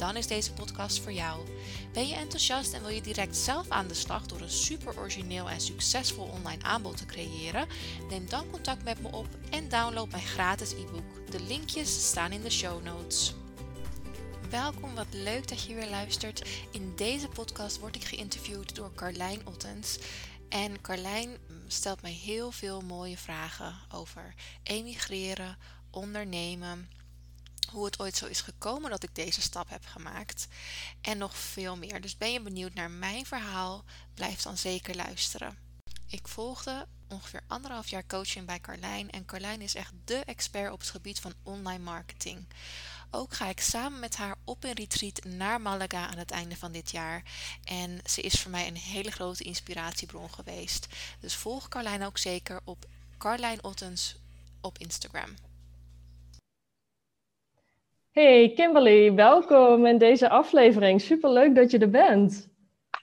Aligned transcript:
Dan 0.00 0.16
is 0.16 0.26
deze 0.26 0.52
podcast 0.52 1.00
voor 1.00 1.12
jou. 1.12 1.46
Ben 1.92 2.08
je 2.08 2.14
enthousiast 2.14 2.72
en 2.72 2.80
wil 2.80 2.90
je 2.90 3.00
direct 3.00 3.36
zelf 3.36 3.68
aan 3.68 3.88
de 3.88 3.94
slag 3.94 4.26
door 4.26 4.40
een 4.40 4.50
super 4.50 4.98
origineel 4.98 5.50
en 5.50 5.60
succesvol 5.60 6.24
online 6.24 6.62
aanbod 6.62 6.96
te 6.96 7.06
creëren? 7.06 7.68
Neem 8.08 8.28
dan 8.28 8.50
contact 8.50 8.84
met 8.84 9.00
me 9.00 9.12
op 9.12 9.26
en 9.50 9.68
download 9.68 10.10
mijn 10.10 10.22
gratis 10.22 10.72
e-book. 10.72 11.30
De 11.30 11.42
linkjes 11.42 12.08
staan 12.08 12.32
in 12.32 12.42
de 12.42 12.50
show 12.50 12.84
notes. 12.84 13.34
Welkom, 14.50 14.94
wat 14.94 15.06
leuk 15.10 15.48
dat 15.48 15.62
je 15.62 15.74
weer 15.74 15.90
luistert. 15.90 16.48
In 16.72 16.92
deze 16.96 17.28
podcast 17.28 17.78
word 17.78 17.96
ik 17.96 18.04
geïnterviewd 18.04 18.74
door 18.74 18.94
Carlijn 18.94 19.46
Ottens. 19.46 19.98
En 20.48 20.80
Carlijn 20.80 21.36
stelt 21.66 22.02
mij 22.02 22.12
heel 22.12 22.50
veel 22.50 22.80
mooie 22.80 23.18
vragen 23.18 23.74
over 23.92 24.34
emigreren, 24.62 25.58
ondernemen, 25.90 26.88
hoe 27.70 27.84
het 27.84 27.98
ooit 27.98 28.16
zo 28.16 28.26
is 28.26 28.40
gekomen 28.40 28.90
dat 28.90 29.02
ik 29.02 29.14
deze 29.14 29.40
stap 29.40 29.68
heb 29.68 29.86
gemaakt 29.86 30.46
en 31.00 31.18
nog 31.18 31.36
veel 31.36 31.76
meer. 31.76 32.00
Dus 32.00 32.16
ben 32.16 32.32
je 32.32 32.40
benieuwd 32.40 32.74
naar 32.74 32.90
mijn 32.90 33.26
verhaal? 33.26 33.84
Blijf 34.14 34.42
dan 34.42 34.56
zeker 34.56 34.96
luisteren. 34.96 35.58
Ik 36.06 36.28
volgde 36.28 36.86
ongeveer 37.08 37.42
anderhalf 37.46 37.88
jaar 37.88 38.06
coaching 38.06 38.46
bij 38.46 38.60
Carlijn 38.60 39.10
en 39.10 39.24
Carlijn 39.24 39.60
is 39.60 39.74
echt 39.74 39.92
de 40.04 40.16
expert 40.16 40.72
op 40.72 40.80
het 40.80 40.90
gebied 40.90 41.20
van 41.20 41.34
online 41.42 41.84
marketing. 41.84 42.46
Ook 43.10 43.34
ga 43.34 43.48
ik 43.48 43.60
samen 43.60 44.00
met 44.00 44.16
haar 44.16 44.36
op 44.44 44.64
een 44.64 44.72
retreat 44.72 45.24
naar 45.24 45.60
Malaga 45.60 46.06
aan 46.06 46.18
het 46.18 46.30
einde 46.30 46.56
van 46.56 46.72
dit 46.72 46.90
jaar. 46.90 47.22
En 47.64 48.00
ze 48.04 48.20
is 48.20 48.40
voor 48.40 48.50
mij 48.50 48.66
een 48.66 48.76
hele 48.76 49.10
grote 49.10 49.44
inspiratiebron 49.44 50.30
geweest. 50.30 50.86
Dus 51.20 51.34
volg 51.34 51.68
Carlijn 51.68 52.02
ook 52.02 52.18
zeker 52.18 52.60
op 52.64 52.86
Carlijn 53.18 53.64
Ottens 53.64 54.16
op 54.60 54.78
Instagram. 54.78 55.34
Hey 58.10 58.52
Kimberly, 58.54 59.14
welkom 59.14 59.86
in 59.86 59.98
deze 59.98 60.28
aflevering. 60.28 61.00
Superleuk 61.00 61.54
dat 61.54 61.70
je 61.70 61.78
er 61.78 61.90
bent. 61.90 62.48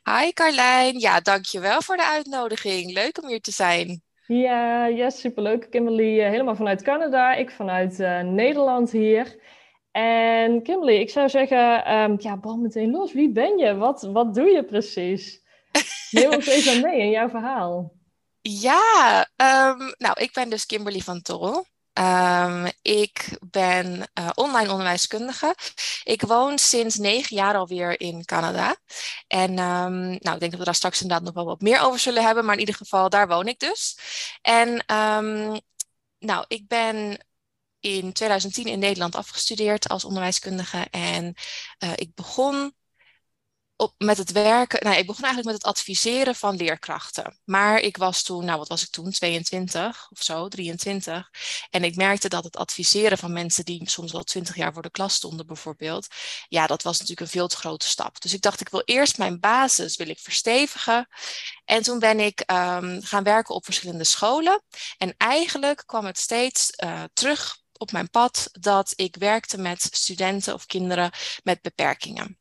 Hi 0.03 0.31
Carlijn, 0.33 0.99
ja 0.99 1.19
dankjewel 1.19 1.81
voor 1.81 1.97
de 1.97 2.05
uitnodiging. 2.05 2.93
Leuk 2.93 3.21
om 3.21 3.27
hier 3.27 3.41
te 3.41 3.51
zijn. 3.51 4.01
Ja, 4.25 4.85
ja 4.85 5.09
superleuk. 5.09 5.69
Kimberly 5.69 6.19
eh, 6.19 6.29
helemaal 6.29 6.55
vanuit 6.55 6.81
Canada, 6.81 7.33
ik 7.33 7.51
vanuit 7.51 7.99
uh, 7.99 8.21
Nederland 8.21 8.91
hier. 8.91 9.39
En 9.91 10.63
Kimberly, 10.63 10.95
ik 10.95 11.09
zou 11.09 11.29
zeggen, 11.29 11.93
um, 11.93 12.15
ja, 12.19 12.37
bal 12.37 12.57
meteen 12.57 12.91
los. 12.91 13.13
Wie 13.13 13.31
ben 13.31 13.57
je? 13.57 13.75
Wat, 13.75 14.01
wat 14.01 14.33
doe 14.33 14.49
je 14.49 14.63
precies? 14.63 15.41
Neem 16.11 16.33
ons 16.33 16.47
even 16.47 16.81
mee 16.81 16.99
in 16.99 17.09
jouw 17.09 17.29
verhaal. 17.29 17.93
Ja, 18.41 19.19
um, 19.35 19.93
nou, 19.97 20.21
ik 20.21 20.33
ben 20.33 20.49
dus 20.49 20.65
Kimberly 20.65 20.99
van 20.99 21.21
Torrel. 21.21 21.65
Um, 21.99 22.71
ik 22.81 23.37
ben 23.49 24.09
uh, 24.19 24.29
online 24.35 24.71
onderwijskundige. 24.71 25.55
Ik 26.03 26.21
woon 26.21 26.57
sinds 26.57 26.95
negen 26.95 27.35
jaar 27.35 27.55
alweer 27.55 27.99
in 27.99 28.25
Canada. 28.25 28.75
En 29.27 29.49
um, 29.49 29.99
nou, 29.99 30.33
ik 30.33 30.39
denk 30.39 30.51
dat 30.51 30.59
we 30.59 30.65
daar 30.65 30.75
straks 30.75 31.01
inderdaad 31.01 31.25
nog 31.25 31.33
wel 31.33 31.45
wat 31.45 31.61
meer 31.61 31.81
over 31.81 31.99
zullen 31.99 32.23
hebben. 32.23 32.45
Maar 32.45 32.53
in 32.53 32.59
ieder 32.59 32.75
geval, 32.75 33.09
daar 33.09 33.27
woon 33.27 33.47
ik 33.47 33.59
dus. 33.59 33.97
En 34.41 34.69
um, 34.95 35.59
nou, 36.19 36.45
ik 36.47 36.67
ben 36.67 37.25
in 37.79 38.13
2010 38.13 38.65
in 38.65 38.79
Nederland 38.79 39.15
afgestudeerd 39.15 39.87
als 39.87 40.05
onderwijskundige. 40.05 40.87
En 40.91 41.35
uh, 41.83 41.91
ik 41.95 42.15
begon 42.15 42.73
op, 43.77 43.93
met 43.97 44.17
het 44.17 44.31
werken. 44.31 44.83
Nou, 44.83 44.97
ik 44.97 45.05
begon 45.05 45.23
eigenlijk 45.23 45.53
met 45.53 45.63
het 45.63 45.75
adviseren 45.75 46.35
van 46.35 46.55
leerkrachten. 46.55 47.39
Maar 47.43 47.79
ik 47.79 47.97
was 47.97 48.23
toen, 48.23 48.45
nou 48.45 48.57
wat 48.57 48.67
was 48.67 48.83
ik 48.83 48.89
toen, 48.89 49.11
22 49.11 50.07
of 50.09 50.23
zo, 50.23 50.47
23. 50.47 51.29
En 51.69 51.83
ik 51.83 51.95
merkte 51.95 52.29
dat 52.29 52.43
het 52.43 52.57
adviseren 52.57 53.17
van 53.17 53.33
mensen 53.33 53.65
die 53.65 53.89
soms 53.89 54.11
wel 54.11 54.23
20 54.23 54.55
jaar 54.55 54.73
voor 54.73 54.81
de 54.81 54.91
klas 54.91 55.13
stonden, 55.13 55.47
bijvoorbeeld. 55.47 56.07
Ja, 56.47 56.67
dat 56.67 56.83
was 56.83 56.93
natuurlijk 56.93 57.21
een 57.21 57.39
veel 57.39 57.47
te 57.47 57.55
grote 57.57 57.87
stap. 57.87 58.21
Dus 58.21 58.33
ik 58.33 58.41
dacht, 58.41 58.61
ik 58.61 58.69
wil 58.69 58.81
eerst 58.85 59.17
mijn 59.17 59.39
basis 59.39 59.95
wil 59.95 60.07
ik 60.07 60.19
verstevigen. 60.19 61.07
En 61.65 61.83
toen 61.83 61.99
ben 61.99 62.19
ik 62.19 62.43
um, 62.51 63.01
gaan 63.03 63.23
werken 63.23 63.55
op 63.55 63.65
verschillende 63.65 64.03
scholen. 64.03 64.63
En 64.97 65.13
eigenlijk 65.17 65.83
kwam 65.85 66.05
het 66.05 66.17
steeds 66.17 66.69
uh, 66.83 67.03
terug 67.13 67.57
op 67.77 67.91
mijn 67.91 68.09
pad 68.09 68.49
dat 68.51 68.93
ik 68.95 69.15
werkte 69.15 69.57
met 69.57 69.89
studenten 69.91 70.53
of 70.53 70.65
kinderen 70.65 71.11
met 71.43 71.61
beperkingen 71.61 72.37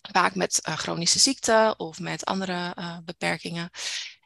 vaak 0.00 0.34
met 0.34 0.60
uh, 0.68 0.76
chronische 0.76 1.18
ziekte 1.18 1.74
of 1.76 2.00
met 2.00 2.24
andere 2.24 2.74
uh, 2.78 2.96
beperkingen. 3.04 3.70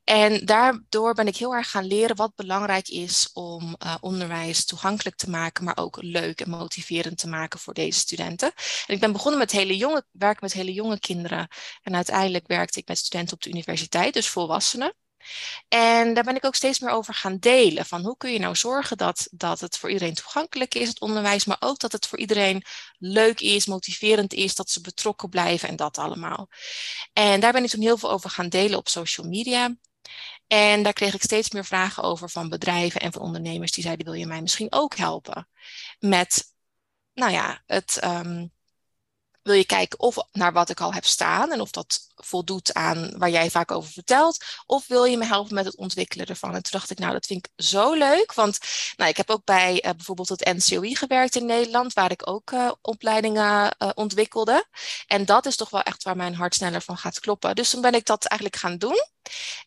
En 0.05 0.47
daardoor 0.47 1.15
ben 1.15 1.27
ik 1.27 1.37
heel 1.37 1.55
erg 1.55 1.71
gaan 1.71 1.85
leren 1.85 2.17
wat 2.17 2.35
belangrijk 2.35 2.89
is 2.89 3.31
om 3.33 3.77
uh, 3.85 3.95
onderwijs 4.01 4.65
toegankelijk 4.65 5.17
te 5.17 5.31
maken, 5.31 5.65
maar 5.65 5.77
ook 5.77 6.03
leuk 6.03 6.41
en 6.41 6.51
motiverend 6.51 7.19
te 7.19 7.29
maken 7.29 7.61
voor 7.61 7.75
deze 7.75 7.99
studenten. 7.99 8.53
En 8.87 8.95
ik 8.95 9.01
ben 9.01 9.13
begonnen 9.13 9.41
met 9.41 9.51
hele 9.51 9.77
jonge, 9.77 10.05
werken 10.11 10.41
met 10.43 10.53
hele 10.53 10.73
jonge 10.73 10.99
kinderen. 10.99 11.49
En 11.83 11.95
uiteindelijk 11.95 12.47
werkte 12.47 12.79
ik 12.79 12.89
met 12.89 12.99
studenten 12.99 13.35
op 13.35 13.43
de 13.43 13.51
universiteit, 13.51 14.15
dus 14.15 14.29
volwassenen. 14.29 14.95
En 15.69 16.15
daar 16.15 16.25
ben 16.25 16.37
ik 16.37 16.45
ook 16.45 16.55
steeds 16.55 16.79
meer 16.79 16.91
over 16.91 17.15
gaan 17.15 17.39
delen. 17.39 17.87
Van 17.87 18.03
hoe 18.05 18.17
kun 18.17 18.33
je 18.33 18.39
nou 18.39 18.57
zorgen 18.57 18.97
dat, 18.97 19.29
dat 19.31 19.61
het 19.61 19.79
voor 19.79 19.91
iedereen 19.91 20.15
toegankelijk 20.15 20.75
is, 20.75 20.89
het 20.89 21.01
onderwijs, 21.01 21.45
maar 21.45 21.57
ook 21.61 21.79
dat 21.79 21.93
het 21.93 22.07
voor 22.07 22.19
iedereen 22.19 22.65
leuk 22.99 23.41
is, 23.41 23.67
motiverend 23.67 24.33
is, 24.33 24.55
dat 24.55 24.71
ze 24.71 24.81
betrokken 24.81 25.29
blijven 25.29 25.69
en 25.69 25.77
dat 25.77 25.99
allemaal. 25.99 26.49
En 27.13 27.41
daar 27.41 27.53
ben 27.53 27.65
ik 27.65 27.71
toen 27.71 27.81
heel 27.81 27.99
veel 27.99 28.11
over 28.11 28.31
gaan 28.31 28.49
delen 28.49 28.79
op 28.79 28.89
social 28.89 29.27
media. 29.27 29.77
En 30.47 30.83
daar 30.83 30.93
kreeg 30.93 31.15
ik 31.15 31.23
steeds 31.23 31.51
meer 31.51 31.65
vragen 31.65 32.03
over 32.03 32.31
van 32.31 32.49
bedrijven 32.49 33.01
en 33.01 33.13
van 33.13 33.23
ondernemers 33.23 33.73
die 33.73 33.85
zeiden: 33.85 34.05
wil 34.05 34.15
je 34.15 34.27
mij 34.27 34.41
misschien 34.41 34.73
ook 34.73 34.97
helpen 34.97 35.49
met, 35.99 36.55
nou 37.15 37.33
ja, 37.33 37.63
het. 37.67 38.01
Um, 38.05 38.53
wil 39.43 39.55
je 39.55 39.65
kijken 39.65 39.99
of 39.99 40.17
naar 40.33 40.53
wat 40.53 40.69
ik 40.69 40.81
al 40.81 40.93
heb 40.93 41.05
staan 41.05 41.53
en 41.53 41.61
of 41.61 41.71
dat 41.71 42.01
voldoet 42.15 42.75
aan 42.75 43.19
waar 43.19 43.31
jij 43.31 43.51
vaak 43.51 43.71
over 43.71 43.93
vertelt? 43.93 44.45
Of 44.67 44.87
wil 44.87 45.05
je 45.05 45.17
me 45.17 45.25
helpen 45.25 45.55
met 45.55 45.65
het 45.65 45.77
ontwikkelen 45.77 46.27
ervan? 46.27 46.55
En 46.55 46.63
toen 46.63 46.73
dacht 46.73 46.91
ik, 46.91 46.99
nou, 46.99 47.13
dat 47.13 47.27
vind 47.27 47.47
ik 47.47 47.65
zo 47.65 47.93
leuk. 47.93 48.35
Want 48.35 48.59
nou, 48.97 49.11
ik 49.11 49.17
heb 49.17 49.31
ook 49.31 49.45
bij 49.45 49.73
uh, 49.73 49.91
bijvoorbeeld 49.91 50.29
het 50.29 50.45
NCOI 50.45 50.97
gewerkt 50.97 51.37
in 51.37 51.47
Nederland, 51.47 51.93
waar 51.93 52.11
ik 52.11 52.29
ook 52.29 52.51
uh, 52.51 52.73
opleidingen 52.81 53.77
uh, 53.79 53.91
ontwikkelde. 53.95 54.67
En 55.07 55.25
dat 55.25 55.47
is 55.47 55.57
toch 55.57 55.71
wel 55.71 55.83
echt 55.83 56.03
waar 56.03 56.17
mijn 56.17 56.35
hart 56.35 56.55
sneller 56.55 56.83
van 56.83 56.97
gaat 56.97 57.21
kloppen. 57.21 57.55
Dus 57.55 57.71
toen 57.71 57.81
ben 57.81 57.95
ik 57.95 58.05
dat 58.05 58.25
eigenlijk 58.25 58.61
gaan 58.61 58.79
doen. 58.79 59.07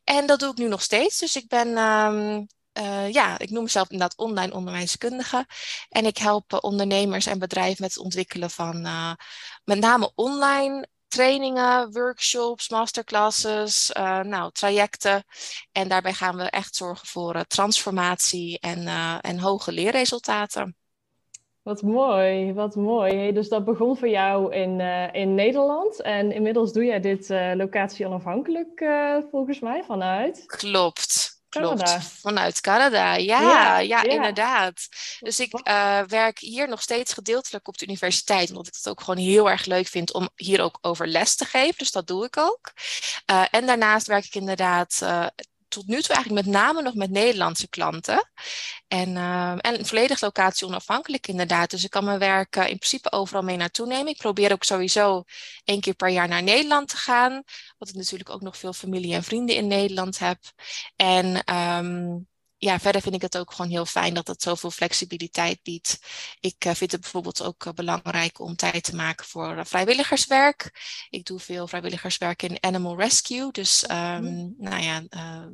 En 0.03 0.25
dat 0.25 0.39
doe 0.39 0.51
ik 0.51 0.57
nu 0.57 0.67
nog 0.67 0.81
steeds. 0.81 1.17
Dus 1.17 1.35
ik 1.35 1.47
ben 1.47 1.77
um, 1.77 2.47
uh, 2.79 3.11
ja, 3.11 3.39
ik 3.39 3.49
noem 3.49 3.63
mezelf 3.63 3.89
inderdaad 3.89 4.17
online 4.17 4.53
onderwijskundige. 4.53 5.45
En 5.89 6.05
ik 6.05 6.17
help 6.17 6.53
uh, 6.53 6.59
ondernemers 6.61 7.25
en 7.25 7.39
bedrijven 7.39 7.81
met 7.81 7.93
het 7.93 8.03
ontwikkelen 8.03 8.49
van 8.49 8.85
uh, 8.85 9.13
met 9.63 9.79
name 9.79 10.11
online 10.15 10.87
trainingen, 11.07 11.91
workshops, 11.91 12.69
masterclasses, 12.69 13.91
nou, 14.23 14.51
trajecten. 14.51 15.23
En 15.71 15.87
daarbij 15.87 16.13
gaan 16.13 16.35
we 16.35 16.43
echt 16.43 16.75
zorgen 16.75 17.07
voor 17.07 17.45
transformatie 17.47 18.59
en, 18.59 18.87
en 19.21 19.39
hoge 19.39 19.71
leerresultaten. 19.71 20.75
Wat 21.61 21.81
mooi, 21.81 22.53
wat 22.53 22.75
mooi. 22.75 23.15
Hey, 23.15 23.33
dus 23.33 23.49
dat 23.49 23.65
begon 23.65 23.97
voor 23.97 24.09
jou 24.09 24.53
in, 24.53 24.79
in 25.11 25.35
Nederland 25.35 26.01
en 26.01 26.31
inmiddels 26.31 26.73
doe 26.73 26.85
jij 26.85 26.99
dit 26.99 27.29
locatie 27.53 28.05
onafhankelijk 28.05 28.85
volgens 29.31 29.59
mij 29.59 29.83
vanuit? 29.83 30.45
Klopt, 30.45 31.34
Klopt, 31.59 31.97
vanuit 32.21 32.61
Canada. 32.61 33.13
Ja, 33.13 33.41
ja, 33.41 33.79
ja, 33.79 34.03
inderdaad. 34.03 34.87
Dus 35.19 35.39
ik 35.39 35.67
uh, 35.67 36.01
werk 36.01 36.39
hier 36.39 36.67
nog 36.67 36.81
steeds 36.81 37.13
gedeeltelijk 37.13 37.67
op 37.67 37.77
de 37.77 37.85
universiteit, 37.85 38.49
omdat 38.49 38.67
ik 38.67 38.73
het 38.75 38.89
ook 38.89 39.01
gewoon 39.01 39.25
heel 39.25 39.49
erg 39.49 39.65
leuk 39.65 39.87
vind 39.87 40.13
om 40.13 40.29
hier 40.35 40.61
ook 40.61 40.77
over 40.81 41.07
les 41.07 41.35
te 41.35 41.45
geven. 41.45 41.77
Dus 41.77 41.91
dat 41.91 42.07
doe 42.07 42.25
ik 42.25 42.37
ook. 42.37 42.73
Uh, 43.31 43.45
en 43.51 43.65
daarnaast 43.65 44.07
werk 44.07 44.25
ik 44.25 44.35
inderdaad 44.35 44.99
uh, 45.03 45.25
tot 45.75 45.87
nu 45.87 46.01
toe 46.01 46.15
eigenlijk 46.15 46.45
met 46.45 46.55
name 46.55 46.81
nog 46.81 46.93
met 46.93 47.09
Nederlandse 47.09 47.69
klanten. 47.69 48.29
En, 48.87 49.09
uh, 49.09 49.51
en 49.57 49.85
volledig 49.85 50.21
locatie 50.21 50.67
onafhankelijk 50.67 51.27
inderdaad. 51.27 51.69
Dus 51.69 51.83
ik 51.83 51.89
kan 51.89 52.05
mijn 52.05 52.19
werk 52.19 52.55
uh, 52.55 52.63
in 52.63 52.77
principe 52.77 53.11
overal 53.11 53.41
mee 53.41 53.57
naartoe 53.57 53.87
nemen. 53.87 54.07
Ik 54.07 54.17
probeer 54.17 54.51
ook 54.51 54.63
sowieso 54.63 55.23
één 55.63 55.81
keer 55.81 55.93
per 55.93 56.09
jaar 56.09 56.27
naar 56.27 56.43
Nederland 56.43 56.87
te 56.87 56.97
gaan. 56.97 57.43
Wat 57.77 57.89
ik 57.89 57.95
natuurlijk 57.95 58.29
ook 58.29 58.41
nog 58.41 58.57
veel 58.57 58.73
familie 58.73 59.13
en 59.13 59.23
vrienden 59.23 59.55
in 59.55 59.67
Nederland 59.67 60.19
heb. 60.19 60.39
En 60.95 61.55
um, 61.55 62.27
ja, 62.65 62.79
verder 62.79 63.01
vind 63.01 63.15
ik 63.15 63.21
het 63.21 63.37
ook 63.37 63.51
gewoon 63.51 63.71
heel 63.71 63.85
fijn 63.85 64.13
dat 64.13 64.27
het 64.27 64.41
zoveel 64.41 64.71
flexibiliteit 64.71 65.59
biedt. 65.63 65.99
Ik 66.39 66.65
uh, 66.65 66.73
vind 66.73 66.91
het 66.91 67.01
bijvoorbeeld 67.01 67.43
ook 67.43 67.65
uh, 67.65 67.73
belangrijk 67.73 68.39
om 68.39 68.55
tijd 68.55 68.83
te 68.83 68.95
maken 68.95 69.25
voor 69.25 69.55
uh, 69.55 69.61
vrijwilligerswerk. 69.63 70.71
Ik 71.09 71.25
doe 71.25 71.39
veel 71.39 71.67
vrijwilligerswerk 71.67 72.43
in 72.43 72.57
Animal 72.59 72.97
Rescue. 72.97 73.51
Dus 73.51 73.83
um, 73.83 74.55
nou 74.57 74.81
ja, 74.81 75.03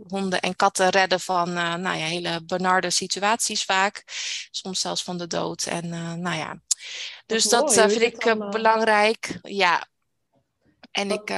honden 0.08 0.40
en 0.40 0.56
katten 0.56 0.90
redden 0.90 1.20
van 1.20 1.54
nou 1.54 1.98
ja, 1.98 2.06
hele 2.06 2.44
benarde 2.46 2.90
situaties 2.90 3.64
vaak. 3.64 4.04
Soms 4.52 4.80
zelfs 4.80 5.04
van 5.04 5.18
de 5.18 5.28
dood. 5.28 5.66
En 5.66 5.90
nou 6.22 6.38
ja, 6.38 6.62
dus 7.26 7.44
dat, 7.44 7.74
dat 7.74 7.92
vind 7.92 8.02
ik 8.02 8.50
belangrijk. 8.52 9.40
Ja. 9.42 9.88
En 10.92 11.12
ik 11.12 11.30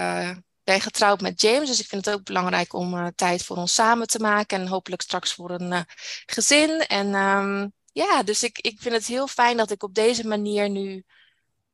ben 0.63 0.81
getrouwd 0.81 1.21
met 1.21 1.41
James, 1.41 1.67
dus 1.67 1.79
ik 1.79 1.87
vind 1.87 2.05
het 2.05 2.15
ook 2.15 2.23
belangrijk 2.23 2.73
om 2.73 2.93
uh, 2.93 3.07
tijd 3.15 3.43
voor 3.43 3.57
ons 3.57 3.73
samen 3.73 4.07
te 4.07 4.19
maken 4.19 4.59
en 4.59 4.67
hopelijk 4.67 5.01
straks 5.01 5.33
voor 5.33 5.51
een 5.51 5.71
uh, 5.71 5.79
gezin. 6.25 6.79
En 6.79 7.13
um, 7.13 7.73
ja, 7.91 8.23
dus 8.23 8.43
ik, 8.43 8.59
ik 8.59 8.81
vind 8.81 8.95
het 8.95 9.05
heel 9.05 9.27
fijn 9.27 9.57
dat 9.57 9.71
ik 9.71 9.83
op 9.83 9.93
deze 9.93 10.27
manier 10.27 10.69
nu 10.69 11.03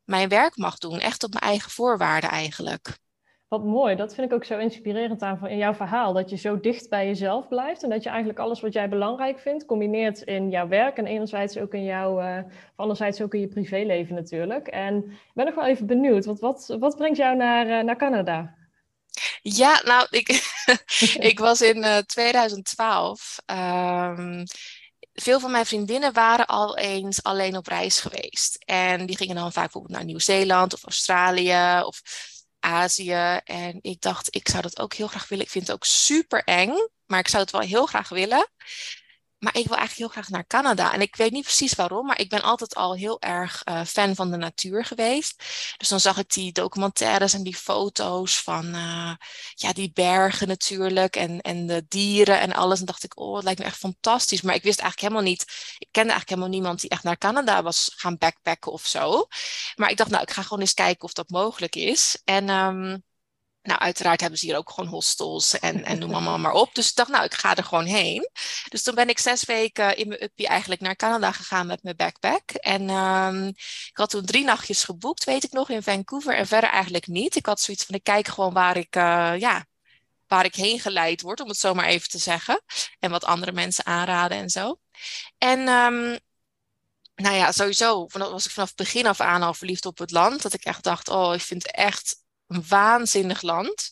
mijn 0.03 0.29
werk 0.29 0.57
mag 0.57 0.77
doen, 0.77 0.99
echt 0.99 1.23
op 1.23 1.29
mijn 1.33 1.43
eigen 1.43 1.71
voorwaarden 1.71 2.29
eigenlijk. 2.29 2.97
Wat 3.47 3.63
mooi, 3.63 3.95
dat 3.95 4.13
vind 4.13 4.27
ik 4.27 4.33
ook 4.33 4.43
zo 4.43 4.57
inspirerend 4.57 5.21
aan 5.21 5.47
in 5.47 5.57
jouw 5.57 5.73
verhaal. 5.73 6.13
Dat 6.13 6.29
je 6.29 6.35
zo 6.35 6.59
dicht 6.59 6.89
bij 6.89 7.05
jezelf 7.07 7.47
blijft 7.47 7.83
en 7.83 7.89
dat 7.89 8.03
je 8.03 8.09
eigenlijk 8.09 8.39
alles 8.39 8.61
wat 8.61 8.73
jij 8.73 8.89
belangrijk 8.89 9.39
vindt, 9.39 9.65
combineert 9.65 10.21
in 10.21 10.49
jouw 10.49 10.67
werk 10.67 10.97
en 10.97 11.05
enerzijds 11.05 11.57
ook 11.57 11.73
in 11.73 11.83
jouw, 11.83 12.21
uh, 12.21 12.37
anderzijds 12.75 13.21
ook 13.21 13.33
in 13.33 13.39
je 13.39 13.47
privéleven 13.47 14.15
natuurlijk. 14.15 14.67
En 14.67 14.97
ik 15.11 15.31
ben 15.33 15.45
nog 15.45 15.55
wel 15.55 15.65
even 15.65 15.85
benieuwd, 15.85 16.25
wat, 16.25 16.39
wat, 16.39 16.75
wat 16.79 16.95
brengt 16.95 17.17
jou 17.17 17.35
naar, 17.35 17.83
naar 17.83 17.97
Canada? 17.97 18.57
Ja, 19.41 19.81
nou, 19.85 20.07
ik, 20.09 20.27
ik 21.31 21.39
was 21.39 21.61
in 21.61 21.77
uh, 21.77 21.97
2012. 21.97 23.37
Um, 23.45 24.43
veel 25.13 25.39
van 25.39 25.51
mijn 25.51 25.65
vriendinnen 25.65 26.13
waren 26.13 26.45
al 26.45 26.77
eens 26.77 27.23
alleen 27.23 27.57
op 27.57 27.67
reis 27.67 27.99
geweest. 27.99 28.63
En 28.65 29.05
die 29.05 29.17
gingen 29.17 29.35
dan 29.35 29.51
vaak 29.51 29.63
bijvoorbeeld 29.63 29.93
naar 29.93 30.05
Nieuw-Zeeland 30.05 30.73
of 30.73 30.83
Australië 30.83 31.81
of 31.83 32.01
Azië. 32.59 33.39
En 33.43 33.79
ik 33.81 34.01
dacht, 34.01 34.35
ik 34.35 34.49
zou 34.49 34.61
dat 34.61 34.79
ook 34.79 34.93
heel 34.93 35.07
graag 35.07 35.27
willen. 35.27 35.45
Ik 35.45 35.51
vind 35.51 35.67
het 35.67 35.75
ook 35.75 35.85
super 35.85 36.43
eng, 36.43 36.71
maar 37.05 37.19
ik 37.19 37.27
zou 37.27 37.41
het 37.43 37.51
wel 37.51 37.61
heel 37.61 37.85
graag 37.85 38.09
willen. 38.09 38.47
Maar 39.39 39.57
ik 39.57 39.67
wil 39.67 39.77
eigenlijk 39.77 39.97
heel 40.13 40.21
graag 40.21 40.29
naar 40.29 40.47
Canada. 40.47 40.93
En 40.93 41.01
ik 41.01 41.15
weet 41.15 41.31
niet 41.31 41.43
precies 41.43 41.73
waarom, 41.73 42.05
maar 42.05 42.19
ik 42.19 42.29
ben 42.29 42.41
altijd 42.41 42.75
al 42.75 42.95
heel 42.95 43.21
erg 43.21 43.61
uh, 43.65 43.83
fan 43.83 44.15
van 44.15 44.31
de 44.31 44.37
natuur 44.37 44.85
geweest. 44.85 45.43
Dus 45.77 45.87
dan 45.87 45.99
zag 45.99 46.17
ik 46.17 46.29
die 46.33 46.51
documentaires 46.51 47.33
en 47.33 47.43
die 47.43 47.55
foto's 47.55 48.41
van 48.41 48.65
uh, 48.65 49.13
ja, 49.53 49.73
die 49.73 49.91
bergen 49.93 50.47
natuurlijk. 50.47 51.15
En, 51.15 51.41
en 51.41 51.67
de 51.67 51.85
dieren 51.87 52.39
en 52.39 52.53
alles. 52.53 52.79
En 52.79 52.85
dacht 52.85 53.03
ik, 53.03 53.19
oh, 53.19 53.35
het 53.35 53.43
lijkt 53.43 53.59
me 53.59 53.65
echt 53.65 53.77
fantastisch. 53.77 54.41
Maar 54.41 54.55
ik 54.55 54.63
wist 54.63 54.79
eigenlijk 54.79 55.13
helemaal 55.13 55.31
niet. 55.31 55.41
Ik 55.77 55.87
kende 55.91 56.11
eigenlijk 56.11 56.29
helemaal 56.29 56.49
niemand 56.59 56.81
die 56.81 56.89
echt 56.89 57.03
naar 57.03 57.17
Canada 57.17 57.63
was 57.63 57.91
gaan 57.95 58.17
backpacken 58.17 58.71
of 58.71 58.85
zo. 58.85 59.27
Maar 59.75 59.89
ik 59.89 59.97
dacht, 59.97 60.09
nou, 60.09 60.23
ik 60.23 60.31
ga 60.31 60.41
gewoon 60.41 60.59
eens 60.59 60.73
kijken 60.73 61.03
of 61.03 61.13
dat 61.13 61.29
mogelijk 61.29 61.75
is. 61.75 62.21
En. 62.23 62.49
Um, 62.49 63.07
nou, 63.61 63.79
uiteraard 63.79 64.21
hebben 64.21 64.39
ze 64.39 64.45
hier 64.45 64.57
ook 64.57 64.69
gewoon 64.69 64.89
hostels 64.89 65.59
en, 65.59 65.83
en 65.83 65.99
noem 65.99 66.13
allemaal 66.15 66.39
maar 66.39 66.53
op. 66.53 66.75
Dus 66.75 66.89
ik 66.89 66.95
dacht, 66.95 67.09
nou, 67.09 67.23
ik 67.23 67.33
ga 67.33 67.55
er 67.55 67.63
gewoon 67.63 67.85
heen. 67.85 68.29
Dus 68.69 68.83
toen 68.83 68.95
ben 68.95 69.09
ik 69.09 69.19
zes 69.19 69.43
weken 69.43 69.97
in 69.97 70.07
mijn 70.07 70.23
uppie 70.23 70.47
eigenlijk 70.47 70.81
naar 70.81 70.95
Canada 70.95 71.31
gegaan 71.31 71.67
met 71.67 71.83
mijn 71.83 71.95
backpack. 71.95 72.51
En 72.51 72.89
um, 72.89 73.47
ik 73.47 73.91
had 73.93 74.09
toen 74.09 74.25
drie 74.25 74.43
nachtjes 74.43 74.83
geboekt, 74.83 75.23
weet 75.23 75.43
ik 75.43 75.51
nog, 75.51 75.69
in 75.69 75.83
Vancouver. 75.83 76.35
En 76.35 76.47
verder 76.47 76.69
eigenlijk 76.69 77.07
niet. 77.07 77.35
Ik 77.35 77.45
had 77.45 77.61
zoiets 77.61 77.85
van, 77.85 77.95
ik 77.95 78.03
kijk 78.03 78.27
gewoon 78.27 78.53
waar 78.53 78.77
ik, 78.77 78.95
uh, 78.95 79.33
ja, 79.37 79.65
waar 80.27 80.45
ik 80.45 80.55
heen 80.55 80.79
geleid 80.79 81.21
word, 81.21 81.39
om 81.39 81.47
het 81.47 81.57
zo 81.57 81.73
maar 81.73 81.85
even 81.85 82.09
te 82.09 82.17
zeggen. 82.17 82.61
En 82.99 83.11
wat 83.11 83.23
andere 83.25 83.51
mensen 83.51 83.85
aanraden 83.85 84.37
en 84.37 84.49
zo. 84.49 84.79
En 85.37 85.59
um, 85.59 86.19
nou 87.15 87.35
ja, 87.35 87.51
sowieso 87.51 88.07
was 88.11 88.45
ik 88.45 88.51
vanaf 88.51 88.67
het 88.67 88.77
begin 88.77 89.07
af 89.07 89.19
aan 89.19 89.43
al 89.43 89.53
verliefd 89.53 89.85
op 89.85 89.97
het 89.97 90.11
land. 90.11 90.41
Dat 90.41 90.53
ik 90.53 90.63
echt 90.63 90.83
dacht, 90.83 91.09
oh, 91.09 91.33
ik 91.33 91.41
vind 91.41 91.63
het 91.63 91.75
echt 91.75 92.15
waanzinnig 92.67 93.41
land. 93.41 93.91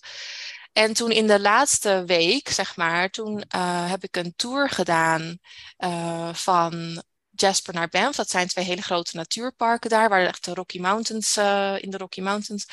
En 0.74 0.94
toen 0.94 1.12
in 1.12 1.28
de 1.28 1.40
laatste 1.40 2.04
week, 2.06 2.50
zeg 2.50 2.76
maar, 2.76 3.10
toen 3.10 3.44
uh, 3.56 3.90
heb 3.90 4.04
ik 4.04 4.16
een 4.16 4.34
tour 4.36 4.70
gedaan 4.70 5.40
uh, 5.78 6.34
van 6.34 7.04
Jasper 7.30 7.74
naar 7.74 7.90
Banff. 7.90 8.18
Dat 8.18 8.30
zijn 8.30 8.48
twee 8.48 8.66
hele 8.66 8.82
grote 8.82 9.16
natuurparken 9.16 9.90
daar, 9.90 10.10
waar 10.10 10.38
de 10.42 10.54
Rocky 10.54 10.80
Mountains, 10.80 11.38
uh, 11.38 11.76
in 11.82 11.90
de 11.90 11.98
Rocky 11.98 12.22
Mountains. 12.22 12.66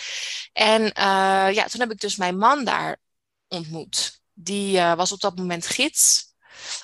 En 0.52 0.82
ja, 1.54 1.64
toen 1.64 1.80
heb 1.80 1.90
ik 1.90 2.00
dus 2.00 2.16
mijn 2.16 2.38
man 2.38 2.64
daar 2.64 2.96
ontmoet. 3.48 4.20
Die 4.32 4.80
was 4.80 5.12
op 5.12 5.20
dat 5.20 5.36
moment 5.36 5.66
gids 5.66 6.34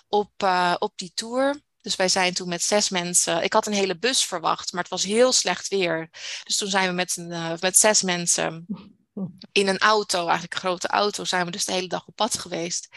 op, 0.08 0.30
op 0.78 0.92
die 0.96 1.12
tour. 1.14 1.60
Dus 1.80 1.96
wij 1.96 2.08
zijn 2.08 2.34
toen 2.34 2.48
met 2.48 2.62
zes 2.62 2.88
mensen. 2.88 3.42
Ik 3.42 3.52
had 3.52 3.66
een 3.66 3.72
hele 3.72 3.98
bus 3.98 4.24
verwacht, 4.24 4.72
maar 4.72 4.82
het 4.82 4.90
was 4.90 5.04
heel 5.04 5.32
slecht 5.32 5.68
weer. 5.68 6.08
Dus 6.44 6.56
toen 6.56 6.68
zijn 6.68 6.88
we 6.88 6.94
met, 6.94 7.16
een, 7.16 7.30
uh, 7.30 7.52
met 7.60 7.76
zes 7.76 8.02
mensen 8.02 8.66
in 9.52 9.68
een 9.68 9.78
auto, 9.78 10.18
eigenlijk 10.18 10.54
een 10.54 10.60
grote 10.60 10.88
auto, 10.88 11.24
zijn 11.24 11.44
we 11.44 11.50
dus 11.50 11.64
de 11.64 11.72
hele 11.72 11.88
dag 11.88 12.06
op 12.06 12.16
pad 12.16 12.38
geweest. 12.38 12.88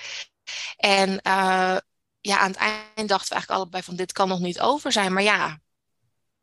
En 0.78 1.10
uh, 1.10 1.78
ja, 2.20 2.38
aan 2.38 2.52
het 2.52 2.56
eind 2.56 3.10
dachten 3.10 3.28
we 3.28 3.34
eigenlijk 3.34 3.50
allebei 3.50 3.84
van 3.84 3.96
dit 3.96 4.12
kan 4.12 4.28
nog 4.28 4.40
niet 4.40 4.60
over 4.60 4.92
zijn. 4.92 5.14
Maar 5.14 5.24
ja, 5.24 5.60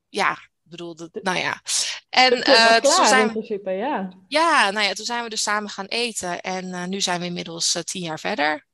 ja, 0.08 0.32
ik 0.32 0.70
bedoel, 0.70 0.96
dat, 0.96 1.19
nou 1.22 1.38
ja. 1.38 1.62
En 2.08 2.36
uh, 2.48 2.76
toen 2.76 3.06
zijn 3.06 3.26
we, 3.26 3.32
principe, 3.32 3.70
ja. 3.70 4.08
Ja, 4.28 4.70
nou 4.70 4.86
ja, 4.86 4.93
toen 4.93 5.04
zijn 5.04 5.22
we 5.22 5.28
dus 5.28 5.43
samen 5.43 5.70
gaan 5.70 5.86
eten. 5.86 6.40
En 6.40 6.88
nu 6.88 7.00
zijn 7.00 7.20
we 7.20 7.26
inmiddels 7.26 7.76
tien 7.84 8.02
jaar 8.02 8.20
verder. 8.20 8.69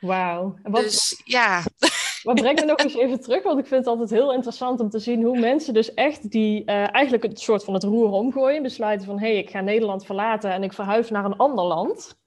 Wauw. 0.00 0.58
Dus 0.62 1.20
ja. 1.24 1.62
Maar 2.22 2.34
breng 2.34 2.60
me 2.60 2.66
nog 2.66 2.78
eens 2.78 2.94
even 2.94 3.20
terug, 3.20 3.42
want 3.42 3.58
ik 3.58 3.66
vind 3.66 3.84
het 3.84 3.88
altijd 3.88 4.10
heel 4.10 4.32
interessant 4.32 4.80
om 4.80 4.90
te 4.90 4.98
zien 4.98 5.22
hoe 5.22 5.38
mensen 5.38 5.74
dus 5.74 5.94
echt 5.94 6.30
die 6.30 6.60
uh, 6.60 6.94
eigenlijk 6.94 7.24
een 7.24 7.36
soort 7.36 7.64
van 7.64 7.74
het 7.74 7.82
roer 7.82 8.10
omgooien, 8.10 8.62
besluiten 8.62 9.06
van 9.06 9.18
hé, 9.18 9.26
hey, 9.26 9.36
ik 9.36 9.50
ga 9.50 9.60
Nederland 9.60 10.06
verlaten 10.06 10.52
en 10.52 10.62
ik 10.62 10.72
verhuis 10.72 11.10
naar 11.10 11.24
een 11.24 11.36
ander 11.36 11.64
land. 11.64 12.18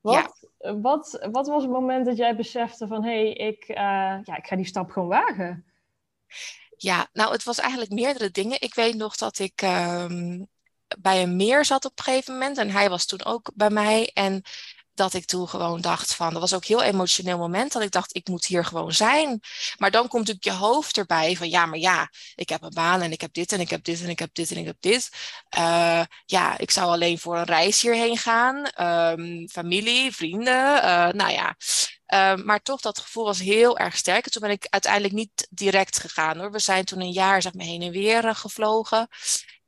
Wat, 0.00 0.48
wat, 0.58 1.28
wat 1.32 1.46
was 1.48 1.62
het 1.62 1.72
moment 1.72 2.06
dat 2.06 2.16
jij 2.16 2.36
besefte 2.36 2.86
van 2.86 3.04
hé, 3.04 3.10
hey, 3.10 3.32
ik, 3.32 3.68
uh, 3.68 3.76
ja, 4.24 4.36
ik 4.36 4.46
ga 4.46 4.56
die 4.56 4.66
stap 4.66 4.90
gewoon 4.90 5.08
wagen? 5.08 5.64
Ja, 6.76 7.08
nou 7.12 7.32
het 7.32 7.44
was 7.44 7.58
eigenlijk 7.58 7.90
meerdere 7.90 8.30
dingen. 8.30 8.60
Ik 8.60 8.74
weet 8.74 8.94
nog 8.94 9.16
dat 9.16 9.38
ik 9.38 9.62
um, 9.62 10.48
bij 10.98 11.22
een 11.22 11.36
meer 11.36 11.64
zat 11.64 11.84
op 11.84 11.92
een 11.94 12.04
gegeven 12.04 12.32
moment 12.32 12.58
en 12.58 12.70
hij 12.70 12.90
was 12.90 13.06
toen 13.06 13.24
ook 13.24 13.50
bij 13.54 13.70
mij 13.70 14.10
en 14.14 14.42
dat 14.94 15.14
ik 15.14 15.24
toen 15.24 15.48
gewoon 15.48 15.80
dacht 15.80 16.14
van, 16.14 16.32
dat 16.32 16.40
was 16.40 16.54
ook 16.54 16.60
een 16.60 16.76
heel 16.76 16.82
emotioneel 16.82 17.38
moment, 17.38 17.72
dat 17.72 17.82
ik 17.82 17.90
dacht, 17.90 18.16
ik 18.16 18.28
moet 18.28 18.46
hier 18.46 18.64
gewoon 18.64 18.92
zijn. 18.92 19.40
Maar 19.76 19.90
dan 19.90 20.08
komt 20.08 20.26
natuurlijk 20.26 20.58
je 20.58 20.64
hoofd 20.64 20.96
erbij 20.96 21.36
van, 21.36 21.48
ja, 21.48 21.66
maar 21.66 21.78
ja, 21.78 22.10
ik 22.34 22.48
heb 22.48 22.62
een 22.62 22.74
baan 22.74 23.00
en 23.00 23.12
ik 23.12 23.20
heb 23.20 23.32
dit 23.32 23.52
en 23.52 23.60
ik 23.60 23.70
heb 23.70 23.84
dit 23.84 24.02
en 24.02 24.08
ik 24.08 24.18
heb 24.18 24.30
dit 24.32 24.50
en 24.50 24.56
ik 24.56 24.66
heb 24.66 24.76
dit. 24.80 25.08
Uh, 25.58 26.02
ja, 26.24 26.58
ik 26.58 26.70
zou 26.70 26.90
alleen 26.90 27.18
voor 27.18 27.36
een 27.36 27.44
reis 27.44 27.82
hierheen 27.82 28.18
gaan, 28.18 28.70
um, 28.80 29.48
familie, 29.48 30.12
vrienden, 30.14 30.76
uh, 30.76 31.08
nou 31.08 31.30
ja. 31.30 31.56
Uh, 32.14 32.34
maar 32.44 32.62
toch, 32.62 32.80
dat 32.80 32.98
gevoel 32.98 33.24
was 33.24 33.38
heel 33.38 33.78
erg 33.78 33.96
sterk. 33.96 34.24
En 34.24 34.30
toen 34.30 34.42
ben 34.42 34.50
ik 34.50 34.66
uiteindelijk 34.70 35.14
niet 35.14 35.48
direct 35.50 36.00
gegaan 36.00 36.38
hoor. 36.38 36.50
We 36.50 36.58
zijn 36.58 36.84
toen 36.84 37.00
een 37.00 37.12
jaar 37.12 37.42
zeg 37.42 37.54
maar, 37.54 37.66
heen 37.66 37.82
en 37.82 37.90
weer 37.90 38.24
uh, 38.24 38.34
gevlogen. 38.34 39.08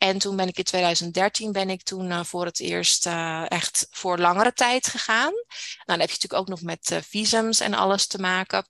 En 0.02 0.18
toen 0.18 0.36
ben 0.36 0.48
ik 0.48 0.58
in 0.58 0.64
2013 0.64 1.52
ben 1.52 1.70
ik 1.70 1.82
toen 1.82 2.10
uh, 2.10 2.24
voor 2.24 2.44
het 2.44 2.60
eerst 2.60 3.06
uh, 3.06 3.50
echt 3.50 3.86
voor 3.90 4.18
langere 4.18 4.52
tijd 4.52 4.86
gegaan. 4.86 5.32
Nou, 5.32 5.84
dan 5.84 5.98
heb 6.00 6.08
je 6.08 6.14
natuurlijk 6.14 6.40
ook 6.42 6.48
nog 6.48 6.62
met 6.62 6.90
uh, 6.90 6.98
visums 7.02 7.60
en 7.60 7.74
alles 7.74 8.06
te 8.06 8.18
maken. 8.18 8.66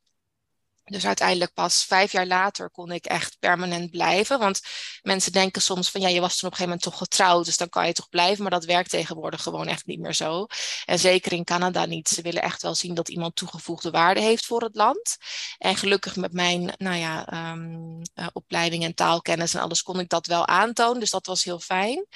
Dus 0.85 1.07
uiteindelijk 1.07 1.55
pas 1.55 1.85
vijf 1.85 2.13
jaar 2.13 2.27
later 2.27 2.71
kon 2.71 2.91
ik 2.91 3.05
echt 3.05 3.37
permanent 3.39 3.91
blijven. 3.91 4.39
Want 4.39 4.61
mensen 5.03 5.33
denken 5.33 5.63
soms 5.63 5.91
van 5.91 6.01
ja, 6.01 6.09
je 6.09 6.21
was 6.21 6.37
toen 6.37 6.49
op 6.49 6.55
een 6.55 6.61
gegeven 6.61 6.65
moment 6.65 6.83
toch 6.83 6.99
getrouwd, 6.99 7.45
dus 7.45 7.57
dan 7.57 7.69
kan 7.69 7.87
je 7.87 7.93
toch 7.93 8.09
blijven. 8.09 8.43
Maar 8.43 8.51
dat 8.51 8.65
werkt 8.65 8.91
tegenwoordig 8.91 9.43
gewoon 9.43 9.67
echt 9.67 9.87
niet 9.87 10.01
meer 10.01 10.15
zo. 10.15 10.47
En 10.85 10.99
zeker 10.99 11.33
in 11.33 11.45
Canada 11.45 11.85
niet. 11.85 12.09
Ze 12.09 12.23
willen 12.23 12.43
echt 12.43 12.63
wel 12.63 12.75
zien 12.75 12.95
dat 12.95 13.09
iemand 13.09 13.37
toegevoegde 13.37 13.91
waarde 13.91 14.21
heeft 14.21 14.47
voor 14.47 14.63
het 14.63 14.75
land. 14.75 15.17
En 15.59 15.77
gelukkig 15.77 16.17
met 16.17 16.33
mijn 16.33 16.75
nou 16.77 16.97
ja, 16.97 17.51
um, 17.53 18.03
opleiding 18.33 18.85
en 18.85 18.95
taalkennis 18.95 19.55
en 19.55 19.61
alles 19.61 19.83
kon 19.83 20.01
ik 20.01 20.09
dat 20.09 20.27
wel 20.27 20.47
aantonen. 20.47 21.01
Dus 21.01 21.11
dat 21.11 21.27
was 21.27 21.45
heel 21.45 21.61
fijn. 21.61 22.07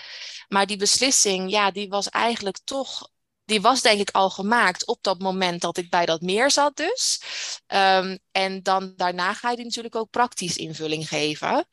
Maar 0.48 0.66
die 0.66 0.76
beslissing, 0.76 1.50
ja, 1.50 1.70
die 1.70 1.88
was 1.88 2.08
eigenlijk 2.08 2.58
toch 2.64 3.08
die 3.46 3.60
was 3.60 3.82
denk 3.82 4.00
ik 4.00 4.10
al 4.10 4.30
gemaakt 4.30 4.86
op 4.86 4.98
dat 5.00 5.18
moment 5.18 5.60
dat 5.60 5.76
ik 5.76 5.90
bij 5.90 6.06
dat 6.06 6.20
meer 6.20 6.50
zat 6.50 6.76
dus. 6.76 7.20
Um, 7.66 8.18
en 8.30 8.62
dan 8.62 8.92
daarna 8.96 9.34
ga 9.34 9.50
je 9.50 9.56
die 9.56 9.64
natuurlijk 9.64 9.94
ook 9.94 10.10
praktisch 10.10 10.56
invulling 10.56 11.08
geven. 11.08 11.68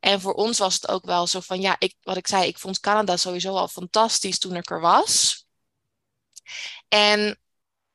En 0.00 0.20
voor 0.20 0.34
ons 0.34 0.58
was 0.58 0.74
het 0.74 0.88
ook 0.88 1.04
wel 1.04 1.26
zo 1.26 1.40
van, 1.40 1.60
ja, 1.60 1.76
ik, 1.78 1.94
wat 2.02 2.16
ik 2.16 2.26
zei, 2.26 2.46
ik 2.46 2.58
vond 2.58 2.80
Canada 2.80 3.16
sowieso 3.16 3.54
al 3.54 3.68
fantastisch 3.68 4.38
toen 4.38 4.56
ik 4.56 4.70
er 4.70 4.80
was. 4.80 5.44
En 6.88 7.38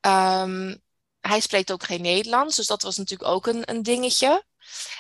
um, 0.01 0.81
hij 1.19 1.39
spreekt 1.39 1.71
ook 1.71 1.83
geen 1.83 2.01
Nederlands, 2.01 2.55
dus 2.55 2.67
dat 2.67 2.81
was 2.81 2.98
natuurlijk 2.98 3.29
ook 3.29 3.48
een, 3.48 3.69
een 3.69 3.83
dingetje. 3.83 4.43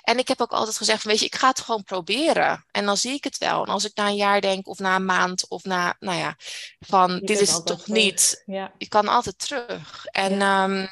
En 0.01 0.17
ik 0.17 0.27
heb 0.27 0.41
ook 0.41 0.51
altijd 0.51 0.77
gezegd, 0.77 1.03
weet 1.03 1.19
je, 1.19 1.25
ik 1.25 1.35
ga 1.35 1.47
het 1.47 1.59
gewoon 1.59 1.83
proberen. 1.83 2.65
En 2.71 2.85
dan 2.85 2.97
zie 2.97 3.13
ik 3.13 3.23
het 3.23 3.37
wel. 3.37 3.65
En 3.65 3.71
als 3.71 3.85
ik 3.85 3.95
na 3.95 4.07
een 4.07 4.15
jaar 4.15 4.41
denk, 4.41 4.67
of 4.67 4.79
na 4.79 4.95
een 4.95 5.05
maand, 5.05 5.47
of 5.47 5.63
na, 5.63 5.95
nou 5.99 6.17
ja, 6.17 6.35
van 6.79 7.19
dit 7.19 7.39
is 7.39 7.51
het 7.51 7.65
toch 7.65 7.87
niet. 7.87 8.43
Ja. 8.45 8.71
Je 8.77 8.87
kan 8.87 9.07
altijd 9.07 9.39
terug. 9.39 10.05
En 10.05 10.37
ja. 10.37 10.63
Um, 10.63 10.89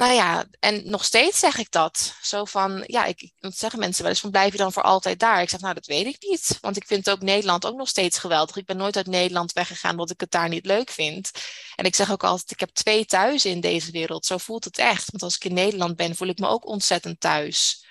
Nou 0.00 0.12
ja, 0.12 0.44
en 0.60 0.90
nog 0.90 1.04
steeds 1.04 1.38
zeg 1.38 1.58
ik 1.58 1.70
dat. 1.70 2.14
Zo 2.22 2.44
van, 2.44 2.84
ja, 2.86 3.04
ik, 3.04 3.32
dat 3.38 3.56
zeggen 3.56 3.78
mensen 3.78 4.02
wel 4.02 4.10
eens 4.10 4.20
van, 4.20 4.30
blijf 4.30 4.52
je 4.52 4.58
dan 4.58 4.72
voor 4.72 4.82
altijd 4.82 5.18
daar? 5.18 5.42
Ik 5.42 5.48
zeg, 5.48 5.60
nou, 5.60 5.74
dat 5.74 5.86
weet 5.86 6.06
ik 6.06 6.16
niet. 6.20 6.58
Want 6.60 6.76
ik 6.76 6.86
vind 6.86 7.10
ook 7.10 7.20
Nederland 7.20 7.66
ook 7.66 7.76
nog 7.76 7.88
steeds 7.88 8.18
geweldig. 8.18 8.56
Ik 8.56 8.66
ben 8.66 8.76
nooit 8.76 8.96
uit 8.96 9.06
Nederland 9.06 9.52
weggegaan 9.52 9.90
omdat 9.90 10.10
ik 10.10 10.20
het 10.20 10.30
daar 10.30 10.48
niet 10.48 10.66
leuk 10.66 10.90
vind. 10.90 11.30
En 11.74 11.84
ik 11.84 11.94
zeg 11.94 12.12
ook 12.12 12.24
altijd, 12.24 12.50
ik 12.50 12.60
heb 12.60 12.70
twee 12.70 13.04
thuis 13.04 13.44
in 13.44 13.60
deze 13.60 13.90
wereld. 13.90 14.26
Zo 14.26 14.38
voelt 14.38 14.64
het 14.64 14.78
echt. 14.78 15.10
Want 15.10 15.22
als 15.22 15.36
ik 15.36 15.44
in 15.44 15.54
Nederland 15.54 15.96
ben, 15.96 16.16
voel 16.16 16.28
ik 16.28 16.38
me 16.38 16.46
ook 16.46 16.66
ontzettend 16.66 17.20
thuis. 17.20 17.86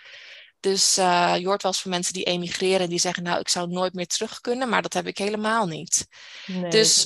Dus 0.59 0.97
uh, 0.97 1.35
je 1.37 1.45
hoort 1.45 1.63
wel 1.63 1.71
eens 1.71 1.81
van 1.81 1.91
mensen 1.91 2.13
die 2.13 2.23
emigreren 2.23 2.79
en 2.79 2.89
die 2.89 2.99
zeggen, 2.99 3.23
nou, 3.23 3.39
ik 3.39 3.49
zou 3.49 3.67
nooit 3.67 3.93
meer 3.93 4.07
terug 4.07 4.41
kunnen, 4.41 4.69
maar 4.69 4.81
dat 4.81 4.93
heb 4.93 5.07
ik 5.07 5.17
helemaal 5.17 5.67
niet. 5.67 6.07
Nee, 6.45 6.69
dus 6.69 7.01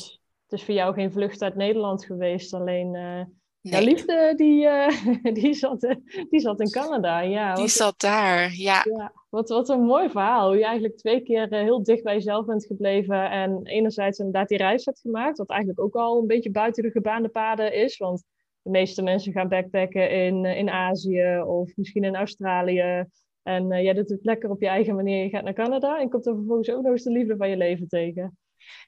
het 0.47 0.59
is 0.59 0.65
voor 0.65 0.73
jou 0.73 0.93
geen 0.93 1.11
vlucht 1.11 1.41
uit 1.41 1.55
Nederland 1.55 2.05
geweest, 2.05 2.53
alleen 2.53 2.93
uh, 2.93 3.23
nee. 3.71 3.83
liefde 3.83 4.33
die, 4.35 4.63
uh, 4.65 5.33
die, 5.41 5.53
zat, 5.53 5.95
die 6.29 6.39
zat 6.39 6.59
in 6.59 6.69
Canada. 6.69 7.19
Ja, 7.19 7.55
die 7.55 7.67
zat 7.67 7.99
daar, 7.99 8.53
ja. 8.53 8.85
ja. 8.97 9.13
wat, 9.29 9.49
wat 9.49 9.69
een 9.69 9.83
mooi 9.83 10.09
verhaal, 10.09 10.47
hoe 10.47 10.57
je 10.57 10.65
eigenlijk 10.65 10.97
twee 10.97 11.21
keer 11.21 11.47
heel 11.49 11.83
dicht 11.83 12.03
bij 12.03 12.13
jezelf 12.13 12.45
bent 12.45 12.65
gebleven 12.65 13.29
en 13.29 13.61
enerzijds 13.63 14.19
inderdaad 14.19 14.47
die 14.47 14.57
reis 14.57 14.85
hebt 14.85 14.99
gemaakt, 14.99 15.37
wat 15.37 15.49
eigenlijk 15.49 15.79
ook 15.79 15.95
al 15.95 16.19
een 16.19 16.27
beetje 16.27 16.51
buiten 16.51 16.83
de 16.83 16.91
gebaande 16.91 17.29
paden 17.29 17.73
is, 17.73 17.97
want 17.97 18.23
de 18.61 18.69
meeste 18.69 19.01
mensen 19.01 19.31
gaan 19.31 19.49
backpacken 19.49 20.09
in, 20.11 20.45
in 20.45 20.69
Azië 20.69 21.41
of 21.45 21.71
misschien 21.75 22.03
in 22.03 22.15
Australië. 22.15 23.05
En 23.43 23.71
uh, 23.71 23.81
jij 23.81 23.93
doet 23.93 24.09
het 24.09 24.25
lekker 24.25 24.49
op 24.49 24.61
je 24.61 24.67
eigen 24.67 24.95
manier. 24.95 25.23
Je 25.23 25.29
gaat 25.29 25.43
naar 25.43 25.53
Canada 25.53 25.99
en 25.99 26.09
komt 26.09 26.25
er 26.25 26.35
vervolgens 26.35 26.69
ook 26.69 26.81
nog 26.81 26.91
eens 26.91 27.03
de 27.03 27.11
liefde 27.11 27.35
van 27.37 27.49
je 27.49 27.57
leven 27.57 27.87
tegen. 27.87 28.37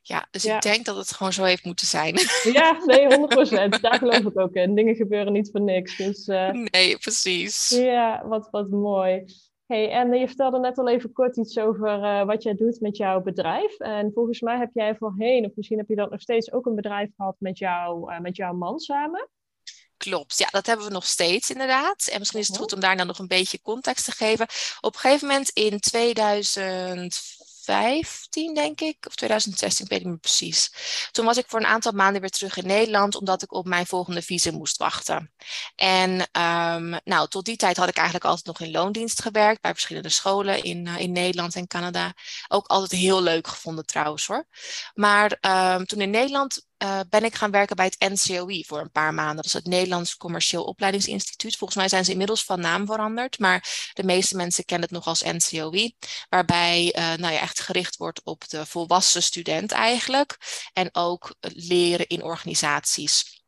Ja, 0.02 0.28
dus 0.32 0.46
ik 0.46 0.62
denk 0.62 0.86
dat 0.86 0.96
het 0.96 1.12
gewoon 1.12 1.34
zo 1.34 1.44
heeft 1.44 1.66
moeten 1.66 1.88
zijn. 1.88 2.16
Ja, 2.54 2.78
nee, 2.86 3.08
100%. 3.08 3.82
Daar 3.82 3.98
geloof 3.98 4.20
ik 4.20 4.40
ook 4.40 4.54
in. 4.54 4.76
Dingen 4.76 4.96
gebeuren 4.96 5.34
niet 5.34 5.50
voor 5.52 5.62
niks. 5.62 5.98
Dus, 5.98 6.28
uh, 6.28 6.50
nee, 6.50 6.98
precies. 6.98 7.70
Ja, 7.70 8.28
wat, 8.28 8.48
wat 8.52 8.70
mooi. 8.70 9.24
Hey, 9.66 9.92
en 9.92 10.14
je 10.14 10.28
vertelde 10.28 10.60
net 10.60 10.78
al 10.78 10.90
even 10.90 11.12
kort 11.12 11.38
iets 11.38 11.58
over 11.58 12.00
uh, 12.00 12.26
wat 12.26 12.44
jij 12.44 12.56
doet 12.56 12.80
met 12.80 12.98
jouw 12.98 13.22
bedrijf. 13.22 13.80
En 13.80 14.12
volgens 14.14 14.42
mij 14.42 14.58
heb 14.58 14.70
jij 14.74 14.96
voorheen, 14.96 15.46
of 15.46 15.52
misschien 15.56 15.78
heb 15.78 15.90
je 15.90 15.96
dat 15.96 16.12
nog 16.12 16.22
steeds, 16.22 16.52
ook 16.52 16.66
een 16.66 16.76
bedrijf 16.76 17.10
gehad 17.16 17.36
met, 17.40 17.58
jou, 17.58 18.22
met 18.22 18.36
jouw 18.36 18.54
man 18.54 18.80
samen. 18.80 19.30
Klopt, 19.98 20.38
ja, 20.38 20.48
dat 20.52 20.66
hebben 20.66 20.86
we 20.86 20.92
nog 20.92 21.06
steeds 21.06 21.50
inderdaad. 21.50 22.08
En 22.12 22.20
misschien 22.20 22.40
is 22.40 22.48
het 22.48 22.58
goed 22.58 22.74
om 22.74 22.80
daar 22.80 22.98
dan 22.98 23.08
nog 23.08 23.20
een 23.20 23.28
beetje 23.28 23.62
context 23.62 24.06
te 24.06 24.12
geven. 24.12 24.48
Op 24.82 24.94
een 24.94 25.00
gegeven 25.00 25.28
moment 25.28 25.50
in 25.50 25.80
2015, 27.66 28.54
denk 28.54 28.82
ik, 28.82 29.06
of 29.08 29.16
2016, 29.16 29.86
ik 29.86 29.92
weet 29.92 30.00
niet 30.00 30.10
meer 30.10 30.18
precies. 30.18 30.72
Toen 31.12 31.26
was 31.26 31.38
ik 31.38 31.46
voor 31.48 31.60
een 31.60 31.66
aantal 31.66 31.92
maanden 31.92 32.22
weer 32.22 32.30
terug 32.30 32.58
in 32.58 32.68
Nederland, 32.68 33.16
omdat 33.16 33.42
ik 33.42 33.54
op 33.54 33.66
mijn 33.66 33.86
volgende 33.86 34.22
visum 34.22 34.54
moest 34.54 34.78
wachten. 34.78 35.34
En 35.76 36.12
um, 36.12 37.00
nou, 37.04 37.28
tot 37.28 37.46
die 37.46 37.56
tijd 37.56 37.78
had 37.78 37.88
ik 37.88 37.96
eigenlijk 37.96 38.26
altijd 38.26 38.46
nog 38.46 38.60
in 38.60 38.72
loondienst 38.72 39.22
gewerkt, 39.22 39.62
bij 39.62 39.72
verschillende 39.72 40.10
scholen 40.10 40.64
in, 40.64 40.86
uh, 40.86 41.00
in 41.00 41.12
Nederland 41.12 41.56
en 41.56 41.68
Canada. 41.68 42.14
Ook 42.48 42.68
altijd 42.68 43.02
heel 43.02 43.22
leuk 43.22 43.48
gevonden 43.48 43.86
trouwens 43.86 44.28
hoor. 44.28 44.48
Maar 44.94 45.38
um, 45.76 45.86
toen 45.86 46.02
in 46.02 46.10
Nederland 46.10 46.66
uh, 46.84 47.00
ben 47.10 47.24
ik 47.24 47.36
gaan 47.36 47.52
werken 47.52 47.76
bij 47.76 47.92
het 47.98 48.12
NCOI 48.12 48.64
voor 48.66 48.80
een 48.80 48.92
paar 48.92 49.14
maanden. 49.14 49.36
Dat 49.36 49.46
is 49.46 49.54
het 49.54 49.66
Nederlands 49.66 50.18
Commercieel 50.18 50.64
Opleidingsinstituut. 50.64 51.56
Volgens 51.56 51.80
mij 51.80 51.90
zijn 51.90 52.06
ze 52.06 52.12
inmiddels 52.12 52.44
van 52.44 52.60
naam 52.60 52.86
veranderd, 52.86 53.40
maar 53.40 53.90
de 53.94 54.04
meeste 54.04 54.36
mensen 54.36 54.66
kennen 54.66 54.88
het 54.88 54.98
nog 54.98 55.08
als 55.08 55.22
NCOI. 55.22 55.96
Waarbij 56.30 56.96
uh, 56.98 57.14
nou 57.14 57.34
ja, 57.34 57.40
echt 57.40 57.60
gericht 57.60 57.98
wordt 57.98 58.24
op 58.24 58.48
de 58.50 58.66
volwassen 58.66 59.24
student 59.24 59.72
eigenlijk. 59.72 60.38
En 60.74 60.90
ook 60.92 61.36
leren 61.40 62.08
in 62.08 62.24
organisaties. 62.24 63.44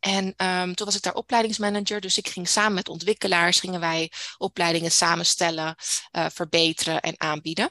En 0.00 0.24
um, 0.36 0.74
toen 0.74 0.86
was 0.86 0.96
ik 0.96 1.02
daar 1.02 1.14
opleidingsmanager, 1.14 2.00
dus 2.00 2.18
ik 2.18 2.28
ging 2.28 2.48
samen 2.48 2.74
met 2.74 2.88
ontwikkelaars, 2.88 3.60
gingen 3.60 3.80
wij 3.80 4.12
opleidingen 4.38 4.90
samenstellen, 4.90 5.74
uh, 6.12 6.26
verbeteren 6.30 7.00
en 7.00 7.20
aanbieden. 7.20 7.70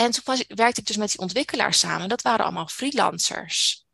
En 0.00 0.10
toen 0.10 0.44
werkte 0.48 0.80
ik 0.80 0.86
dus 0.86 0.96
met 0.96 1.10
die 1.10 1.18
ontwikkelaars 1.18 1.78
samen. 1.78 2.08
Dat 2.08 2.22
waren 2.22 2.44
allemaal 2.44 2.66
freelancers. 2.66 3.84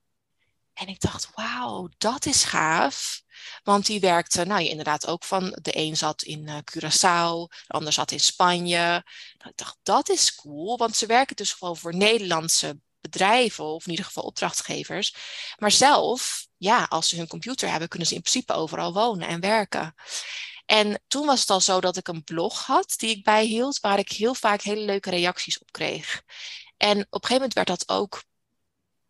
En 0.72 0.88
ik 0.88 1.00
dacht, 1.00 1.28
wauw, 1.34 1.88
dat 1.98 2.26
is 2.26 2.44
gaaf. 2.44 3.22
Want 3.62 3.86
die 3.86 4.00
werkte, 4.00 4.44
nou 4.44 4.62
ja, 4.62 4.70
inderdaad 4.70 5.06
ook 5.06 5.24
van, 5.24 5.58
de 5.62 5.76
een 5.78 5.96
zat 5.96 6.22
in 6.22 6.46
uh, 6.46 6.56
Curaçao, 6.56 7.48
de 7.66 7.72
ander 7.74 7.92
zat 7.92 8.10
in 8.10 8.20
Spanje. 8.20 9.04
Nou, 9.38 9.50
ik 9.50 9.56
dacht, 9.56 9.78
dat 9.82 10.08
is 10.08 10.34
cool, 10.34 10.76
want 10.76 10.96
ze 10.96 11.06
werken 11.06 11.36
dus 11.36 11.52
gewoon 11.52 11.76
voor 11.76 11.94
Nederlandse 11.94 12.80
bedrijven, 13.00 13.64
of 13.64 13.84
in 13.84 13.90
ieder 13.90 14.06
geval 14.06 14.22
opdrachtgevers. 14.22 15.14
Maar 15.58 15.70
zelf, 15.70 16.46
ja, 16.56 16.84
als 16.84 17.08
ze 17.08 17.16
hun 17.16 17.28
computer 17.28 17.70
hebben, 17.70 17.88
kunnen 17.88 18.08
ze 18.08 18.14
in 18.14 18.20
principe 18.20 18.52
overal 18.52 18.92
wonen 18.92 19.28
en 19.28 19.40
werken. 19.40 19.94
En 20.66 21.02
toen 21.08 21.26
was 21.26 21.40
het 21.40 21.50
al 21.50 21.60
zo 21.60 21.80
dat 21.80 21.96
ik 21.96 22.08
een 22.08 22.24
blog 22.24 22.66
had 22.66 22.94
die 22.96 23.10
ik 23.10 23.24
bijhield, 23.24 23.80
waar 23.80 23.98
ik 23.98 24.10
heel 24.10 24.34
vaak 24.34 24.62
hele 24.62 24.80
leuke 24.80 25.10
reacties 25.10 25.58
op 25.58 25.72
kreeg. 25.72 26.22
En 26.76 26.98
op 26.98 26.98
een 26.98 27.28
gegeven 27.28 27.34
moment 27.34 27.52
werd 27.52 27.66
dat 27.66 27.88
ook 27.88 28.22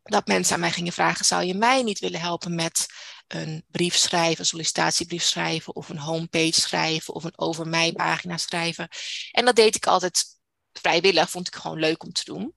dat 0.03 0.27
mensen 0.27 0.55
aan 0.55 0.61
mij 0.61 0.73
gingen 0.73 0.93
vragen: 0.93 1.25
zou 1.25 1.45
je 1.45 1.55
mij 1.55 1.83
niet 1.83 1.99
willen 1.99 2.21
helpen 2.21 2.55
met 2.55 2.87
een 3.27 3.65
brief 3.69 3.97
schrijven, 3.97 4.41
een 4.41 4.47
sollicitatiebrief 4.47 5.23
schrijven, 5.23 5.75
of 5.75 5.89
een 5.89 5.99
homepage 5.99 6.61
schrijven, 6.61 7.15
of 7.15 7.25
een 7.25 7.39
over 7.39 7.69
mij 7.69 7.93
pagina 7.93 8.37
schrijven? 8.37 8.89
En 9.33 9.45
dat 9.45 9.57
deed 9.57 9.75
ik 9.75 9.87
altijd 9.87 10.25
vrijwillig, 10.73 11.31
vond 11.31 11.47
ik 11.47 11.55
gewoon 11.55 11.79
leuk 11.79 12.03
om 12.03 12.13
te 12.13 12.25
doen. 12.25 12.55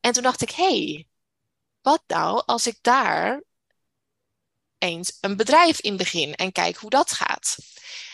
En 0.00 0.12
toen 0.12 0.22
dacht 0.22 0.42
ik: 0.42 0.50
hé, 0.50 0.64
hey, 0.64 1.06
wat 1.80 2.02
nou 2.06 2.42
als 2.46 2.66
ik 2.66 2.78
daar 2.80 3.42
eens 4.82 5.18
een 5.20 5.36
bedrijf 5.36 5.80
in 5.80 5.96
begin 5.96 6.34
en 6.34 6.52
kijk 6.52 6.76
hoe 6.76 6.90
dat 6.90 7.12
gaat? 7.12 7.56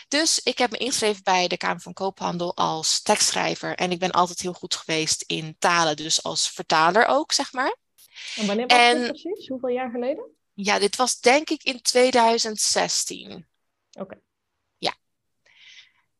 Dus 0.07 0.39
ik 0.39 0.57
heb 0.57 0.71
me 0.71 0.77
ingeschreven 0.77 1.23
bij 1.23 1.47
de 1.47 1.57
Kamer 1.57 1.81
van 1.81 1.93
Koophandel 1.93 2.55
als 2.55 3.01
tekstschrijver. 3.01 3.75
En 3.75 3.91
ik 3.91 3.99
ben 3.99 4.11
altijd 4.11 4.39
heel 4.39 4.53
goed 4.53 4.75
geweest 4.75 5.23
in 5.27 5.55
talen, 5.59 5.95
dus 5.95 6.23
als 6.23 6.49
vertaler 6.49 7.05
ook, 7.05 7.31
zeg 7.31 7.53
maar. 7.53 7.75
En 8.35 8.47
wanneer 8.47 8.67
was 8.67 8.77
en, 8.77 8.97
dit 9.01 9.07
precies? 9.07 9.47
Hoeveel 9.47 9.69
jaar 9.69 9.89
geleden? 9.89 10.35
Ja, 10.53 10.79
dit 10.79 10.95
was 10.95 11.19
denk 11.19 11.49
ik 11.49 11.63
in 11.63 11.81
2016. 11.81 13.47
Oké. 13.99 14.19
Ja. 14.77 14.95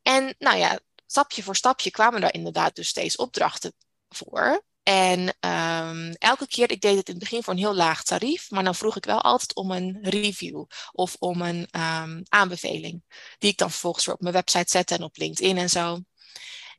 En 0.01 0.35
nou 0.37 0.57
ja, 0.57 0.79
stapje 1.05 1.43
voor 1.43 1.55
stapje 1.55 1.91
kwamen 1.91 2.21
daar 2.21 2.33
inderdaad 2.33 2.75
dus 2.75 2.87
steeds 2.87 3.15
opdrachten 3.15 3.73
voor. 4.09 4.63
En 4.89 5.35
um, 5.39 6.11
elke 6.11 6.47
keer, 6.47 6.71
ik 6.71 6.81
deed 6.81 6.97
het 6.97 7.07
in 7.07 7.13
het 7.13 7.23
begin 7.23 7.43
voor 7.43 7.53
een 7.53 7.59
heel 7.59 7.75
laag 7.75 8.03
tarief, 8.03 8.49
maar 8.51 8.63
dan 8.63 8.75
vroeg 8.75 8.95
ik 8.95 9.05
wel 9.05 9.21
altijd 9.21 9.55
om 9.55 9.71
een 9.71 9.97
review 10.01 10.65
of 10.91 11.15
om 11.19 11.41
een 11.41 11.67
um, 11.71 12.23
aanbeveling, 12.29 13.03
die 13.37 13.51
ik 13.51 13.57
dan 13.57 13.71
vervolgens 13.71 14.05
weer 14.05 14.15
op 14.15 14.21
mijn 14.21 14.33
website 14.33 14.69
zette 14.69 14.95
en 14.95 15.03
op 15.03 15.17
LinkedIn 15.17 15.57
en 15.57 15.69
zo. 15.69 15.99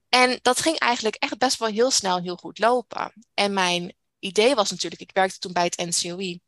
En 0.09 0.39
dat 0.43 0.61
ging 0.61 0.79
eigenlijk 0.79 1.17
echt 1.17 1.39
best 1.39 1.59
wel 1.59 1.69
heel 1.69 1.91
snel 1.91 2.21
heel 2.21 2.37
goed 2.37 2.59
lopen. 2.59 3.13
En 3.35 3.53
mijn 3.53 3.97
idee 4.19 4.55
was 4.55 4.71
natuurlijk, 4.71 5.03
ik 5.03 5.13
werkte 5.13 5.39
toen 5.39 5.53
bij 5.53 5.65
het 5.65 5.77
NCOI, 5.77 6.41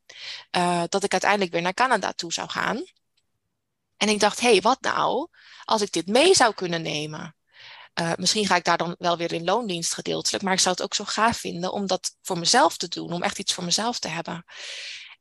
uh, 0.56 0.82
dat 0.88 1.04
ik 1.04 1.12
uiteindelijk 1.12 1.52
weer 1.52 1.62
naar 1.62 1.74
Canada 1.74 2.12
toe 2.12 2.32
zou 2.32 2.48
gaan. 2.48 2.84
En 3.96 4.08
ik 4.08 4.20
dacht, 4.20 4.40
hé, 4.40 4.50
hey, 4.50 4.60
wat 4.60 4.80
nou 4.80 5.28
als 5.64 5.82
ik 5.82 5.92
dit 5.92 6.06
mee 6.06 6.34
zou 6.34 6.54
kunnen 6.54 6.82
nemen? 6.82 7.36
Uh, 8.00 8.12
misschien 8.16 8.46
ga 8.46 8.56
ik 8.56 8.64
daar 8.64 8.76
dan 8.76 8.94
wel 8.98 9.16
weer 9.16 9.32
in 9.32 9.44
loondienst 9.44 9.94
gedeeltelijk, 9.94 10.44
maar 10.44 10.52
ik 10.52 10.60
zou 10.60 10.74
het 10.74 10.84
ook 10.84 10.94
zo 10.94 11.04
gaaf 11.04 11.36
vinden 11.36 11.72
om 11.72 11.86
dat 11.86 12.16
voor 12.22 12.38
mezelf 12.38 12.76
te 12.76 12.88
doen, 12.88 13.12
om 13.12 13.22
echt 13.22 13.38
iets 13.38 13.54
voor 13.54 13.64
mezelf 13.64 13.98
te 13.98 14.08
hebben. 14.08 14.44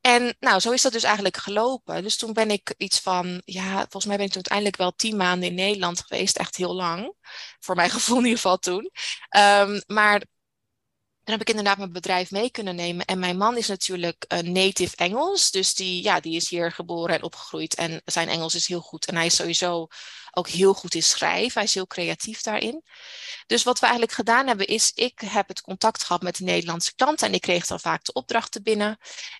En 0.01 0.35
nou, 0.39 0.59
zo 0.59 0.71
is 0.71 0.81
dat 0.81 0.91
dus 0.91 1.03
eigenlijk 1.03 1.37
gelopen. 1.37 2.03
Dus 2.03 2.17
toen 2.17 2.33
ben 2.33 2.51
ik 2.51 2.73
iets 2.77 2.99
van, 2.99 3.41
ja, 3.45 3.77
volgens 3.77 4.05
mij 4.05 4.17
ben 4.17 4.25
ik 4.25 4.31
toen 4.31 4.43
uiteindelijk 4.47 4.77
wel 4.77 4.91
tien 4.95 5.17
maanden 5.17 5.49
in 5.49 5.55
Nederland 5.55 5.99
geweest, 5.99 6.37
echt 6.37 6.55
heel 6.55 6.75
lang. 6.75 7.13
Voor 7.59 7.75
mijn 7.75 7.89
gevoel 7.99 8.17
in 8.17 8.23
ieder 8.23 8.39
geval 8.39 8.57
toen. 8.57 8.91
Um, 9.37 9.81
maar 9.87 10.21
heb 11.31 11.41
ik 11.41 11.49
inderdaad 11.49 11.77
mijn 11.77 11.91
bedrijf 11.91 12.31
mee 12.31 12.51
kunnen 12.51 12.75
nemen. 12.75 13.05
En 13.05 13.19
mijn 13.19 13.37
man 13.37 13.57
is 13.57 13.67
natuurlijk 13.67 14.25
een 14.27 14.51
native 14.51 14.95
Engels. 14.95 15.51
Dus 15.51 15.73
die, 15.73 16.03
ja, 16.03 16.19
die 16.19 16.35
is 16.35 16.49
hier 16.49 16.71
geboren 16.71 17.15
en 17.15 17.23
opgegroeid. 17.23 17.75
En 17.75 18.01
zijn 18.05 18.29
Engels 18.29 18.55
is 18.55 18.67
heel 18.67 18.81
goed. 18.81 19.05
En 19.05 19.15
hij 19.15 19.25
is 19.25 19.35
sowieso 19.35 19.87
ook 20.31 20.47
heel 20.47 20.73
goed 20.73 20.95
in 20.95 21.03
schrijven. 21.03 21.53
Hij 21.53 21.63
is 21.63 21.73
heel 21.73 21.87
creatief 21.87 22.41
daarin. 22.41 22.83
Dus 23.47 23.63
wat 23.63 23.79
we 23.79 23.85
eigenlijk 23.85 24.15
gedaan 24.15 24.47
hebben 24.47 24.67
is, 24.67 24.91
ik 24.95 25.19
heb 25.25 25.47
het 25.47 25.61
contact 25.61 26.03
gehad 26.03 26.21
met 26.21 26.35
de 26.35 26.43
Nederlandse 26.43 26.95
klanten. 26.95 27.27
En 27.27 27.33
ik 27.33 27.41
kreeg 27.41 27.65
dan 27.65 27.79
vaak 27.79 28.03
de 28.03 28.13
opdrachten 28.13 28.63
binnen. 28.63 28.97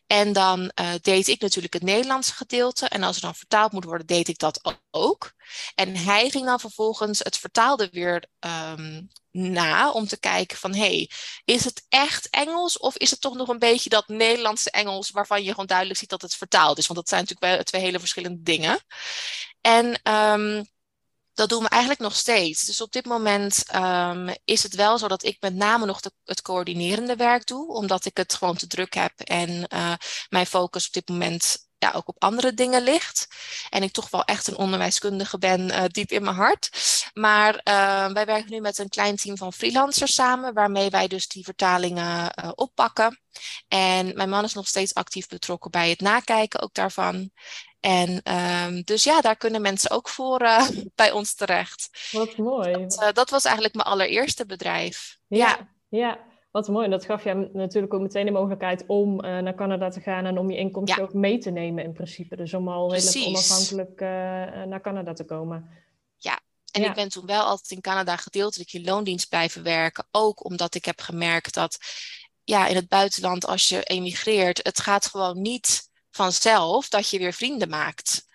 En 0.08 0.34
dan 0.34 0.72
uh, 0.80 0.94
deed 1.02 1.28
ik 1.28 1.42
natuurlijk 1.42 1.74
het 1.74 1.84
Nederlandse 1.84 2.34
gedeelte. 2.34 2.86
En 2.88 3.04
als 3.04 3.16
er 3.16 3.22
dan 3.22 3.36
vertaald 3.36 3.72
moet 3.72 3.86
worden, 3.86 4.08
deed 4.08 4.28
ik 4.28 4.38
dat 4.38 4.78
ook. 4.92 5.32
En 5.76 5.96
hij 5.96 6.30
ging 6.30 6.46
dan 6.46 6.60
vervolgens 6.60 7.20
het 7.20 7.38
vertaalde 7.38 7.90
weer 7.92 8.26
um, 8.40 9.10
na 9.32 9.92
om 9.92 10.08
te 10.08 10.20
kijken 10.20 10.58
van 10.58 10.76
hey, 10.76 11.10
is 11.46 11.64
het 11.64 11.86
echt 11.90 12.30
Engels 12.30 12.78
of 12.78 12.98
is 12.98 13.12
het 13.12 13.22
toch 13.22 13.36
nog 13.36 13.48
een 13.48 13.60
beetje 13.60 13.90
dat 13.90 14.08
Nederlandse 14.08 14.72
Engels 14.72 15.10
waarvan 15.10 15.44
je 15.44 15.50
gewoon 15.50 15.66
duidelijk 15.66 16.00
ziet 16.00 16.10
dat 16.10 16.22
het 16.22 16.36
vertaald 16.36 16.78
is? 16.78 16.88
Want 16.88 17.00
dat 17.00 17.10
zijn 17.10 17.26
natuurlijk 17.30 17.68
twee 17.68 17.82
hele 17.82 18.00
verschillende 18.00 18.42
dingen. 18.42 18.80
En 19.62 20.00
um, 20.04 20.66
dat 21.34 21.50
doen 21.50 21.64
we 21.64 21.70
eigenlijk 21.70 22.02
nog 22.02 22.16
steeds. 22.16 22.66
Dus 22.66 22.82
op 22.82 22.92
dit 22.92 23.06
moment 23.06 23.76
um, 23.76 24.36
is 24.46 24.64
het 24.64 24.76
wel 24.76 24.98
zo 24.98 25.08
dat 25.08 25.24
ik 25.24 25.38
met 25.40 25.56
name 25.56 25.86
nog 25.86 26.00
de, 26.00 26.12
het 26.24 26.42
coördinerende 26.42 27.16
werk 27.16 27.46
doe, 27.48 27.74
omdat 27.74 28.06
ik 28.06 28.18
het 28.18 28.34
gewoon 28.34 28.56
te 28.58 28.68
druk 28.68 28.94
heb 28.94 29.20
en 29.20 29.50
uh, 29.74 29.94
mijn 30.30 30.46
focus 30.46 30.88
op 30.88 30.94
dit 30.94 31.10
moment 31.10 31.70
ja, 31.82 31.92
ook 31.96 32.08
op 32.08 32.24
andere 32.24 32.54
dingen 32.54 32.82
ligt. 32.84 33.28
En 33.70 33.84
ik 33.84 33.92
toch 33.92 34.10
wel 34.10 34.24
echt 34.24 34.48
een 34.48 34.58
onderwijskundige 34.58 35.38
ben, 35.38 35.92
diep 35.92 36.12
in 36.12 36.24
mijn 36.24 36.36
hart. 36.36 36.70
Maar 37.14 37.62
wij 38.14 38.26
werken 38.26 38.52
nu 38.52 38.60
met 38.60 38.78
een 38.78 38.90
klein 38.90 39.16
team 39.16 39.38
van 39.38 39.54
freelancers 39.54 40.14
samen, 40.14 40.54
waarmee 40.54 40.90
wij 40.90 41.08
dus 41.08 41.28
die 41.28 41.44
vertalingen 41.44 42.32
oppakken. 42.58 43.20
En 43.68 44.16
mijn 44.16 44.30
man 44.30 44.44
is 44.44 44.54
nog 44.54 44.68
steeds 44.68 44.94
actief 44.94 45.28
betrokken 45.28 45.72
bij 45.72 45.90
het 45.90 46.00
nakijken 46.00 46.62
ook 46.62 46.74
daarvan. 46.74 47.32
En 47.82 48.22
um, 48.34 48.82
dus 48.84 49.04
ja, 49.04 49.22
daar 49.22 49.36
kunnen 49.36 49.62
mensen 49.62 49.92
ook 49.92 50.10
voor 50.10 50.42
uh, 50.42 50.68
bij 50.96 51.12
ons 51.12 51.34
terecht. 51.34 52.10
Wat 52.12 52.38
mooi. 52.38 52.72
Dat, 52.72 53.02
uh, 53.02 53.12
dat, 53.12 53.30
was 53.30 53.44
eigenlijk 53.44 53.76
mijn 53.76 53.88
allereerste 53.88 54.46
bedrijf. 54.46 55.18
Ja, 55.28 55.48
ja, 55.48 55.68
ja. 55.90 56.20
Wat 56.52 56.68
mooi. 56.68 56.86
En 56.86 56.92
dat 56.92 57.06
gaf 57.06 57.24
je 57.24 57.50
natuurlijk 57.54 57.94
ook 57.94 58.02
meteen 58.02 58.26
de 58.26 58.32
mogelijkheid 58.32 58.84
om 58.88 59.14
uh, 59.14 59.40
naar 59.40 59.56
Canada 59.56 59.90
te 59.90 60.02
gaan 60.02 60.26
en 60.26 60.38
om 60.38 60.52
je 60.52 60.58
inkomsten 60.58 61.02
ja. 61.02 61.08
ook 61.08 61.14
mee 61.14 61.38
te 61.38 61.52
nemen 61.52 61.84
in 61.84 61.94
principe. 61.94 62.36
Dus 62.36 62.54
om 62.54 62.68
al 62.68 62.92
heel 62.92 63.28
onafhankelijk 63.28 64.00
naar 64.68 64.82
Canada 64.82 65.14
te 65.14 65.26
komen. 65.26 65.70
Ja, 66.16 66.40
en 66.72 66.82
ja. 66.82 66.90
ik 66.90 66.96
ben 66.96 67.10
toen 67.10 67.26
wel 67.26 67.44
altijd 67.44 67.72
in 67.72 67.82
Canada 67.82 68.16
gedeeltelijk 68.16 68.74
in 68.74 68.84
loondienst 68.84 69.30
blijven 69.30 69.64
werken. 69.64 70.08
Ook 70.12 70.46
omdat 70.46 70.76
ik 70.76 70.86
heb 70.86 71.02
gemerkt 71.02 71.54
dat 71.54 71.78
ja, 72.44 72.68
in 72.68 72.76
het 72.76 72.88
buitenland, 72.88 73.46
als 73.46 73.70
je 73.70 73.84
emigreert, 73.84 74.60
het 74.64 74.80
gaat 74.80 75.06
gewoon 75.06 75.42
niet 75.42 75.90
vanzelf 76.12 76.90
dat 76.90 77.10
je 77.10 77.18
weer 77.18 77.34
vrienden 77.34 77.70
maakt. 77.70 78.26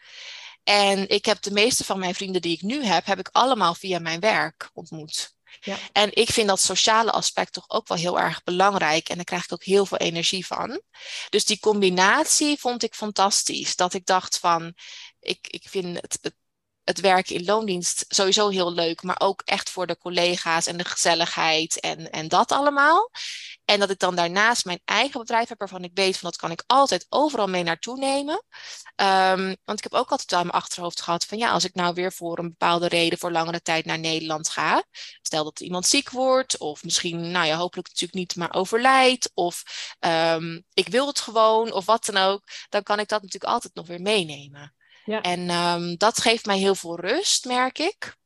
En 0.64 1.08
ik 1.08 1.24
heb 1.24 1.42
de 1.42 1.50
meeste 1.50 1.84
van 1.84 1.98
mijn 1.98 2.14
vrienden 2.14 2.42
die 2.42 2.52
ik 2.52 2.62
nu 2.62 2.84
heb, 2.84 3.04
heb 3.04 3.18
ik 3.18 3.28
allemaal 3.32 3.74
via 3.74 3.98
mijn 3.98 4.20
werk 4.20 4.70
ontmoet. 4.72 5.35
En 5.92 6.10
ik 6.14 6.30
vind 6.30 6.48
dat 6.48 6.60
sociale 6.60 7.10
aspect 7.10 7.52
toch 7.52 7.70
ook 7.70 7.88
wel 7.88 7.98
heel 7.98 8.18
erg 8.18 8.42
belangrijk. 8.42 9.08
En 9.08 9.16
daar 9.16 9.24
krijg 9.24 9.44
ik 9.44 9.52
ook 9.52 9.64
heel 9.64 9.86
veel 9.86 9.98
energie 9.98 10.46
van. 10.46 10.80
Dus 11.28 11.44
die 11.44 11.58
combinatie 11.58 12.58
vond 12.58 12.82
ik 12.82 12.94
fantastisch. 12.94 13.76
Dat 13.76 13.94
ik 13.94 14.06
dacht 14.06 14.38
van, 14.38 14.74
ik, 15.20 15.48
ik 15.48 15.68
vind 15.68 16.00
het, 16.00 16.18
het, 16.20 16.34
het 16.86 17.00
werken 17.00 17.34
in 17.34 17.44
loondienst 17.44 18.04
sowieso 18.08 18.48
heel 18.48 18.72
leuk. 18.72 19.02
Maar 19.02 19.20
ook 19.20 19.42
echt 19.44 19.70
voor 19.70 19.86
de 19.86 19.98
collega's 19.98 20.66
en 20.66 20.76
de 20.76 20.84
gezelligheid 20.84 21.80
en, 21.80 22.10
en 22.10 22.28
dat 22.28 22.52
allemaal. 22.52 23.10
En 23.64 23.80
dat 23.80 23.90
ik 23.90 23.98
dan 23.98 24.14
daarnaast 24.14 24.64
mijn 24.64 24.80
eigen 24.84 25.20
bedrijf 25.20 25.48
heb, 25.48 25.58
waarvan 25.58 25.84
ik 25.84 25.90
weet 25.94 26.16
van 26.16 26.30
dat 26.30 26.38
kan 26.38 26.50
ik 26.50 26.62
altijd 26.66 27.06
overal 27.08 27.46
mee 27.46 27.62
naartoe 27.62 27.98
nemen. 27.98 28.44
Um, 28.96 29.56
want 29.64 29.78
ik 29.78 29.82
heb 29.82 29.94
ook 29.94 30.10
altijd 30.10 30.32
aan 30.32 30.46
mijn 30.46 30.62
achterhoofd 30.62 31.00
gehad 31.00 31.24
van 31.24 31.38
ja, 31.38 31.50
als 31.50 31.64
ik 31.64 31.74
nou 31.74 31.94
weer 31.94 32.12
voor 32.12 32.38
een 32.38 32.48
bepaalde 32.48 32.88
reden 32.88 33.18
voor 33.18 33.32
langere 33.32 33.62
tijd 33.62 33.84
naar 33.84 33.98
Nederland 33.98 34.48
ga. 34.48 34.84
Stel 35.22 35.44
dat 35.44 35.60
iemand 35.60 35.86
ziek 35.86 36.10
wordt, 36.10 36.58
of 36.58 36.84
misschien, 36.84 37.30
nou 37.30 37.46
ja, 37.46 37.56
hopelijk 37.56 37.88
natuurlijk 37.88 38.18
niet, 38.18 38.36
maar 38.36 38.54
overlijdt. 38.54 39.30
Of 39.34 39.62
um, 40.00 40.64
ik 40.74 40.88
wil 40.88 41.06
het 41.06 41.20
gewoon, 41.20 41.72
of 41.72 41.84
wat 41.84 42.04
dan 42.04 42.16
ook. 42.16 42.42
Dan 42.68 42.82
kan 42.82 42.98
ik 42.98 43.08
dat 43.08 43.22
natuurlijk 43.22 43.52
altijd 43.52 43.74
nog 43.74 43.86
weer 43.86 44.00
meenemen. 44.00 44.75
Ja. 45.06 45.20
En 45.20 45.50
um, 45.50 45.96
dat 45.96 46.20
geeft 46.20 46.46
mij 46.46 46.58
heel 46.58 46.74
veel 46.74 47.00
rust, 47.00 47.44
merk 47.44 47.78
ik. 47.78 48.16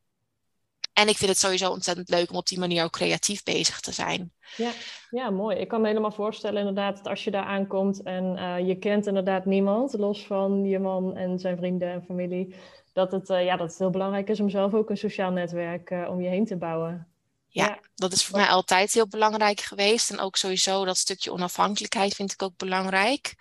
En 0.93 1.09
ik 1.09 1.17
vind 1.17 1.31
het 1.31 1.39
sowieso 1.39 1.71
ontzettend 1.71 2.09
leuk 2.09 2.31
om 2.31 2.37
op 2.37 2.47
die 2.47 2.59
manier 2.59 2.85
ook 2.85 2.93
creatief 2.93 3.43
bezig 3.43 3.81
te 3.81 3.93
zijn. 3.93 4.33
Ja, 4.57 4.73
ja 5.11 5.31
mooi. 5.31 5.57
Ik 5.57 5.69
kan 5.69 5.81
me 5.81 5.87
helemaal 5.87 6.13
voorstellen 6.13 6.59
inderdaad 6.59 6.97
dat 6.97 7.07
als 7.07 7.25
je 7.25 7.31
daar 7.31 7.45
aankomt 7.45 8.03
en 8.03 8.37
uh, 8.37 8.69
je 8.69 8.79
kent 8.79 9.07
inderdaad 9.07 9.45
niemand, 9.45 9.93
los 9.93 10.27
van 10.27 10.65
je 10.65 10.79
man 10.79 11.17
en 11.17 11.39
zijn 11.39 11.57
vrienden 11.57 11.89
en 11.89 12.05
familie, 12.05 12.55
dat 12.93 13.13
het, 13.13 13.31
uh, 13.31 13.45
ja, 13.45 13.57
dat 13.57 13.69
het 13.69 13.79
heel 13.79 13.91
belangrijk 13.91 14.29
is 14.29 14.41
om 14.41 14.51
zelf 14.51 14.75
ook 14.75 14.91
een 14.91 14.97
sociaal 14.97 15.31
netwerk 15.31 15.91
uh, 15.91 16.09
om 16.11 16.21
je 16.21 16.29
heen 16.29 16.47
te 16.47 16.57
bouwen. 16.57 17.09
Ja, 17.47 17.65
ja, 17.65 17.79
dat 17.95 18.13
is 18.13 18.25
voor 18.25 18.39
mij 18.39 18.49
altijd 18.49 18.93
heel 18.93 19.09
belangrijk 19.09 19.61
geweest. 19.61 20.11
En 20.11 20.21
ook 20.21 20.37
sowieso 20.37 20.85
dat 20.85 20.97
stukje 20.97 21.33
onafhankelijkheid 21.33 22.15
vind 22.15 22.33
ik 22.33 22.43
ook 22.43 22.57
belangrijk. 22.57 23.35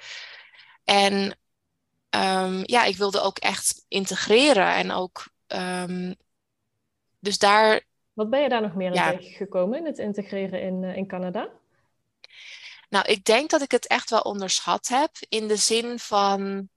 En 0.83 1.37
um, 2.09 2.61
ja, 2.63 2.83
ik 2.83 2.97
wilde 2.97 3.21
ook 3.21 3.37
echt 3.37 3.85
integreren 3.87 4.73
en 4.73 4.91
ook 4.91 5.27
um, 5.47 6.15
dus 7.19 7.37
daar. 7.37 7.87
Wat 8.13 8.29
ben 8.29 8.41
je 8.41 8.49
daar 8.49 8.61
nog 8.61 8.75
meer 8.75 8.93
in 8.93 9.01
tegen 9.01 9.31
gekomen 9.31 9.77
in 9.79 9.85
het 9.85 9.97
integreren 9.97 10.61
in, 10.61 10.83
uh, 10.83 10.95
in 10.95 11.07
Canada? 11.07 11.49
Nou, 12.89 13.05
ik 13.05 13.23
denk 13.23 13.49
dat 13.49 13.61
ik 13.61 13.71
het 13.71 13.87
echt 13.87 14.09
wel 14.09 14.21
onderschat 14.21 14.87
heb 14.87 15.11
in 15.29 15.47
de 15.47 15.55
zin 15.55 15.99
van 15.99 16.69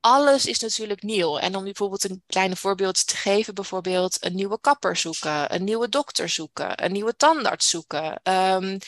alles 0.00 0.46
is 0.46 0.58
natuurlijk 0.58 1.02
nieuw. 1.02 1.38
En 1.38 1.56
om 1.56 1.64
bijvoorbeeld 1.64 2.04
een 2.04 2.22
kleine 2.26 2.56
voorbeeld 2.56 3.06
te 3.06 3.16
geven, 3.16 3.54
bijvoorbeeld 3.54 4.24
een 4.24 4.34
nieuwe 4.34 4.60
kapper 4.60 4.96
zoeken, 4.96 5.54
een 5.54 5.64
nieuwe 5.64 5.88
dokter 5.88 6.28
zoeken, 6.28 6.84
een 6.84 6.92
nieuwe 6.92 7.16
tandarts 7.16 7.68
zoeken. 7.68 8.20
Um, 8.22 8.78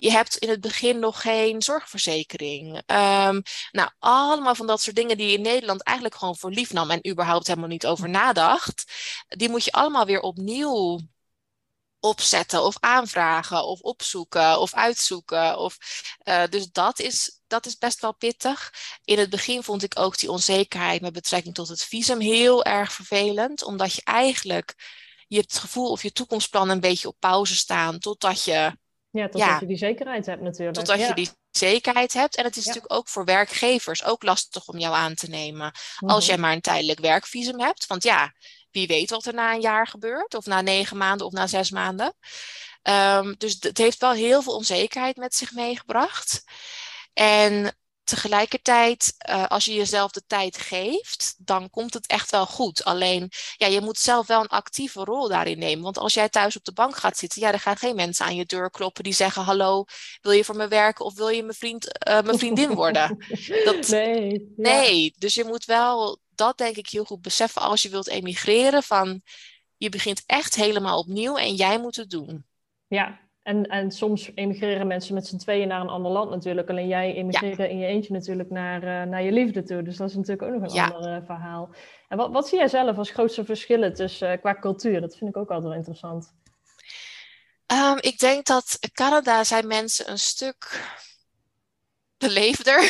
je 0.00 0.10
hebt 0.10 0.36
in 0.36 0.48
het 0.48 0.60
begin 0.60 0.98
nog 0.98 1.20
geen 1.20 1.62
zorgverzekering. 1.62 2.74
Um, 2.74 3.42
nou, 3.70 3.90
allemaal 3.98 4.54
van 4.54 4.66
dat 4.66 4.80
soort 4.80 4.96
dingen 4.96 5.16
die 5.16 5.26
je 5.26 5.36
in 5.36 5.42
Nederland 5.42 5.82
eigenlijk 5.82 6.16
gewoon 6.16 6.36
voor 6.36 6.50
lief 6.50 6.72
nam 6.72 6.90
en 6.90 7.08
überhaupt 7.08 7.46
helemaal 7.46 7.68
niet 7.68 7.86
over 7.86 8.08
nadacht. 8.08 8.92
Die 9.28 9.48
moet 9.48 9.64
je 9.64 9.72
allemaal 9.72 10.06
weer 10.06 10.20
opnieuw 10.20 11.00
opzetten 12.00 12.62
of 12.64 12.76
aanvragen 12.80 13.64
of 13.64 13.80
opzoeken 13.80 14.60
of 14.60 14.74
uitzoeken. 14.74 15.58
Of, 15.58 15.76
uh, 16.24 16.42
dus 16.50 16.70
dat 16.72 16.98
is, 16.98 17.40
dat 17.46 17.66
is 17.66 17.78
best 17.78 18.00
wel 18.00 18.14
pittig. 18.14 18.72
In 19.04 19.18
het 19.18 19.30
begin 19.30 19.62
vond 19.62 19.82
ik 19.82 19.98
ook 19.98 20.18
die 20.18 20.30
onzekerheid 20.30 21.00
met 21.00 21.12
betrekking 21.12 21.54
tot 21.54 21.68
het 21.68 21.84
visum 21.84 22.20
heel 22.20 22.64
erg 22.64 22.92
vervelend, 22.92 23.62
omdat 23.62 23.94
je 23.94 24.02
eigenlijk 24.04 24.74
je 25.28 25.38
het 25.38 25.58
gevoel 25.58 25.90
of 25.90 26.02
je 26.02 26.12
toekomstplannen 26.12 26.74
een 26.74 26.80
beetje 26.80 27.08
op 27.08 27.16
pauze 27.18 27.56
staan 27.56 27.98
totdat 27.98 28.44
je. 28.44 28.78
Ja, 29.10 29.28
totdat 29.28 29.48
ja, 29.48 29.58
je 29.60 29.66
die 29.66 29.76
zekerheid 29.76 30.26
hebt 30.26 30.42
natuurlijk. 30.42 30.76
Totdat 30.76 30.98
ja. 30.98 31.06
je 31.06 31.14
die 31.14 31.30
zekerheid 31.50 32.12
hebt. 32.12 32.36
En 32.36 32.44
het 32.44 32.56
is 32.56 32.64
ja. 32.64 32.68
natuurlijk 32.68 32.94
ook 32.94 33.08
voor 33.08 33.24
werkgevers 33.24 34.04
ook 34.04 34.22
lastig 34.22 34.68
om 34.68 34.78
jou 34.78 34.94
aan 34.94 35.14
te 35.14 35.28
nemen. 35.28 35.72
Als 35.98 36.26
jij 36.26 36.38
maar 36.38 36.52
een 36.52 36.60
tijdelijk 36.60 37.00
werkvisum 37.00 37.60
hebt. 37.60 37.86
Want 37.86 38.02
ja, 38.02 38.32
wie 38.70 38.86
weet 38.86 39.10
wat 39.10 39.26
er 39.26 39.34
na 39.34 39.54
een 39.54 39.60
jaar 39.60 39.86
gebeurt, 39.86 40.34
of 40.34 40.46
na 40.46 40.60
negen 40.60 40.96
maanden 40.96 41.26
of 41.26 41.32
na 41.32 41.46
zes 41.46 41.70
maanden. 41.70 42.14
Um, 42.82 43.34
dus 43.38 43.56
het 43.60 43.78
heeft 43.78 44.00
wel 44.00 44.12
heel 44.12 44.42
veel 44.42 44.54
onzekerheid 44.54 45.16
met 45.16 45.34
zich 45.34 45.52
meegebracht. 45.52 46.42
En 47.12 47.78
tegelijkertijd, 48.10 49.14
uh, 49.30 49.46
als 49.46 49.64
je 49.64 49.74
jezelf 49.74 50.10
de 50.10 50.22
tijd 50.26 50.58
geeft, 50.58 51.34
dan 51.38 51.70
komt 51.70 51.94
het 51.94 52.06
echt 52.06 52.30
wel 52.30 52.46
goed. 52.46 52.84
Alleen, 52.84 53.30
ja, 53.56 53.66
je 53.66 53.80
moet 53.80 53.98
zelf 53.98 54.26
wel 54.26 54.40
een 54.40 54.48
actieve 54.48 55.04
rol 55.04 55.28
daarin 55.28 55.58
nemen. 55.58 55.84
Want 55.84 55.98
als 55.98 56.14
jij 56.14 56.28
thuis 56.28 56.56
op 56.56 56.64
de 56.64 56.72
bank 56.72 56.96
gaat 56.96 57.16
zitten, 57.16 57.40
ja, 57.40 57.52
er 57.52 57.60
gaan 57.60 57.76
geen 57.76 57.94
mensen 57.94 58.26
aan 58.26 58.34
je 58.34 58.46
deur 58.46 58.70
kloppen 58.70 59.04
die 59.04 59.12
zeggen: 59.12 59.42
Hallo, 59.42 59.84
wil 60.20 60.32
je 60.32 60.44
voor 60.44 60.56
me 60.56 60.68
werken 60.68 61.04
of 61.04 61.14
wil 61.14 61.28
je 61.28 61.42
mijn, 61.42 61.54
vriend, 61.54 61.86
uh, 62.08 62.20
mijn 62.20 62.38
vriendin 62.38 62.74
worden? 62.74 63.24
Dat, 63.64 63.88
nee. 63.88 64.32
Ja. 64.32 64.70
Nee, 64.70 65.14
dus 65.18 65.34
je 65.34 65.44
moet 65.44 65.64
wel 65.64 66.18
dat 66.34 66.58
denk 66.58 66.76
ik 66.76 66.88
heel 66.88 67.04
goed 67.04 67.20
beseffen 67.20 67.62
als 67.62 67.82
je 67.82 67.88
wilt 67.88 68.08
emigreren. 68.08 68.82
Van 68.82 69.22
je 69.76 69.88
begint 69.88 70.22
echt 70.26 70.54
helemaal 70.54 70.98
opnieuw 70.98 71.36
en 71.36 71.54
jij 71.54 71.78
moet 71.78 71.96
het 71.96 72.10
doen. 72.10 72.46
Ja, 72.86 73.29
en, 73.42 73.66
en 73.66 73.90
soms 73.90 74.30
emigreren 74.34 74.86
mensen 74.86 75.14
met 75.14 75.26
z'n 75.26 75.36
tweeën 75.36 75.68
naar 75.68 75.80
een 75.80 75.88
ander 75.88 76.12
land 76.12 76.30
natuurlijk. 76.30 76.68
Alleen 76.70 76.88
jij 76.88 77.14
emigreert 77.14 77.56
ja. 77.56 77.64
in 77.64 77.78
je 77.78 77.86
eentje 77.86 78.12
natuurlijk 78.12 78.50
naar, 78.50 78.82
uh, 78.82 79.10
naar 79.10 79.22
je 79.22 79.32
liefde 79.32 79.62
toe. 79.62 79.82
Dus 79.82 79.96
dat 79.96 80.08
is 80.08 80.14
natuurlijk 80.14 80.42
ook 80.42 80.60
nog 80.60 80.62
een 80.62 80.74
ja. 80.74 80.88
ander 80.88 81.16
uh, 81.16 81.26
verhaal. 81.26 81.70
En 82.08 82.16
wat, 82.16 82.30
wat 82.30 82.48
zie 82.48 82.58
jij 82.58 82.68
zelf 82.68 82.98
als 82.98 83.10
grootste 83.10 83.44
verschillen 83.44 83.94
tussen, 83.94 84.32
uh, 84.32 84.38
qua 84.40 84.54
cultuur? 84.54 85.00
Dat 85.00 85.16
vind 85.16 85.30
ik 85.30 85.36
ook 85.36 85.48
altijd 85.48 85.68
wel 85.68 85.78
interessant. 85.78 86.34
Um, 87.72 87.96
ik 88.00 88.18
denk 88.18 88.46
dat 88.46 88.78
Canada 88.92 89.44
zijn 89.44 89.66
mensen 89.66 90.10
een 90.10 90.18
stuk 90.18 90.88
beleefder. 92.20 92.80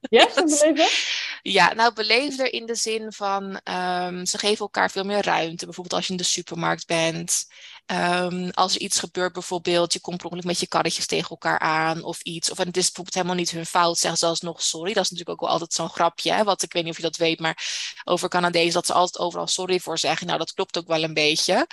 Ja, 0.00 0.28
beleefder? 0.34 1.18
Ja, 1.42 1.72
nou 1.72 1.92
beleefder 1.92 2.52
in 2.52 2.66
de 2.66 2.74
zin 2.74 3.12
van 3.12 3.60
um, 3.64 4.26
ze 4.26 4.38
geven 4.38 4.58
elkaar 4.58 4.90
veel 4.90 5.04
meer 5.04 5.24
ruimte. 5.24 5.64
Bijvoorbeeld 5.64 5.94
als 5.94 6.06
je 6.06 6.12
in 6.12 6.18
de 6.18 6.24
supermarkt 6.24 6.86
bent. 6.86 7.46
Um, 7.86 8.50
als 8.50 8.74
er 8.74 8.80
iets 8.80 8.98
gebeurt, 8.98 9.32
bijvoorbeeld, 9.32 9.92
je 9.92 10.00
komt 10.00 10.16
per 10.16 10.26
ongeluk 10.26 10.44
met 10.44 10.60
je 10.60 10.66
karretjes 10.66 11.06
tegen 11.06 11.30
elkaar 11.30 11.58
aan 11.58 12.02
of 12.02 12.20
iets. 12.22 12.50
Of 12.50 12.58
en 12.58 12.66
het 12.66 12.76
is 12.76 12.84
bijvoorbeeld 12.84 13.14
helemaal 13.14 13.36
niet 13.36 13.50
hun 13.50 13.66
fout, 13.66 13.98
zeggen 13.98 14.18
ze 14.18 14.26
alsnog 14.26 14.62
sorry. 14.62 14.92
Dat 14.92 15.04
is 15.04 15.10
natuurlijk 15.10 15.40
ook 15.40 15.46
wel 15.46 15.54
altijd 15.54 15.72
zo'n 15.72 15.88
grapje, 15.88 16.32
hè? 16.32 16.44
wat 16.44 16.62
ik 16.62 16.72
weet 16.72 16.82
niet 16.82 16.92
of 16.92 16.98
je 16.98 17.02
dat 17.02 17.16
weet, 17.16 17.40
maar 17.40 17.64
over 18.04 18.28
Canadees 18.28 18.72
dat 18.72 18.86
ze 18.86 18.92
altijd 18.92 19.24
overal 19.24 19.46
sorry 19.46 19.80
voor 19.80 19.98
zeggen. 19.98 20.26
Nou, 20.26 20.38
dat 20.38 20.52
klopt 20.52 20.78
ook 20.78 20.86
wel 20.86 21.02
een 21.02 21.14
beetje. 21.14 21.66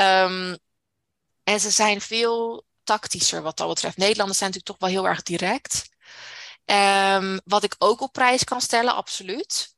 Um, 0.00 0.58
en 1.44 1.60
ze 1.60 1.70
zijn 1.70 2.00
veel 2.00 2.64
tactischer 2.84 3.42
wat 3.42 3.56
dat 3.56 3.68
betreft. 3.68 3.96
Nederlanders 3.96 4.38
zijn 4.38 4.50
natuurlijk 4.50 4.78
toch 4.78 4.90
wel 4.90 5.00
heel 5.00 5.10
erg 5.10 5.22
direct. 5.22 5.90
Um, 6.64 7.40
wat 7.44 7.62
ik 7.62 7.74
ook 7.78 8.00
op 8.00 8.12
prijs 8.12 8.44
kan 8.44 8.60
stellen, 8.60 8.94
absoluut. 8.94 9.74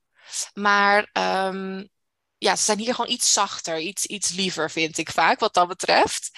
Maar 0.54 1.10
um, 1.12 1.88
ja, 2.38 2.56
ze 2.56 2.62
zijn 2.62 2.78
hier 2.78 2.94
gewoon 2.94 3.10
iets 3.10 3.32
zachter, 3.32 3.78
iets, 3.78 4.06
iets 4.06 4.30
liever, 4.30 4.70
vind 4.70 4.98
ik 4.98 5.10
vaak, 5.10 5.40
wat 5.40 5.54
dat 5.54 5.68
betreft. 5.68 6.30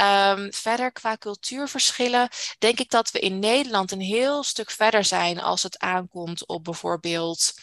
Um, 0.00 0.52
verder 0.52 0.92
qua 0.92 1.16
cultuurverschillen, 1.16 2.28
denk 2.58 2.78
ik 2.78 2.90
dat 2.90 3.10
we 3.10 3.18
in 3.18 3.38
Nederland 3.38 3.90
een 3.90 4.00
heel 4.00 4.42
stuk 4.42 4.70
verder 4.70 5.04
zijn 5.04 5.40
als 5.40 5.62
het 5.62 5.78
aankomt 5.78 6.46
op 6.46 6.64
bijvoorbeeld 6.64 7.54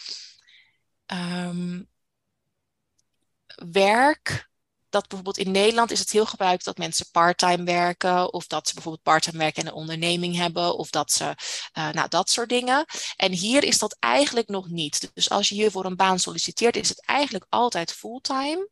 werk 3.72 4.50
dat 4.92 5.08
bijvoorbeeld 5.08 5.38
in 5.38 5.52
Nederland 5.52 5.92
is 5.92 6.00
het 6.00 6.12
heel 6.12 6.26
gebruikelijk 6.26 6.68
dat 6.68 6.86
mensen 6.86 7.06
parttime 7.12 7.64
werken, 7.64 8.34
of 8.34 8.48
dat 8.48 8.68
ze 8.68 8.74
bijvoorbeeld 8.74 9.04
parttime 9.04 9.38
werken 9.38 9.62
en 9.62 9.68
een 9.68 9.74
onderneming 9.74 10.36
hebben, 10.36 10.78
of 10.78 10.90
dat 10.90 11.12
ze, 11.12 11.36
uh, 11.78 11.90
nou, 11.92 12.08
dat 12.08 12.30
soort 12.30 12.50
dingen. 12.50 12.86
En 13.16 13.32
hier 13.32 13.64
is 13.64 13.80
dat 13.80 13.98
eigenlijk 14.00 14.48
nog 14.48 14.70
niet. 14.70 15.12
Dus 15.14 15.30
als 15.30 15.50
je 15.50 15.56
hier 15.56 15.72
voor 15.72 15.86
een 15.86 15.96
baan 15.96 16.20
solliciteert, 16.20 16.76
is 16.76 16.90
het 16.90 17.06
eigenlijk 17.06 17.46
altijd 17.50 17.94
fulltime. 17.94 18.70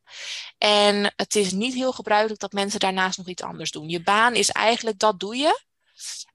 En 0.57 1.13
het 1.15 1.35
is 1.35 1.51
niet 1.51 1.73
heel 1.73 1.91
gebruikelijk 1.91 2.39
dat 2.39 2.51
mensen 2.51 2.79
daarnaast 2.79 3.17
nog 3.17 3.27
iets 3.27 3.43
anders 3.43 3.71
doen. 3.71 3.89
Je 3.89 4.01
baan 4.01 4.35
is 4.35 4.49
eigenlijk, 4.49 4.99
dat 4.99 5.19
doe 5.19 5.35
je. 5.35 5.61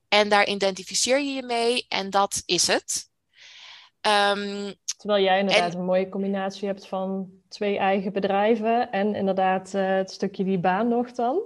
En 0.08 0.28
daar 0.28 0.46
identificeer 0.46 1.20
je 1.20 1.32
je 1.32 1.42
mee 1.42 1.86
en 1.88 2.10
dat 2.10 2.42
is 2.44 2.66
het. 2.66 3.08
Um, 4.00 4.74
Terwijl 4.96 5.24
jij 5.24 5.38
inderdaad 5.38 5.74
een 5.74 5.84
mooie 5.84 6.08
combinatie 6.08 6.68
hebt 6.68 6.86
van 6.86 7.28
twee 7.54 7.78
eigen 7.78 8.12
bedrijven 8.12 8.90
en 8.90 9.14
inderdaad 9.14 9.74
uh, 9.74 9.86
het 9.96 10.10
stukje 10.10 10.44
die 10.44 10.58
baan 10.58 10.88
nog 10.88 11.12
dan. 11.12 11.42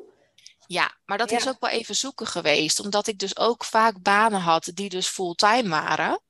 Ja, 0.66 0.96
maar 1.04 1.18
dat 1.18 1.30
is 1.30 1.48
ook 1.48 1.60
wel 1.60 1.70
even 1.70 1.96
zoeken 1.96 2.26
geweest, 2.26 2.80
omdat 2.80 3.06
ik 3.06 3.18
dus 3.18 3.36
ook 3.36 3.64
vaak 3.64 4.02
banen 4.02 4.40
had 4.40 4.70
die 4.74 4.88
dus 4.88 5.06
fulltime 5.06 5.68
waren. 5.68 6.20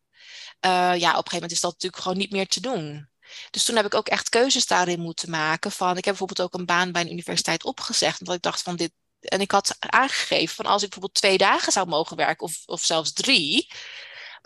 Uh, 0.67 0.95
ja, 0.97 1.11
op 1.11 1.25
een 1.25 1.31
gegeven 1.31 1.33
moment 1.33 1.53
is 1.53 1.61
dat 1.61 1.73
natuurlijk 1.73 2.03
gewoon 2.03 2.19
niet 2.19 2.31
meer 2.31 2.47
te 2.47 2.61
doen. 2.61 3.09
Dus 3.51 3.65
toen 3.65 3.77
heb 3.77 3.85
ik 3.85 3.95
ook 3.95 4.09
echt 4.09 4.29
keuzes 4.29 4.67
daarin 4.67 5.01
moeten 5.01 5.31
maken. 5.31 5.73
Van, 5.73 5.97
ik 5.97 6.05
heb 6.05 6.17
bijvoorbeeld 6.17 6.41
ook 6.41 6.55
een 6.55 6.67
baan 6.67 6.93
bij 6.93 7.03
een 7.03 7.13
universiteit 7.13 7.65
opgezegd, 7.65 8.21
omdat 8.21 8.35
ik 8.37 8.43
dacht 8.43 8.63
van 8.63 8.77
dit. 8.77 8.93
En 9.21 9.41
ik 9.41 9.51
had 9.51 9.77
aangegeven 9.79 10.55
van 10.55 10.67
als 10.67 10.83
ik 10.83 10.89
bijvoorbeeld 10.89 11.21
twee 11.21 11.39
dagen 11.39 11.73
zou 11.73 11.89
mogen 11.89 12.17
werken, 12.17 12.47
of, 12.47 12.63
of 12.67 12.85
zelfs 12.85 13.13
drie, 13.13 13.69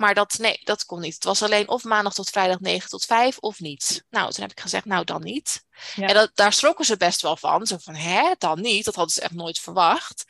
maar 0.02 0.14
dat, 0.14 0.38
nee, 0.38 0.60
dat 0.64 0.84
kon 0.84 1.00
niet. 1.00 1.14
Het 1.14 1.24
was 1.24 1.42
alleen 1.42 1.68
of 1.68 1.84
maandag 1.84 2.14
tot 2.14 2.30
vrijdag 2.30 2.60
9 2.60 2.88
tot 2.88 3.04
5 3.04 3.38
of 3.38 3.60
niet. 3.60 4.04
Nou, 4.10 4.32
toen 4.32 4.42
heb 4.42 4.50
ik 4.50 4.60
gezegd, 4.60 4.84
nou 4.84 5.04
dan 5.04 5.22
niet. 5.22 5.64
En 5.96 6.14
dat, 6.14 6.30
daar 6.34 6.52
schrokken 6.52 6.84
ze 6.84 6.96
best 6.96 7.22
wel 7.22 7.36
van. 7.36 7.66
Zo 7.66 7.76
van, 7.78 7.94
hè, 7.94 8.34
dan 8.38 8.60
niet? 8.60 8.84
Dat 8.84 8.94
hadden 8.94 9.14
ze 9.14 9.20
echt 9.20 9.32
nooit 9.32 9.58
verwacht. 9.58 10.24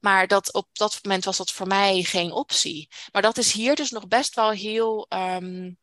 Maar 0.00 0.26
dat, 0.26 0.52
op 0.52 0.68
dat 0.72 0.98
moment 1.02 1.24
was 1.24 1.36
dat 1.36 1.50
voor 1.50 1.66
mij 1.66 2.02
geen 2.02 2.32
optie. 2.32 2.88
Maar 3.12 3.22
dat 3.22 3.38
is 3.38 3.52
hier 3.52 3.74
dus 3.74 3.90
nog 3.90 4.08
best 4.08 4.34
wel 4.34 4.50
heel, 4.50 5.06
um, 5.08 5.78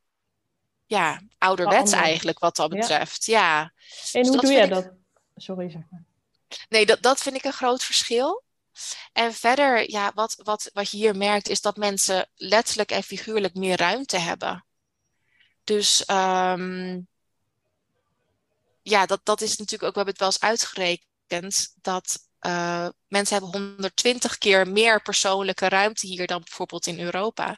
ja, 0.85 1.21
ouderwets 1.37 1.91
eigenlijk 1.91 2.39
wat 2.39 2.55
dat 2.55 2.69
betreft. 2.69 3.25
Ja. 3.25 3.61
En 4.11 4.21
dus 4.21 4.27
hoe 4.27 4.41
doe 4.41 4.51
jij 4.51 4.67
dat? 4.67 4.91
Sorry, 5.35 5.69
zeg 5.69 5.81
maar. 5.89 6.05
Nee, 6.69 6.85
dat, 6.85 7.01
dat 7.01 7.21
vind 7.21 7.35
ik 7.35 7.43
een 7.43 7.53
groot 7.53 7.83
verschil. 7.83 8.43
En 9.13 9.33
verder, 9.33 9.91
ja, 9.91 10.11
wat, 10.15 10.41
wat, 10.43 10.69
wat 10.73 10.91
je 10.91 10.97
hier 10.97 11.15
merkt, 11.15 11.49
is 11.49 11.61
dat 11.61 11.77
mensen 11.77 12.29
letterlijk 12.35 12.91
en 12.91 13.03
figuurlijk 13.03 13.53
meer 13.55 13.77
ruimte 13.77 14.17
hebben. 14.17 14.65
Dus 15.63 16.03
um, 16.09 17.07
ja, 18.81 19.05
dat, 19.05 19.19
dat 19.23 19.41
is 19.41 19.57
natuurlijk 19.57 19.83
ook, 19.83 19.95
we 19.95 19.99
hebben 20.03 20.13
het 20.13 20.19
wel 20.19 20.27
eens 20.27 20.39
uitgerekend, 20.39 21.73
dat 21.81 22.27
uh, 22.41 22.87
mensen 23.07 23.37
hebben 23.37 23.61
120 23.61 24.37
keer 24.37 24.67
meer 24.67 25.01
persoonlijke 25.01 25.69
ruimte 25.69 26.07
hier 26.07 26.27
dan 26.27 26.39
bijvoorbeeld 26.43 26.87
in 26.87 26.99
Europa. 26.99 27.57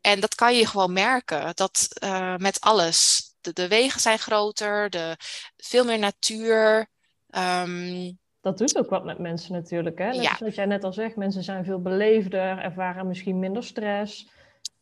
En 0.00 0.20
dat 0.20 0.34
kan 0.34 0.56
je 0.56 0.66
gewoon 0.66 0.92
merken, 0.92 1.56
dat 1.56 1.88
uh, 2.02 2.36
met 2.36 2.60
alles. 2.60 3.26
De, 3.40 3.52
de 3.52 3.68
wegen 3.68 4.00
zijn 4.00 4.18
groter, 4.18 4.90
de, 4.90 5.16
veel 5.56 5.84
meer 5.84 5.98
natuur. 5.98 6.90
Um, 7.30 8.18
dat 8.48 8.58
doet 8.58 8.78
ook 8.78 8.90
wat 8.90 9.04
met 9.04 9.18
mensen 9.18 9.52
natuurlijk. 9.52 9.98
Hè? 9.98 10.10
ja. 10.10 10.36
Zoals 10.36 10.54
jij 10.54 10.66
net 10.66 10.84
al 10.84 10.92
zegt, 10.92 11.16
mensen 11.16 11.42
zijn 11.42 11.64
veel 11.64 11.82
beleefder, 11.82 12.58
ervaren 12.58 13.06
misschien 13.06 13.38
minder 13.38 13.64
stress. 13.64 14.28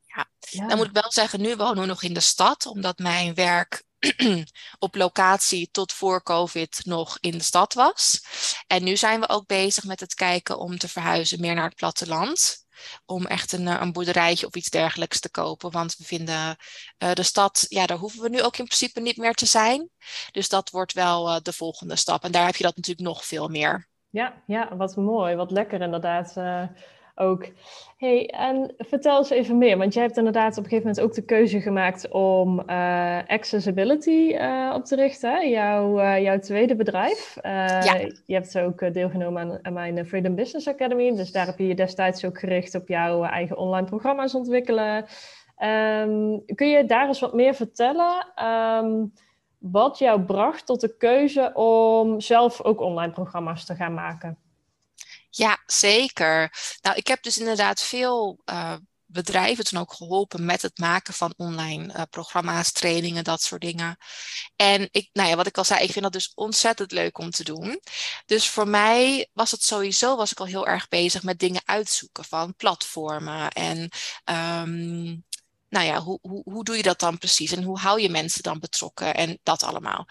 Ja. 0.07 0.27
ja. 0.39 0.69
dan 0.69 0.77
moet 0.77 0.87
ik 0.87 0.93
wel 0.93 1.13
zeggen, 1.13 1.41
nu 1.41 1.57
wonen 1.57 1.81
we 1.81 1.87
nog 1.87 2.03
in 2.03 2.15
de 2.15 2.21
stad, 2.21 2.67
omdat 2.67 2.99
mijn 2.99 3.35
werk 3.35 3.85
op 4.79 4.95
locatie 4.95 5.69
tot 5.71 5.93
voor 5.93 6.23
COVID 6.23 6.81
nog 6.85 7.19
in 7.21 7.31
de 7.31 7.43
stad 7.43 7.75
was. 7.75 8.25
En 8.67 8.85
nu 8.85 8.97
zijn 8.97 9.21
we 9.21 9.29
ook 9.29 9.47
bezig 9.47 9.85
met 9.85 10.01
het 10.01 10.15
kijken 10.15 10.59
om 10.59 10.79
te 10.79 10.89
verhuizen 10.89 11.41
meer 11.41 11.55
naar 11.55 11.69
het 11.69 11.77
platteland 11.77 12.66
om 13.07 13.27
echt 13.27 13.53
een, 13.53 13.69
eh, 13.69 13.81
een 13.81 13.93
boerderijtje 13.93 14.47
of 14.47 14.55
iets 14.55 14.71
dergelijks 14.71 15.21
te 15.21 15.31
kopen. 15.31 15.71
Want 15.71 15.97
we 15.97 16.05
vinden 16.05 16.57
uh, 16.99 17.13
de 17.13 17.23
stad, 17.23 17.67
ja, 17.69 17.87
daar 17.87 17.99
hoeven 17.99 18.23
we 18.23 18.29
nu 18.29 18.43
ook 18.43 18.57
in 18.57 18.65
principe 18.65 19.01
niet 19.01 19.17
meer 19.17 19.35
te 19.35 19.47
zijn. 19.47 19.91
Dus 20.31 20.49
dat 20.49 20.71
wordt 20.71 20.93
wel 20.93 21.29
uh, 21.29 21.37
de 21.43 21.53
volgende 21.53 21.97
stap. 21.97 22.25
En 22.25 22.33
daar 22.33 22.47
heb 22.47 22.57
je 22.57 22.65
dat 22.65 22.77
natuurlijk 22.77 23.07
nog 23.07 23.25
veel 23.25 23.49
meer. 23.49 23.89
Ja, 24.11 24.43
ja 24.47 24.77
wat 24.77 24.97
mooi, 24.97 25.35
wat 25.35 25.51
lekker 25.51 25.81
inderdaad 25.81 26.35
ook. 27.17 27.47
Hey, 27.97 28.27
en 28.27 28.75
vertel 28.79 29.19
eens 29.19 29.31
even 29.31 29.59
meer, 29.59 29.79
want 29.79 29.95
jij 29.95 30.03
hebt 30.03 30.17
inderdaad 30.17 30.59
op 30.59 30.65
een 30.65 30.71
gegeven 30.71 30.89
moment 30.89 31.05
ook 31.05 31.15
de 31.15 31.25
keuze 31.25 31.61
gemaakt 31.61 32.09
om 32.09 32.63
uh, 32.67 33.19
accessibility 33.27 34.35
uh, 34.35 34.73
op 34.75 34.85
te 34.85 34.97
richten, 34.97 35.51
jouw, 35.51 36.01
uh, 36.01 36.23
jouw 36.23 36.39
tweede 36.39 36.77
bedrijf. 36.77 37.39
Ja. 37.43 37.95
Je 38.27 38.35
hebt 38.35 38.59
ook 38.59 38.95
deelgenomen 38.95 39.43
aan, 39.43 39.59
aan, 39.63 39.73
mijn 39.73 40.07
Freedom 40.07 40.35
Business 40.35 40.69
Academy, 40.69 41.17
dus 41.17 41.33
daar 41.33 41.47
heb 41.47 41.59
je 41.59 41.67
je 41.67 41.75
destijds 41.75 42.25
ook 42.25 42.39
gericht 42.39 42.75
op 42.75 42.89
jouw 42.89 43.23
eigen 43.23 43.57
online 43.57 43.87
programma's 43.87 44.35
ontwikkelen. 44.35 45.05
Um, 45.59 46.45
kun 46.55 46.69
je 46.69 46.85
daar 46.87 47.07
eens 47.07 47.21
wat 47.21 47.35
meer 47.35 47.55
vertellen? 47.55 48.27
Um, 48.85 49.13
wat 49.59 49.99
jou 49.99 50.21
bracht 50.21 50.67
tot 50.67 50.81
de 50.81 50.97
keuze 50.97 51.51
om 51.55 52.21
zelf 52.21 52.63
ook 52.63 52.81
online 52.81 53.13
programma's 53.13 53.65
te 53.65 53.75
gaan 53.75 53.95
maken? 53.95 54.39
Ja, 55.37 55.63
zeker. 55.67 56.53
Nou, 56.81 56.97
ik 56.97 57.07
heb 57.07 57.23
dus 57.23 57.39
inderdaad 57.39 57.83
veel 57.83 58.41
uh, 58.45 58.75
bedrijven 59.07 59.65
toen 59.65 59.81
ook 59.81 59.93
geholpen 59.93 60.45
met 60.45 60.63
het 60.63 60.79
maken 60.79 61.15
van 61.15 61.35
online 61.37 61.95
uh, 61.95 62.03
programma's, 62.11 62.73
trainingen, 62.73 63.25
dat 63.25 63.43
soort 63.43 63.61
dingen. 63.61 63.97
En 64.57 64.89
ik, 64.91 65.11
nou 65.13 65.29
ja, 65.29 65.37
wat 65.37 65.47
ik 65.47 65.59
al 65.59 65.65
zei, 65.65 65.83
ik 65.85 65.93
vind 65.93 66.05
dat 66.05 66.13
dus 66.13 66.33
ontzettend 66.35 66.93
leuk 66.93 67.19
om 67.19 67.31
te 67.31 67.45
doen. 67.45 67.81
Dus 68.27 68.49
voor 68.49 68.69
mij 68.69 69.29
was 69.33 69.51
het 69.51 69.63
sowieso, 69.63 70.17
was 70.17 70.31
ik 70.33 70.41
al 70.41 70.47
heel 70.47 70.67
erg 70.67 70.89
bezig 70.89 71.23
met 71.23 71.39
dingen 71.39 71.63
uitzoeken 71.65 72.25
van 72.25 72.55
platformen 72.55 73.51
en 73.51 73.79
um, 74.25 75.25
nou 75.69 75.87
ja, 75.87 76.01
hoe, 76.01 76.19
hoe, 76.23 76.43
hoe 76.45 76.65
doe 76.65 76.77
je 76.77 76.83
dat 76.83 77.01
dan 77.01 77.19
precies 77.19 77.53
en 77.53 77.63
hoe 77.63 77.79
hou 77.79 78.01
je 78.01 78.11
mensen 78.11 78.43
dan 78.43 78.59
betrokken 78.59 79.15
en 79.15 79.39
dat 79.43 79.63
allemaal. 79.63 80.09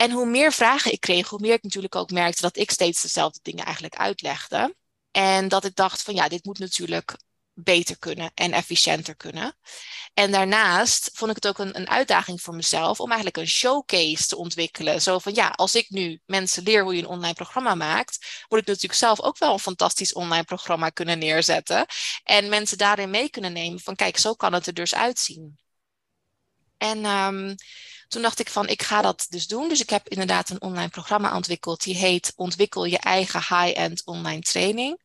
En 0.00 0.10
hoe 0.10 0.26
meer 0.26 0.52
vragen 0.52 0.92
ik 0.92 1.00
kreeg, 1.00 1.28
hoe 1.28 1.40
meer 1.40 1.52
ik 1.52 1.62
natuurlijk 1.62 1.94
ook 1.94 2.10
merkte 2.10 2.42
dat 2.42 2.56
ik 2.56 2.70
steeds 2.70 3.02
dezelfde 3.02 3.38
dingen 3.42 3.64
eigenlijk 3.64 3.96
uitlegde. 3.96 4.74
En 5.10 5.48
dat 5.48 5.64
ik 5.64 5.74
dacht 5.74 6.02
van 6.02 6.14
ja, 6.14 6.28
dit 6.28 6.44
moet 6.44 6.58
natuurlijk 6.58 7.16
beter 7.52 7.98
kunnen 7.98 8.30
en 8.34 8.52
efficiënter 8.52 9.16
kunnen. 9.16 9.56
En 10.14 10.30
daarnaast 10.30 11.10
vond 11.12 11.30
ik 11.30 11.36
het 11.36 11.46
ook 11.46 11.58
een, 11.58 11.78
een, 11.78 11.88
uitdaging 11.88 12.42
voor 12.42 12.54
mezelf 12.54 13.00
om 13.00 13.06
eigenlijk 13.06 13.36
een 13.36 13.48
showcase 13.48 14.26
te 14.26 14.36
ontwikkelen. 14.36 15.02
Zo 15.02 15.18
van 15.18 15.34
ja, 15.34 15.48
als 15.48 15.74
ik 15.74 15.90
nu 15.90 16.20
mensen 16.26 16.62
leer 16.62 16.82
hoe 16.82 16.94
je 16.94 17.02
een 17.02 17.08
online 17.08 17.34
programma 17.34 17.74
maakt, 17.74 18.44
moet 18.48 18.60
ik 18.60 18.66
natuurlijk 18.66 18.98
zelf 18.98 19.20
ook 19.20 19.38
wel 19.38 19.52
een 19.52 19.58
fantastisch 19.58 20.12
online 20.12 20.44
programma 20.44 20.88
kunnen 20.88 21.18
neerzetten. 21.18 21.86
En 22.22 22.48
mensen 22.48 22.78
daarin 22.78 23.10
mee 23.10 23.30
kunnen 23.30 23.52
nemen 23.52 23.80
van 23.80 23.96
kijk, 23.96 24.16
zo 24.16 24.34
kan 24.34 24.52
het 24.52 24.66
er 24.66 24.74
dus 24.74 24.94
uitzien. 24.94 25.58
En 26.76 27.04
um, 27.04 27.54
toen 28.10 28.22
dacht 28.22 28.40
ik 28.40 28.50
van, 28.50 28.68
ik 28.68 28.82
ga 28.82 29.02
dat 29.02 29.26
dus 29.28 29.46
doen. 29.46 29.68
Dus 29.68 29.80
ik 29.80 29.90
heb 29.90 30.08
inderdaad 30.08 30.50
een 30.50 30.62
online 30.62 30.88
programma 30.88 31.34
ontwikkeld. 31.36 31.82
Die 31.82 31.96
heet 31.96 32.32
Ontwikkel 32.36 32.84
je 32.84 32.98
eigen 32.98 33.40
high-end 33.40 34.04
online 34.04 34.40
training. 34.40 35.00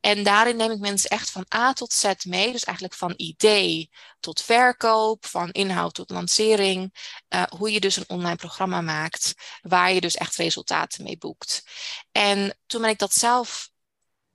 En 0.00 0.22
daarin 0.22 0.56
neem 0.56 0.70
ik 0.70 0.78
mensen 0.78 1.10
echt 1.10 1.30
van 1.30 1.46
A 1.54 1.72
tot 1.72 1.92
Z 1.92 2.12
mee. 2.24 2.52
Dus 2.52 2.64
eigenlijk 2.64 2.96
van 2.96 3.14
idee 3.16 3.90
tot 4.20 4.42
verkoop, 4.42 5.26
van 5.26 5.50
inhoud 5.50 5.94
tot 5.94 6.10
lancering. 6.10 6.94
Uh, 7.28 7.42
hoe 7.42 7.72
je 7.72 7.80
dus 7.80 7.96
een 7.96 8.08
online 8.08 8.36
programma 8.36 8.80
maakt, 8.80 9.34
waar 9.62 9.92
je 9.92 10.00
dus 10.00 10.14
echt 10.14 10.36
resultaten 10.36 11.04
mee 11.04 11.18
boekt. 11.18 11.64
En 12.12 12.58
toen 12.66 12.80
ben 12.80 12.90
ik 12.90 12.98
dat 12.98 13.14
zelf 13.14 13.70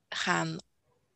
gaan 0.10 0.58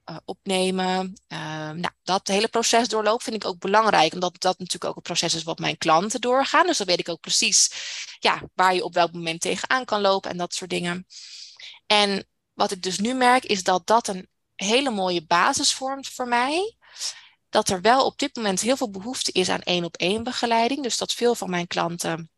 uh, 0.09 0.17
opnemen. 0.25 1.13
Uh, 1.27 1.39
nou, 1.69 1.89
dat 2.03 2.27
hele 2.27 2.47
proces 2.47 2.87
doorloop 2.87 3.23
vind 3.23 3.35
ik 3.35 3.45
ook 3.45 3.59
belangrijk, 3.59 4.13
omdat 4.13 4.41
dat 4.41 4.59
natuurlijk 4.59 4.85
ook 4.85 4.95
een 4.95 5.01
proces 5.01 5.33
is 5.33 5.43
wat 5.43 5.59
mijn 5.59 5.77
klanten 5.77 6.21
doorgaan. 6.21 6.67
Dus 6.67 6.77
dan 6.77 6.87
weet 6.87 6.99
ik 6.99 7.09
ook 7.09 7.19
precies 7.19 7.71
ja, 8.19 8.41
waar 8.53 8.75
je 8.75 8.83
op 8.83 8.93
welk 8.93 9.11
moment 9.11 9.41
tegenaan 9.41 9.85
kan 9.85 10.01
lopen 10.01 10.31
en 10.31 10.37
dat 10.37 10.53
soort 10.53 10.69
dingen. 10.69 11.05
En 11.85 12.27
wat 12.53 12.71
ik 12.71 12.81
dus 12.81 12.99
nu 12.99 13.13
merk, 13.13 13.45
is 13.45 13.63
dat 13.63 13.87
dat 13.87 14.07
een 14.07 14.27
hele 14.55 14.89
mooie 14.89 15.25
basis 15.25 15.73
vormt 15.73 16.07
voor 16.07 16.27
mij. 16.27 16.75
Dat 17.49 17.69
er 17.69 17.81
wel 17.81 18.05
op 18.05 18.19
dit 18.19 18.35
moment 18.35 18.61
heel 18.61 18.77
veel 18.77 18.89
behoefte 18.89 19.31
is 19.31 19.49
aan 19.49 19.61
één 19.61 19.83
op 19.83 19.95
één 19.95 20.23
begeleiding. 20.23 20.83
Dus 20.83 20.97
dat 20.97 21.13
veel 21.13 21.35
van 21.35 21.49
mijn 21.49 21.67
klanten 21.67 22.31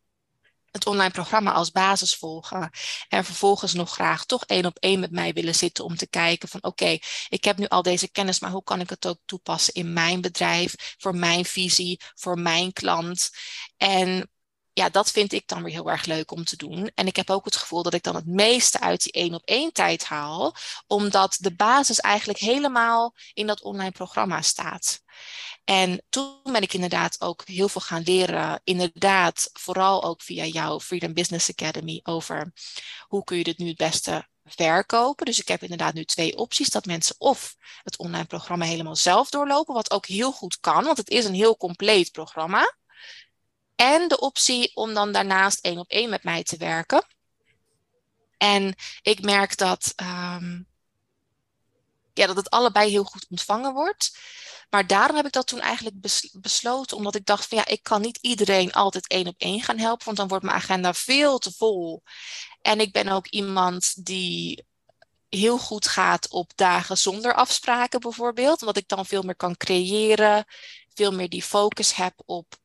het 0.76 0.86
online 0.86 1.10
programma 1.10 1.52
als 1.52 1.70
basis 1.70 2.14
volgen. 2.14 2.70
En 3.08 3.24
vervolgens 3.24 3.72
nog 3.72 3.90
graag 3.90 4.24
toch 4.24 4.44
één 4.44 4.66
op 4.66 4.76
één 4.78 5.00
met 5.00 5.10
mij 5.10 5.32
willen 5.32 5.54
zitten 5.54 5.84
om 5.84 5.96
te 5.96 6.08
kijken 6.08 6.48
van 6.48 6.62
oké, 6.62 6.98
ik 7.28 7.44
heb 7.44 7.56
nu 7.56 7.66
al 7.66 7.82
deze 7.82 8.10
kennis, 8.10 8.40
maar 8.40 8.50
hoe 8.50 8.64
kan 8.64 8.80
ik 8.80 8.90
het 8.90 9.06
ook 9.06 9.18
toepassen 9.24 9.74
in 9.74 9.92
mijn 9.92 10.20
bedrijf, 10.20 10.94
voor 10.98 11.16
mijn 11.16 11.44
visie, 11.44 12.00
voor 12.14 12.38
mijn 12.38 12.72
klant. 12.72 13.30
En 13.76 14.30
ja, 14.78 14.88
dat 14.88 15.10
vind 15.10 15.32
ik 15.32 15.48
dan 15.48 15.62
weer 15.62 15.72
heel 15.72 15.90
erg 15.90 16.04
leuk 16.04 16.30
om 16.30 16.44
te 16.44 16.56
doen. 16.56 16.90
En 16.94 17.06
ik 17.06 17.16
heb 17.16 17.30
ook 17.30 17.44
het 17.44 17.56
gevoel 17.56 17.82
dat 17.82 17.94
ik 17.94 18.02
dan 18.02 18.14
het 18.14 18.26
meeste 18.26 18.80
uit 18.80 19.02
die 19.02 19.12
één 19.12 19.34
op 19.34 19.42
één 19.44 19.72
tijd 19.72 20.04
haal, 20.04 20.54
omdat 20.86 21.36
de 21.40 21.54
basis 21.54 22.00
eigenlijk 22.00 22.38
helemaal 22.38 23.14
in 23.32 23.46
dat 23.46 23.62
online 23.62 23.90
programma 23.90 24.42
staat. 24.42 25.00
En 25.64 26.02
toen 26.08 26.40
ben 26.42 26.62
ik 26.62 26.72
inderdaad 26.72 27.20
ook 27.20 27.42
heel 27.46 27.68
veel 27.68 27.80
gaan 27.80 28.02
leren, 28.02 28.60
inderdaad, 28.64 29.50
vooral 29.52 30.04
ook 30.04 30.22
via 30.22 30.44
jouw 30.44 30.80
Freedom 30.80 31.14
Business 31.14 31.50
Academy, 31.50 32.00
over 32.02 32.52
hoe 33.06 33.24
kun 33.24 33.36
je 33.36 33.44
dit 33.44 33.58
nu 33.58 33.68
het 33.68 33.76
beste 33.76 34.28
verkopen. 34.44 35.26
Dus 35.26 35.40
ik 35.40 35.48
heb 35.48 35.62
inderdaad 35.62 35.94
nu 35.94 36.04
twee 36.04 36.36
opties. 36.36 36.68
Dat 36.68 36.86
mensen 36.86 37.14
of 37.18 37.56
het 37.82 37.98
online 37.98 38.26
programma 38.26 38.64
helemaal 38.64 38.96
zelf 38.96 39.30
doorlopen, 39.30 39.74
wat 39.74 39.90
ook 39.90 40.06
heel 40.06 40.32
goed 40.32 40.60
kan, 40.60 40.84
want 40.84 40.96
het 40.96 41.10
is 41.10 41.24
een 41.24 41.34
heel 41.34 41.56
compleet 41.56 42.12
programma. 42.12 42.74
En 43.76 44.08
de 44.08 44.20
optie 44.20 44.70
om 44.74 44.94
dan 44.94 45.12
daarnaast 45.12 45.64
één 45.64 45.78
op 45.78 45.90
één 45.90 46.10
met 46.10 46.24
mij 46.24 46.42
te 46.42 46.56
werken. 46.56 47.06
En 48.36 48.74
ik 49.02 49.22
merk 49.22 49.56
dat, 49.56 49.92
um, 49.96 50.66
ja, 52.12 52.26
dat 52.26 52.36
het 52.36 52.50
allebei 52.50 52.90
heel 52.90 53.04
goed 53.04 53.26
ontvangen 53.28 53.72
wordt. 53.72 54.18
Maar 54.70 54.86
daarom 54.86 55.16
heb 55.16 55.26
ik 55.26 55.32
dat 55.32 55.46
toen 55.46 55.60
eigenlijk 55.60 55.96
besloten, 56.32 56.96
omdat 56.96 57.14
ik 57.14 57.26
dacht 57.26 57.46
van 57.46 57.58
ja, 57.58 57.66
ik 57.66 57.82
kan 57.82 58.00
niet 58.00 58.18
iedereen 58.20 58.72
altijd 58.72 59.08
één 59.08 59.26
op 59.26 59.34
één 59.38 59.62
gaan 59.62 59.78
helpen, 59.78 60.04
want 60.04 60.16
dan 60.16 60.28
wordt 60.28 60.44
mijn 60.44 60.56
agenda 60.56 60.94
veel 60.94 61.38
te 61.38 61.52
vol. 61.52 62.02
En 62.62 62.80
ik 62.80 62.92
ben 62.92 63.08
ook 63.08 63.26
iemand 63.26 64.04
die 64.04 64.66
heel 65.28 65.58
goed 65.58 65.88
gaat 65.88 66.30
op 66.30 66.52
dagen 66.54 66.98
zonder 66.98 67.34
afspraken 67.34 68.00
bijvoorbeeld, 68.00 68.60
omdat 68.60 68.76
ik 68.76 68.88
dan 68.88 69.06
veel 69.06 69.22
meer 69.22 69.36
kan 69.36 69.56
creëren, 69.56 70.44
veel 70.94 71.12
meer 71.12 71.28
die 71.28 71.42
focus 71.42 71.94
heb 71.94 72.14
op 72.24 72.58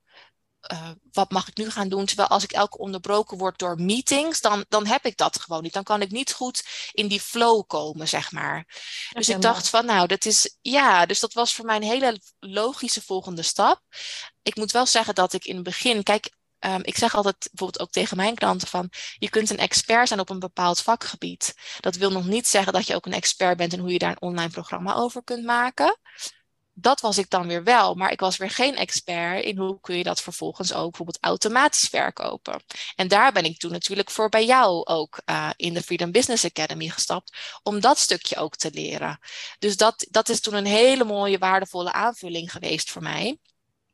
uh, 0.74 0.90
wat 1.12 1.32
mag 1.32 1.48
ik 1.48 1.58
nu 1.58 1.70
gaan 1.70 1.90
doen? 1.90 2.06
Terwijl 2.06 2.28
als 2.28 2.44
ik 2.44 2.52
elke 2.52 2.78
onderbroken 2.78 3.38
word 3.38 3.60
door 3.60 3.82
meetings, 3.82 4.42
dan, 4.42 4.66
dan 4.70 4.86
heb 4.86 5.06
ik 5.06 5.18
dat 5.18 5.40
gewoon 5.40 5.64
niet. 5.64 5.74
Dan 5.74 5.84
kan 5.84 6.02
ik 6.02 6.12
niet 6.12 6.34
goed 6.34 6.64
in 6.92 7.08
die 7.08 7.22
flow 7.22 7.68
komen, 7.68 8.08
zeg 8.08 8.32
maar. 8.32 8.66
Dus 9.14 9.30
ik 9.30 9.42
dacht 9.42 9.70
van, 9.70 9.86
nou, 9.86 10.08
dat 10.08 10.26
is, 10.26 10.58
ja, 10.62 11.06
dus 11.06 11.20
dat 11.20 11.34
was 11.34 11.54
voor 11.54 11.66
mij 11.66 11.76
een 11.76 11.84
hele 11.84 12.22
logische 12.40 13.02
volgende 13.02 13.42
stap. 13.42 13.82
Ik 14.42 14.56
moet 14.56 14.72
wel 14.72 14.86
zeggen 14.86 15.16
dat 15.16 15.34
ik 15.34 15.46
in 15.46 15.56
het 15.56 15.64
begin, 15.64 16.04
kijk, 16.04 16.32
um, 16.60 16.80
ik 16.84 16.98
zeg 16.98 17.16
altijd 17.16 17.50
bijvoorbeeld 17.52 17.80
ook 17.80 17.92
tegen 17.92 18.18
mijn 18.18 18.36
klanten 18.36 18.68
van, 18.68 18.90
je 19.18 19.30
kunt 19.30 19.50
een 19.50 19.58
expert 19.58 20.08
zijn 20.08 20.20
op 20.20 20.30
een 20.30 20.40
bepaald 20.40 20.82
vakgebied. 20.82 21.54
Dat 21.80 21.96
wil 21.96 22.12
nog 22.12 22.26
niet 22.26 22.48
zeggen 22.48 22.74
dat 22.74 22.88
je 22.88 22.96
ook 22.96 23.06
een 23.06 23.14
expert 23.14 23.58
bent 23.58 23.74
in 23.74 23.80
hoe 23.80 23.92
je 23.92 24.00
daar 24.00 24.12
een 24.12 24.22
online 24.22 24.52
programma 24.52 24.94
over 24.94 25.24
kunt 25.24 25.44
maken 25.44 25.98
dat 26.82 27.02
was 27.02 27.18
ik 27.18 27.30
dan 27.30 27.48
weer 27.48 27.64
wel, 27.64 27.96
maar 27.96 28.12
ik 28.12 28.20
was 28.20 28.38
weer 28.38 28.50
geen 28.50 28.76
expert 28.76 29.44
in 29.44 29.58
hoe 29.58 29.80
kun 29.82 29.98
je 29.98 30.04
dat 30.04 30.22
vervolgens 30.22 30.74
ook 30.74 30.90
bijvoorbeeld 30.90 31.18
automatisch 31.22 31.90
verkopen. 31.90 32.62
En 32.96 33.08
daar 33.08 33.32
ben 33.32 33.46
ik 33.46 33.58
toen 33.58 33.72
natuurlijk 33.72 34.10
voor 34.10 34.30
bij 34.30 34.46
jou 34.46 34.86
ook 34.86 35.22
uh, 35.26 35.50
in 35.56 35.74
de 35.74 35.82
Freedom 35.82 36.12
Business 36.12 36.46
Academy 36.46 36.88
gestapt, 36.88 37.60
om 37.64 37.80
dat 37.80 37.98
stukje 37.98 38.36
ook 38.36 38.56
te 38.56 38.70
leren. 38.74 39.20
Dus 39.60 39.78
dat, 39.78 40.08
dat 40.10 40.30
is 40.30 40.42
toen 40.42 40.54
een 40.54 40.66
hele 40.66 41.04
mooie, 41.04 41.38
waardevolle 41.38 41.92
aanvulling 41.92 42.52
geweest 42.52 42.92
voor 42.92 43.02
mij. 43.02 43.38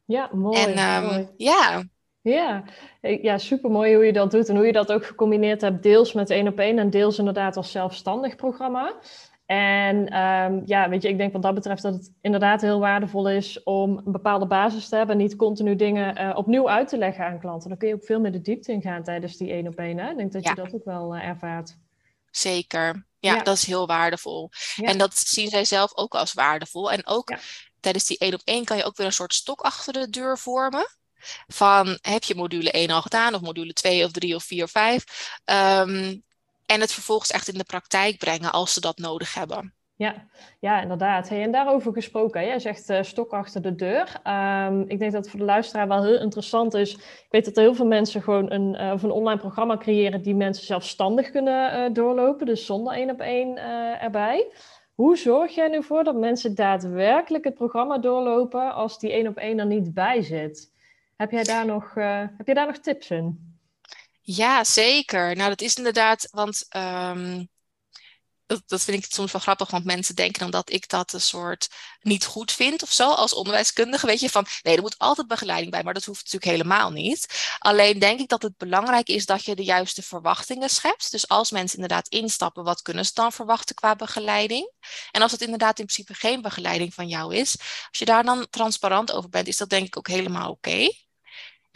Ja, 0.06 0.30
mooi. 0.34 0.62
En 0.62 0.96
um, 0.96 1.04
mooi. 1.04 1.28
ja. 1.38 1.84
Ja, 2.22 2.64
ja, 3.02 3.38
super 3.38 3.72
mooi 3.72 3.96
hoe 3.96 4.06
je 4.06 4.14
dat 4.14 4.32
doet 4.32 4.50
en 4.50 4.56
hoe 4.56 4.66
je 4.66 4.72
dat 4.72 4.92
ook 4.92 5.06
gecombineerd 5.06 5.62
hebt, 5.62 5.84
deels 5.84 6.14
met 6.14 6.30
één 6.30 6.48
op 6.48 6.60
één 6.60 6.80
en 6.80 6.90
deels 6.90 7.18
inderdaad 7.18 7.58
als 7.58 7.72
zelfstandig 7.72 8.36
programma. 8.36 8.96
En 9.48 10.18
um, 10.18 10.62
ja, 10.66 10.90
weet 10.90 11.02
je, 11.02 11.10
ik 11.10 11.18
denk 11.18 11.34
wat 11.34 11.42
dat 11.42 11.54
betreft 11.54 11.82
dat 11.82 11.94
het 11.94 12.12
inderdaad 12.22 12.62
heel 12.62 12.80
waardevol 12.80 13.30
is 13.30 13.64
om 13.64 14.02
een 14.06 14.12
bepaalde 14.12 14.48
basis 14.48 14.90
te 14.90 14.96
hebben. 14.96 15.18
Niet 15.18 15.36
continu 15.36 15.76
dingen 15.76 16.22
uh, 16.22 16.38
opnieuw 16.38 16.70
uit 16.70 16.88
te 16.88 16.98
leggen 16.98 17.26
aan 17.26 17.40
klanten. 17.40 17.70
Dan 17.70 17.78
kun 17.78 17.88
je 17.88 17.94
ook 17.94 18.06
veel 18.06 18.20
meer 18.20 18.32
de 18.32 18.42
diepte 18.42 18.72
in 18.72 18.82
gaan 18.82 19.04
tijdens 19.04 19.38
die 19.38 19.52
één 19.52 19.68
op 19.68 19.76
één. 19.76 20.00
Ik 20.00 20.18
denk 20.18 20.32
dat 20.32 20.44
je 20.48 20.56
dat 20.56 20.74
ook 20.74 20.86
wel 20.86 21.16
uh, 21.16 21.24
ervaart. 21.24 21.78
Zeker. 22.32 23.06
Ja, 23.20 23.36
ja, 23.36 23.44
dat 23.44 23.56
is 23.56 23.66
heel 23.66 23.88
waardevol. 23.88 24.50
Ja. 24.76 24.88
En 24.88 24.98
dat 24.98 25.18
zien 25.18 25.50
zij 25.50 25.66
zelf 25.66 25.98
ook 25.98 26.16
als 26.16 26.34
waardevol. 26.34 26.92
En 26.92 27.06
ook 27.06 27.38
tijdens 27.80 28.06
die 28.06 28.18
één 28.18 28.34
op 28.34 28.42
één 28.44 28.66
kan 28.66 28.78
je 28.78 28.84
ook 28.84 28.98
weer 28.98 29.06
een 29.06 29.14
soort 29.14 29.34
stok 29.34 29.62
achter 29.62 29.94
de 29.94 30.10
deur 30.10 30.38
vormen. 30.38 30.88
Van 31.48 31.98
heb 32.02 32.24
je 32.24 32.36
module 32.36 32.72
1 32.72 32.90
al 32.90 33.02
gedaan, 33.02 33.34
of 33.34 33.42
module 33.42 33.74
2 33.74 34.06
of 34.06 34.12
3 34.12 34.36
of 34.36 34.44
4 34.44 34.64
of 34.64 34.72
5. 34.72 35.04
Um, 35.46 36.24
en 36.68 36.82
het 36.82 36.94
vervolgens 36.94 37.32
echt 37.32 37.48
in 37.48 37.58
de 37.58 37.64
praktijk 37.64 38.18
brengen 38.18 38.52
als 38.52 38.74
ze 38.74 38.82
dat 38.82 38.98
nodig 38.98 39.34
hebben. 39.34 39.74
Ja, 39.96 40.28
ja 40.60 40.82
inderdaad. 40.82 41.30
Hey, 41.30 41.42
en 41.42 41.52
daarover 41.52 41.94
gesproken, 41.94 42.46
jij 42.46 42.60
zegt 42.60 42.90
uh, 42.90 43.02
stok 43.02 43.32
achter 43.32 43.62
de 43.62 43.76
deur. 43.76 44.22
Um, 44.28 44.82
ik 44.82 45.00
denk 45.00 45.12
dat 45.12 45.22
het 45.22 45.30
voor 45.30 45.40
de 45.40 45.46
luisteraar 45.46 45.88
wel 45.88 46.04
heel 46.04 46.20
interessant 46.20 46.74
is. 46.74 46.94
Ik 46.94 47.28
weet 47.30 47.46
dat 47.46 47.58
er 47.58 47.64
heel 47.64 47.76
veel 47.76 47.86
mensen 47.86 48.22
gewoon 48.22 48.52
een, 48.52 48.92
of 48.94 49.04
een 49.04 49.12
online 49.12 49.40
programma 49.40 49.78
creëren 49.78 50.22
die 50.22 50.36
mensen 50.36 50.66
zelfstandig 50.66 51.30
kunnen 51.30 51.90
uh, 51.90 51.94
doorlopen, 51.94 52.46
dus 52.46 52.66
zonder 52.66 52.94
één 52.94 53.10
op 53.10 53.20
één 53.20 53.58
erbij. 54.02 54.52
Hoe 54.94 55.18
zorg 55.18 55.56
jij 55.56 55.68
nu 55.68 55.84
voor 55.84 56.04
dat 56.04 56.16
mensen 56.16 56.56
daadwerkelijk 56.56 57.44
het 57.44 57.54
programma 57.54 57.98
doorlopen 57.98 58.74
als 58.74 59.00
die 59.00 59.12
één 59.12 59.28
op 59.28 59.38
één 59.38 59.60
er 59.60 59.66
niet 59.66 59.94
bij 59.94 60.22
zit? 60.22 60.72
Heb 61.16 61.32
jij 61.32 61.44
daar 61.44 61.66
nog, 61.66 61.94
heb 62.38 62.46
jij 62.46 62.54
daar 62.54 62.68
nog 62.68 62.78
tips 62.78 63.10
in? 63.10 63.57
Ja, 64.30 64.64
zeker. 64.64 65.36
Nou, 65.36 65.50
dat 65.50 65.62
is 65.62 65.76
inderdaad, 65.76 66.28
want 66.32 66.66
um, 66.76 67.50
dat, 68.46 68.64
dat, 68.66 68.82
vind 68.84 69.04
ik 69.04 69.12
soms 69.12 69.32
wel 69.32 69.42
grappig, 69.42 69.72
want 69.72 69.86
mensen 69.86 70.16
denken 70.16 70.40
dan 70.40 70.52
dat 70.52 70.72
ik 70.72 70.90
dat 70.90 71.14
een 71.14 71.22
soort 71.22 71.70
niet 72.02 72.26
goed 72.26 72.52
vind 72.52 72.84
of 72.84 72.92
zo 72.92 73.12
als 73.12 73.34
onderwijskundige. 73.34 74.06
Weet 74.06 74.20
je, 74.20 74.30
van 74.30 74.46
nee, 74.64 74.76
er 74.76 74.82
moet 74.82 74.98
altijd 74.98 75.28
begeleiding 75.28 75.72
bij, 75.72 75.84
maar 75.84 75.94
dat 75.94 76.06
hoeft 76.06 76.24
natuurlijk 76.24 76.52
helemaal 76.52 76.92
niet. 76.92 77.56
Alleen 77.60 78.00
denk 78.00 78.20
ik 78.20 78.28
dat 78.28 78.42
het 78.42 78.58
belangrijk 78.58 79.08
is 79.08 79.26
dat 79.26 79.46
je 79.46 79.56
de 79.56 79.64
juiste 79.64 80.02
verwachtingen 80.04 80.70
schept. 80.70 81.12
Dus 81.12 81.28
als 81.28 81.52
mensen 81.52 81.80
inderdaad 81.80 82.08
instappen, 82.08 82.64
wat 82.64 82.82
kunnen 82.82 83.06
ze 83.06 83.12
dan 83.14 83.32
verwachten 83.32 83.76
qua 83.76 83.96
begeleiding? 83.96 84.72
En 85.12 85.22
als 85.22 85.32
het 85.32 85.42
inderdaad 85.42 85.80
in 85.80 85.86
principe 85.86 86.14
geen 86.14 86.42
begeleiding 86.42 86.94
van 86.94 87.08
jou 87.08 87.36
is, 87.36 87.56
als 87.90 88.00
je 88.00 88.06
daar 88.06 88.24
dan 88.24 88.48
transparant 88.50 89.12
over 89.12 89.30
bent, 89.30 89.48
is 89.48 89.58
dat 89.58 89.70
denk 89.70 89.88
ik 89.88 89.98
ook 89.98 90.08
helemaal 90.08 90.52
oké. 90.52 90.88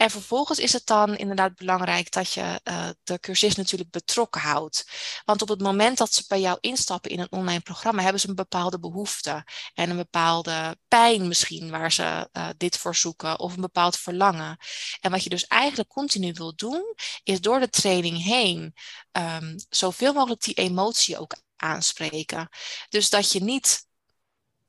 En 0.02 0.10
vervolgens 0.10 0.58
is 0.58 0.72
het 0.72 0.86
dan 0.86 1.16
inderdaad 1.16 1.54
belangrijk 1.54 2.10
dat 2.10 2.32
je 2.32 2.60
uh, 2.64 2.88
de 3.02 3.18
cursist 3.18 3.56
natuurlijk 3.56 3.90
betrokken 3.90 4.40
houdt. 4.40 4.84
Want 5.24 5.42
op 5.42 5.48
het 5.48 5.60
moment 5.60 5.98
dat 5.98 6.12
ze 6.12 6.24
bij 6.28 6.40
jou 6.40 6.58
instappen 6.60 7.10
in 7.10 7.20
een 7.20 7.32
online 7.32 7.60
programma, 7.60 8.02
hebben 8.02 8.20
ze 8.20 8.28
een 8.28 8.34
bepaalde 8.34 8.78
behoefte 8.78 9.44
en 9.74 9.90
een 9.90 9.96
bepaalde 9.96 10.76
pijn 10.88 11.28
misschien 11.28 11.70
waar 11.70 11.92
ze 11.92 12.28
uh, 12.32 12.48
dit 12.56 12.76
voor 12.76 12.96
zoeken 12.96 13.38
of 13.38 13.54
een 13.54 13.60
bepaald 13.60 13.98
verlangen. 13.98 14.56
En 15.00 15.10
wat 15.10 15.22
je 15.22 15.30
dus 15.30 15.46
eigenlijk 15.46 15.88
continu 15.88 16.32
wil 16.32 16.54
doen, 16.54 16.94
is 17.22 17.40
door 17.40 17.60
de 17.60 17.68
training 17.68 18.22
heen 18.22 18.74
um, 19.12 19.54
zoveel 19.68 20.12
mogelijk 20.12 20.42
die 20.42 20.54
emotie 20.54 21.18
ook 21.18 21.36
aanspreken. 21.56 22.48
Dus 22.88 23.10
dat 23.10 23.32
je 23.32 23.42
niet 23.42 23.86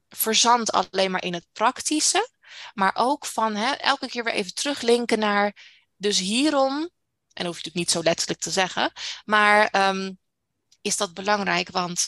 verzandt 0.09 0.71
alleen 0.71 1.11
maar 1.11 1.23
in 1.23 1.33
het 1.33 1.47
praktische, 1.51 2.29
maar 2.73 2.91
ook 2.95 3.25
van 3.25 3.55
hè, 3.55 3.71
elke 3.71 4.07
keer 4.07 4.23
weer 4.23 4.33
even 4.33 4.53
teruglinken 4.53 5.19
naar. 5.19 5.57
Dus 5.95 6.19
hierom, 6.19 6.73
en 6.73 6.89
dat 7.33 7.45
hoef 7.45 7.55
je 7.55 7.63
natuurlijk 7.63 7.75
niet 7.75 7.91
zo 7.91 8.03
letterlijk 8.03 8.39
te 8.39 8.51
zeggen, 8.51 8.91
maar 9.25 9.87
um, 9.89 10.17
is 10.81 10.97
dat 10.97 11.13
belangrijk? 11.13 11.69
Want 11.69 12.07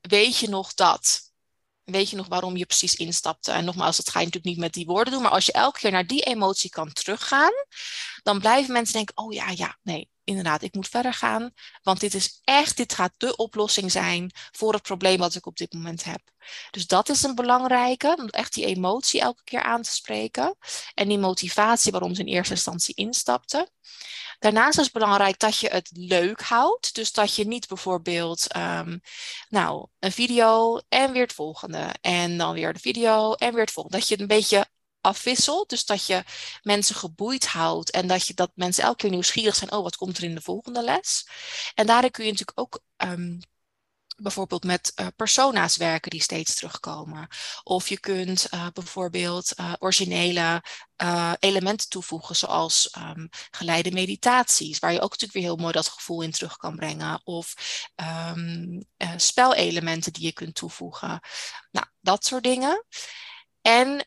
weet 0.00 0.38
je 0.38 0.48
nog 0.48 0.74
dat? 0.74 1.32
Weet 1.84 2.10
je 2.10 2.16
nog 2.16 2.26
waarom 2.26 2.56
je 2.56 2.66
precies 2.66 2.94
instapte? 2.94 3.52
En 3.52 3.64
nogmaals, 3.64 3.96
dat 3.96 4.10
ga 4.10 4.18
je 4.18 4.24
natuurlijk 4.24 4.54
niet 4.54 4.64
met 4.64 4.72
die 4.72 4.86
woorden 4.86 5.12
doen, 5.12 5.22
maar 5.22 5.30
als 5.30 5.46
je 5.46 5.52
elke 5.52 5.78
keer 5.78 5.90
naar 5.90 6.06
die 6.06 6.22
emotie 6.22 6.70
kan 6.70 6.92
teruggaan, 6.92 7.52
dan 8.22 8.38
blijven 8.38 8.72
mensen 8.72 8.94
denken: 8.94 9.16
oh 9.16 9.32
ja, 9.32 9.50
ja, 9.50 9.78
nee, 9.82 10.10
inderdaad, 10.24 10.62
ik 10.62 10.74
moet 10.74 10.88
verder 10.88 11.14
gaan. 11.14 11.50
Want 11.82 12.00
dit 12.00 12.14
is 12.14 12.40
echt, 12.44 12.76
dit 12.76 12.94
gaat 12.94 13.12
de 13.16 13.36
oplossing 13.36 13.92
zijn 13.92 14.30
voor 14.52 14.72
het 14.72 14.82
probleem 14.82 15.18
wat 15.18 15.34
ik 15.34 15.46
op 15.46 15.56
dit 15.56 15.72
moment 15.72 16.04
heb. 16.04 16.20
Dus 16.70 16.86
dat 16.86 17.08
is 17.08 17.22
een 17.22 17.34
belangrijke, 17.34 18.16
om 18.18 18.28
echt 18.28 18.54
die 18.54 18.66
emotie 18.66 19.20
elke 19.20 19.44
keer 19.44 19.62
aan 19.62 19.82
te 19.82 19.92
spreken. 19.92 20.56
En 20.94 21.08
die 21.08 21.18
motivatie 21.18 21.92
waarom 21.92 22.14
ze 22.14 22.20
in 22.20 22.26
eerste 22.26 22.54
instantie 22.54 22.94
instapten. 22.94 23.70
Daarnaast 24.38 24.78
is 24.78 24.84
het 24.84 24.92
belangrijk 24.92 25.38
dat 25.38 25.58
je 25.58 25.68
het 25.68 25.90
leuk 25.92 26.42
houdt. 26.42 26.94
Dus 26.94 27.12
dat 27.12 27.34
je 27.34 27.46
niet 27.46 27.68
bijvoorbeeld, 27.68 28.56
um, 28.56 29.00
nou, 29.48 29.86
een 29.98 30.12
video 30.12 30.80
en 30.88 31.12
weer 31.12 31.22
het 31.22 31.32
volgende. 31.32 31.94
En 32.00 32.38
dan 32.38 32.52
weer 32.52 32.72
de 32.72 32.78
video 32.78 33.32
en 33.32 33.52
weer 33.52 33.62
het 33.62 33.70
volgende. 33.70 33.98
Dat 33.98 34.08
je 34.08 34.20
een 34.20 34.26
beetje 34.26 34.66
afwisselt. 35.04 35.68
Dus 35.68 35.84
dat 35.84 36.06
je 36.06 36.24
mensen 36.62 36.94
geboeid 36.94 37.46
houdt 37.46 37.90
en 37.90 38.06
dat, 38.06 38.26
je, 38.26 38.34
dat 38.34 38.50
mensen 38.54 38.84
elke 38.84 38.96
keer 38.96 39.10
nieuwsgierig 39.10 39.54
zijn. 39.54 39.72
Oh, 39.72 39.82
wat 39.82 39.96
komt 39.96 40.16
er 40.16 40.24
in 40.24 40.34
de 40.34 40.40
volgende 40.40 40.82
les? 40.82 41.28
En 41.74 41.86
daarin 41.86 42.10
kun 42.10 42.24
je 42.24 42.30
natuurlijk 42.30 42.60
ook 42.60 42.80
um, 42.96 43.40
bijvoorbeeld 44.16 44.64
met 44.64 44.92
uh, 44.96 45.06
persona's 45.16 45.76
werken 45.76 46.10
die 46.10 46.22
steeds 46.22 46.54
terugkomen. 46.54 47.28
Of 47.62 47.88
je 47.88 48.00
kunt 48.00 48.46
uh, 48.54 48.66
bijvoorbeeld 48.72 49.52
uh, 49.60 49.72
originele 49.78 50.62
elementen 51.38 51.88
toevoegen, 51.88 52.36
zoals 52.36 52.96
um, 52.98 53.28
geleide 53.50 53.90
meditaties, 53.90 54.78
waar 54.78 54.92
je 54.92 55.00
ook 55.00 55.10
natuurlijk 55.10 55.32
weer 55.32 55.42
heel 55.42 55.56
mooi 55.56 55.72
dat 55.72 55.88
gevoel 55.88 56.22
in 56.22 56.30
terug 56.30 56.56
kan 56.56 56.76
brengen. 56.76 57.20
Of 57.24 57.54
um, 58.36 58.84
spelelementen 59.16 60.12
die 60.12 60.24
je 60.24 60.32
kunt 60.32 60.54
toevoegen. 60.54 61.20
Nou, 61.70 61.86
dat 62.00 62.24
soort 62.24 62.42
dingen. 62.42 62.84
En 63.60 64.06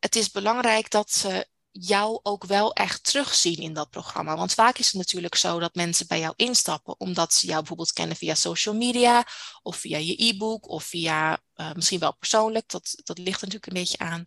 het 0.00 0.16
is 0.16 0.30
belangrijk 0.30 0.90
dat 0.90 1.10
ze 1.10 1.46
jou 1.70 2.20
ook 2.22 2.44
wel 2.44 2.72
echt 2.72 3.04
terugzien 3.04 3.56
in 3.56 3.72
dat 3.72 3.90
programma. 3.90 4.36
Want 4.36 4.54
vaak 4.54 4.78
is 4.78 4.86
het 4.86 4.94
natuurlijk 4.94 5.34
zo 5.34 5.58
dat 5.58 5.74
mensen 5.74 6.06
bij 6.06 6.20
jou 6.20 6.32
instappen 6.36 7.00
omdat 7.00 7.34
ze 7.34 7.46
jou 7.46 7.58
bijvoorbeeld 7.58 7.92
kennen 7.92 8.16
via 8.16 8.34
social 8.34 8.74
media 8.74 9.26
of 9.62 9.76
via 9.76 9.98
je 9.98 10.24
e-book 10.24 10.68
of 10.68 10.84
via 10.84 11.38
uh, 11.56 11.72
misschien 11.72 11.98
wel 11.98 12.16
persoonlijk. 12.16 12.68
Dat, 12.68 13.00
dat 13.04 13.18
ligt 13.18 13.40
natuurlijk 13.40 13.66
een 13.66 13.72
beetje 13.72 13.98
aan. 13.98 14.24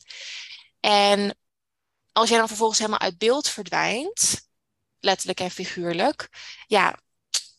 En 0.79 1.38
als 2.12 2.29
jij 2.29 2.38
dan 2.38 2.47
vervolgens 2.47 2.79
helemaal 2.79 2.99
uit 2.99 3.17
beeld 3.17 3.49
verdwijnt, 3.49 4.47
letterlijk 4.99 5.39
en 5.39 5.51
figuurlijk, 5.51 6.29
ja, 6.67 6.99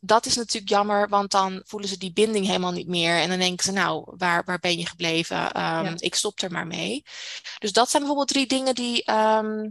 dat 0.05 0.27
is 0.27 0.37
natuurlijk 0.37 0.73
jammer, 0.73 1.09
want 1.09 1.31
dan 1.31 1.63
voelen 1.65 1.89
ze 1.89 1.99
die 1.99 2.13
binding 2.13 2.47
helemaal 2.47 2.73
niet 2.73 2.89
meer. 2.89 3.21
En 3.21 3.29
dan 3.29 3.39
denken 3.39 3.65
ze, 3.65 3.73
nou, 3.73 4.13
waar, 4.17 4.43
waar 4.45 4.59
ben 4.59 4.79
je 4.79 4.87
gebleven? 4.87 5.53
Ehm, 5.53 5.95
ik 5.97 6.15
stop 6.15 6.41
er 6.41 6.51
maar 6.51 6.67
mee. 6.67 7.05
Dus 7.59 7.73
dat 7.73 7.91
zijn 7.91 8.03
bijvoorbeeld 8.03 8.33
drie 8.33 8.47
dingen 8.47 8.75
die, 8.75 9.05
ehm, 9.05 9.69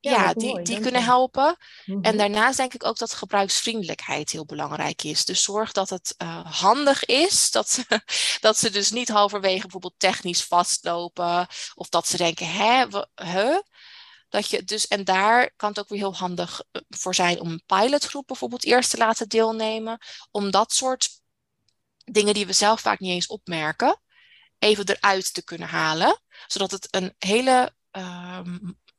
ja, 0.00 0.32
die, 0.32 0.62
die 0.62 0.80
kunnen 0.80 1.04
helpen. 1.04 1.56
En 1.86 1.98
mhm. 1.98 2.16
daarnaast 2.16 2.56
denk 2.56 2.74
ik 2.74 2.84
ook 2.84 2.98
dat 2.98 3.12
gebruiksvriendelijkheid 3.12 4.30
heel 4.30 4.44
belangrijk 4.44 5.02
is. 5.02 5.24
Dus 5.24 5.42
zorg 5.42 5.72
dat 5.72 5.90
het 5.90 6.14
uh, 6.22 6.60
handig 6.60 7.04
is. 7.04 7.50
Dat 7.50 7.70
ze, 7.70 7.84
dat 8.40 8.58
ze 8.58 8.70
dus 8.70 8.90
niet 8.90 9.08
halverwege 9.08 9.62
bijvoorbeeld 9.62 9.98
technisch 9.98 10.44
vastlopen. 10.44 11.46
Of 11.74 11.88
dat 11.88 12.08
ze 12.08 12.16
denken, 12.16 12.50
hè, 12.50 12.84
huh? 13.14 13.58
Dat 14.28 14.48
je 14.48 14.64
dus, 14.64 14.88
en 14.88 15.04
daar 15.04 15.52
kan 15.56 15.68
het 15.68 15.78
ook 15.78 15.88
weer 15.88 15.98
heel 15.98 16.14
handig 16.14 16.62
eh, 16.70 16.82
voor 16.88 17.14
zijn 17.14 17.40
om 17.40 17.50
een 17.50 17.62
pilotgroep 17.66 18.26
bijvoorbeeld 18.26 18.64
eerst 18.64 18.90
te 18.90 18.96
laten 18.96 19.28
deelnemen. 19.28 19.98
Om 20.30 20.50
dat 20.50 20.72
soort 20.72 21.08
dingen 22.04 22.34
die 22.34 22.46
we 22.46 22.52
zelf 22.52 22.80
vaak 22.80 22.98
niet 22.98 23.10
eens 23.10 23.26
opmerken, 23.26 24.00
even 24.58 24.88
eruit 24.88 25.34
te 25.34 25.44
kunnen 25.44 25.68
halen. 25.68 26.20
Zodat 26.46 26.70
het 26.70 26.88
een 26.90 27.14
hele 27.18 27.72
uh, 27.92 28.40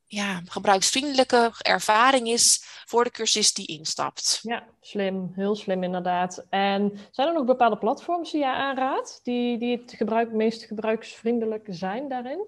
ja, 0.05 0.41
gebruiksvriendelijke 0.45 1.51
ervaring 1.57 2.27
is 2.27 2.63
voor 2.85 3.03
de 3.03 3.11
cursist 3.11 3.55
die 3.55 3.67
instapt. 3.67 4.39
Ja, 4.41 4.67
slim. 4.81 5.31
Heel 5.35 5.55
slim 5.55 5.83
inderdaad. 5.83 6.45
En 6.49 6.99
zijn 7.11 7.27
er 7.27 7.33
nog 7.33 7.45
bepaalde 7.45 7.77
platforms 7.77 8.31
die 8.31 8.39
je 8.39 8.47
aanraadt, 8.47 9.19
die, 9.23 9.57
die 9.57 9.77
het 9.77 9.93
gebruik, 9.97 10.31
meest 10.31 10.63
gebruiksvriendelijk 10.63 11.67
zijn 11.69 12.09
daarin? 12.09 12.45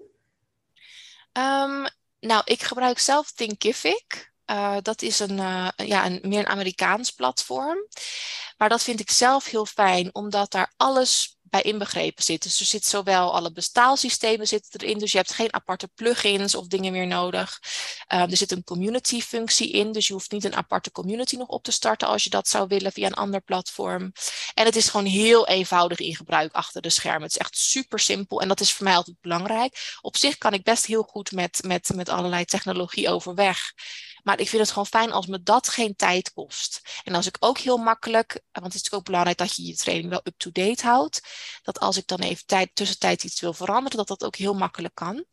Um, 1.32 1.86
nou, 2.26 2.42
ik 2.44 2.62
gebruik 2.62 2.98
zelf 2.98 3.32
Thinkific. 3.32 4.32
Uh, 4.46 4.76
dat 4.82 5.02
is 5.02 5.18
een, 5.18 5.38
uh, 5.38 5.68
ja, 5.76 6.06
een 6.06 6.18
meer 6.22 6.38
een 6.38 6.46
Amerikaans 6.46 7.10
platform. 7.10 7.78
Maar 8.56 8.68
dat 8.68 8.82
vind 8.82 9.00
ik 9.00 9.10
zelf 9.10 9.44
heel 9.44 9.66
fijn, 9.66 10.14
omdat 10.14 10.50
daar 10.50 10.72
alles 10.76 11.36
bij 11.52 11.62
inbegrepen 11.62 12.24
zit. 12.24 12.42
Dus 12.42 12.60
er 12.60 12.66
zit 12.66 12.84
zowel 12.84 13.34
alle 13.34 13.52
betaalsystemen 13.52 14.46
zitten 14.46 14.80
erin, 14.80 14.98
dus 14.98 15.12
je 15.12 15.18
hebt 15.18 15.32
geen 15.32 15.54
aparte 15.54 15.88
plugins 15.94 16.54
of 16.54 16.66
dingen 16.66 16.92
meer 16.92 17.06
nodig. 17.06 17.60
Uh, 18.12 18.20
er 18.20 18.36
zit 18.36 18.52
een 18.52 18.64
community 18.64 19.20
functie 19.20 19.70
in, 19.70 19.92
dus 19.92 20.06
je 20.06 20.12
hoeft 20.12 20.30
niet 20.30 20.44
een 20.44 20.54
aparte 20.54 20.90
community 20.90 21.36
nog 21.36 21.48
op 21.48 21.62
te 21.62 21.72
starten 21.72 22.08
als 22.08 22.24
je 22.24 22.30
dat 22.30 22.48
zou 22.48 22.66
willen 22.68 22.92
via 22.92 23.06
een 23.06 23.14
ander 23.14 23.40
platform. 23.40 24.12
En 24.54 24.64
het 24.64 24.76
is 24.76 24.88
gewoon 24.88 25.06
heel 25.06 25.46
eenvoudig 25.48 25.98
in 25.98 26.16
gebruik 26.16 26.52
achter 26.52 26.82
de 26.82 26.90
schermen. 26.90 27.22
Het 27.22 27.30
is 27.30 27.38
echt 27.38 27.56
super 27.56 27.98
simpel 27.98 28.40
en 28.40 28.48
dat 28.48 28.60
is 28.60 28.72
voor 28.72 28.84
mij 28.84 28.96
altijd 28.96 29.20
belangrijk. 29.20 29.96
Op 30.00 30.16
zich 30.16 30.38
kan 30.38 30.52
ik 30.52 30.62
best 30.62 30.86
heel 30.86 31.02
goed 31.02 31.32
met, 31.32 31.62
met, 31.66 31.90
met 31.94 32.08
allerlei 32.08 32.44
technologie 32.44 33.08
overweg. 33.08 33.72
Maar 34.22 34.40
ik 34.40 34.48
vind 34.48 34.62
het 34.62 34.70
gewoon 34.70 34.86
fijn 34.86 35.12
als 35.12 35.26
me 35.26 35.42
dat 35.42 35.68
geen 35.68 35.96
tijd 35.96 36.32
kost. 36.32 36.80
En 37.04 37.14
als 37.14 37.26
ik 37.26 37.36
ook 37.38 37.58
heel 37.58 37.76
makkelijk, 37.76 38.40
want 38.52 38.72
het 38.72 38.82
is 38.82 38.92
ook 38.92 39.04
belangrijk 39.04 39.38
dat 39.38 39.56
je 39.56 39.66
je 39.66 39.76
training 39.76 40.08
wel 40.08 40.20
up-to-date 40.24 40.86
houdt. 40.86 41.20
Dat 41.62 41.80
als 41.80 41.96
ik 41.96 42.06
dan 42.06 42.18
even 42.18 42.46
tijd, 42.46 42.70
tussentijd 42.74 43.24
iets 43.24 43.40
wil 43.40 43.52
veranderen, 43.52 43.98
dat 43.98 44.08
dat 44.08 44.24
ook 44.24 44.36
heel 44.36 44.54
makkelijk 44.54 44.94
kan. 44.94 45.24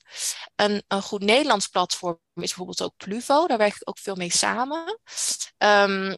Een, 0.55 0.83
een 0.87 1.01
goed 1.01 1.23
Nederlands 1.23 1.67
platform 1.67 2.19
is 2.33 2.41
bijvoorbeeld 2.41 2.81
ook 2.81 2.97
Pluvo. 2.97 3.47
Daar 3.47 3.57
werk 3.57 3.75
ik 3.75 3.89
ook 3.89 3.99
veel 3.99 4.15
mee 4.15 4.31
samen. 4.31 4.99
Um, 5.57 6.17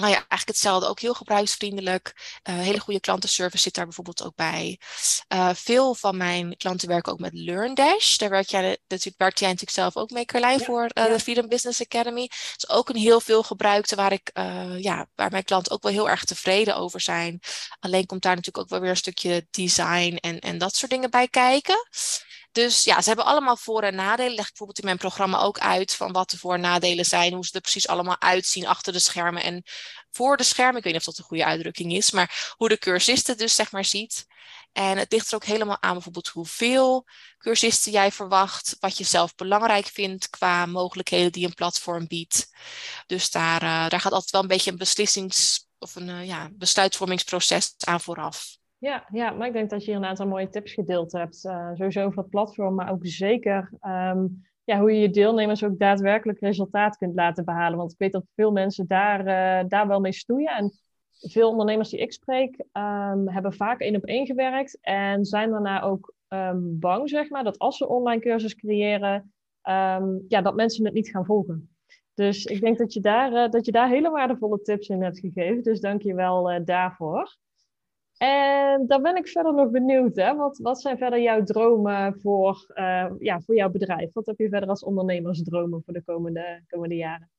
nou 0.00 0.12
ja, 0.12 0.18
eigenlijk 0.18 0.46
hetzelfde, 0.48 0.88
ook 0.88 1.00
heel 1.00 1.14
gebruiksvriendelijk. 1.14 2.38
Uh, 2.48 2.58
hele 2.58 2.80
goede 2.80 3.00
klantenservice 3.00 3.62
zit 3.62 3.74
daar 3.74 3.84
bijvoorbeeld 3.84 4.22
ook 4.24 4.34
bij. 4.34 4.80
Uh, 5.28 5.50
veel 5.54 5.94
van 5.94 6.16
mijn 6.16 6.56
klanten 6.56 6.88
werken 6.88 7.12
ook 7.12 7.18
met 7.18 7.34
LearnDash. 7.34 8.16
Daar 8.16 8.30
werk 8.30 8.48
jij, 8.48 8.78
natuurlijk, 8.88 9.18
werkt 9.18 9.38
jij 9.38 9.48
natuurlijk 9.48 9.76
zelf 9.76 9.96
ook 9.96 10.10
mee, 10.10 10.24
Carlijn, 10.24 10.60
voor 10.60 10.90
uh, 10.94 11.04
de 11.04 11.20
Freedom 11.20 11.48
Business 11.48 11.80
Academy. 11.80 12.22
Het 12.22 12.54
is 12.56 12.68
ook 12.68 12.88
een 12.88 12.96
heel 12.96 13.20
veel 13.20 13.42
gebruikte 13.42 13.96
waar, 13.96 14.12
ik, 14.12 14.30
ja, 14.78 15.06
waar 15.14 15.30
mijn 15.30 15.44
klanten 15.44 15.72
ook 15.72 15.82
wel 15.82 15.92
heel 15.92 16.08
erg 16.08 16.24
tevreden 16.24 16.76
over 16.76 17.00
zijn. 17.00 17.40
Alleen 17.80 18.06
komt 18.06 18.22
daar 18.22 18.34
natuurlijk 18.34 18.64
ook 18.64 18.70
wel 18.70 18.80
weer 18.80 18.90
een 18.90 18.96
stukje 18.96 19.46
design 19.50 20.16
en, 20.16 20.38
en 20.38 20.58
dat 20.58 20.76
soort 20.76 20.90
dingen 20.90 21.10
bij 21.10 21.28
kijken. 21.28 21.88
Dus 22.52 22.84
ja, 22.84 23.00
ze 23.00 23.08
hebben 23.08 23.26
allemaal 23.26 23.56
voor- 23.56 23.82
en 23.82 23.94
nadelen. 23.94 24.34
Leg 24.34 24.44
ik 24.44 24.48
bijvoorbeeld 24.48 24.78
in 24.78 24.84
mijn 24.84 24.96
programma 24.98 25.38
ook 25.38 25.58
uit 25.58 25.94
van 25.94 26.12
wat 26.12 26.30
de 26.30 26.38
voor- 26.38 26.54
en 26.54 26.60
nadelen 26.60 27.04
zijn, 27.04 27.32
hoe 27.32 27.44
ze 27.46 27.52
er 27.54 27.60
precies 27.60 27.88
allemaal 27.88 28.20
uitzien 28.20 28.66
achter 28.66 28.92
de 28.92 28.98
schermen 28.98 29.42
en 29.42 29.62
voor 30.10 30.36
de 30.36 30.42
schermen. 30.42 30.76
Ik 30.76 30.82
weet 30.82 30.92
niet 30.92 31.06
of 31.06 31.08
dat 31.08 31.18
een 31.18 31.24
goede 31.24 31.44
uitdrukking 31.44 31.92
is, 31.92 32.10
maar 32.10 32.54
hoe 32.56 32.68
de 32.68 32.78
cursisten 32.78 33.36
dus 33.36 33.54
zeg 33.54 33.72
maar 33.72 33.84
ziet. 33.84 34.26
En 34.72 34.98
het 34.98 35.12
ligt 35.12 35.28
er 35.28 35.34
ook 35.34 35.44
helemaal 35.44 35.82
aan 35.82 35.92
bijvoorbeeld 35.92 36.28
hoeveel 36.28 37.06
cursisten 37.38 37.92
jij 37.92 38.12
verwacht, 38.12 38.76
wat 38.80 38.98
je 38.98 39.04
zelf 39.04 39.34
belangrijk 39.34 39.86
vindt 39.86 40.28
qua 40.30 40.66
mogelijkheden 40.66 41.32
die 41.32 41.46
een 41.46 41.54
platform 41.54 42.06
biedt. 42.06 42.50
Dus 43.06 43.30
daar, 43.30 43.62
uh, 43.62 43.88
daar 43.88 44.00
gaat 44.00 44.12
altijd 44.12 44.30
wel 44.30 44.40
een 44.42 44.48
beetje 44.48 44.70
een 44.70 44.76
beslissings- 44.76 45.68
of 45.78 45.94
een 45.94 46.08
uh, 46.08 46.26
ja, 46.26 46.48
besluitvormingsproces 46.52 47.74
aan 47.78 48.00
vooraf. 48.00 48.58
Ja, 48.80 49.06
ja, 49.12 49.30
maar 49.30 49.46
ik 49.46 49.52
denk 49.52 49.70
dat 49.70 49.84
je 49.84 49.90
hier 49.90 50.00
een 50.00 50.06
aantal 50.06 50.26
mooie 50.26 50.48
tips 50.48 50.72
gedeeld 50.72 51.12
hebt. 51.12 51.44
Uh, 51.44 51.70
sowieso 51.74 52.04
over 52.04 52.18
het 52.18 52.30
platform, 52.30 52.74
maar 52.74 52.90
ook 52.90 53.06
zeker 53.06 53.70
um, 53.82 54.42
ja, 54.64 54.80
hoe 54.80 54.92
je 54.92 55.00
je 55.00 55.10
deelnemers 55.10 55.64
ook 55.64 55.78
daadwerkelijk 55.78 56.40
resultaat 56.40 56.96
kunt 56.96 57.14
laten 57.14 57.44
behalen. 57.44 57.78
Want 57.78 57.92
ik 57.92 57.98
weet 57.98 58.12
dat 58.12 58.24
veel 58.34 58.52
mensen 58.52 58.86
daar, 58.86 59.20
uh, 59.20 59.68
daar 59.68 59.86
wel 59.86 60.00
mee 60.00 60.12
stoeien. 60.12 60.56
En 60.56 60.72
veel 61.10 61.50
ondernemers 61.50 61.88
die 61.88 62.00
ik 62.00 62.12
spreek, 62.12 62.64
um, 62.72 63.28
hebben 63.28 63.52
vaak 63.52 63.80
één 63.80 63.96
op 63.96 64.04
één 64.04 64.26
gewerkt. 64.26 64.78
En 64.80 65.24
zijn 65.24 65.50
daarna 65.50 65.82
ook 65.82 66.14
um, 66.28 66.78
bang, 66.78 67.08
zeg 67.08 67.30
maar, 67.30 67.44
dat 67.44 67.58
als 67.58 67.76
ze 67.76 67.88
online 67.88 68.20
cursus 68.20 68.54
creëren, 68.54 69.32
ja, 70.28 70.40
dat 70.42 70.54
mensen 70.54 70.84
het 70.84 70.94
niet 70.94 71.10
gaan 71.10 71.24
volgen. 71.24 71.74
Dus 72.14 72.44
ik 72.44 72.60
denk 72.60 72.78
dat 72.78 72.92
je 72.92 73.00
daar, 73.00 73.32
uh, 73.32 73.48
dat 73.48 73.66
je 73.66 73.72
daar 73.72 73.88
hele 73.88 74.10
waardevolle 74.10 74.60
tips 74.60 74.88
in 74.88 75.02
hebt 75.02 75.18
gegeven. 75.18 75.62
Dus 75.62 75.80
dank 75.80 76.02
je 76.02 76.14
wel 76.14 76.64
daarvoor. 76.64 77.36
En 78.20 78.86
dan 78.86 79.02
ben 79.02 79.16
ik 79.16 79.28
verder 79.28 79.54
nog 79.54 79.70
benieuwd, 79.70 80.16
hè? 80.16 80.36
Wat, 80.36 80.58
wat 80.58 80.80
zijn 80.80 80.98
verder 80.98 81.20
jouw 81.20 81.42
dromen 81.42 82.20
voor, 82.20 82.72
uh, 82.74 83.10
ja, 83.18 83.40
voor 83.40 83.54
jouw 83.54 83.70
bedrijf? 83.70 84.12
Wat 84.12 84.26
heb 84.26 84.38
je 84.38 84.48
verder 84.48 84.68
als 84.68 84.84
ondernemersdromen 84.84 85.82
voor 85.84 85.94
de 85.94 86.02
komende, 86.02 86.62
komende 86.68 86.94
jaren? 86.96 87.30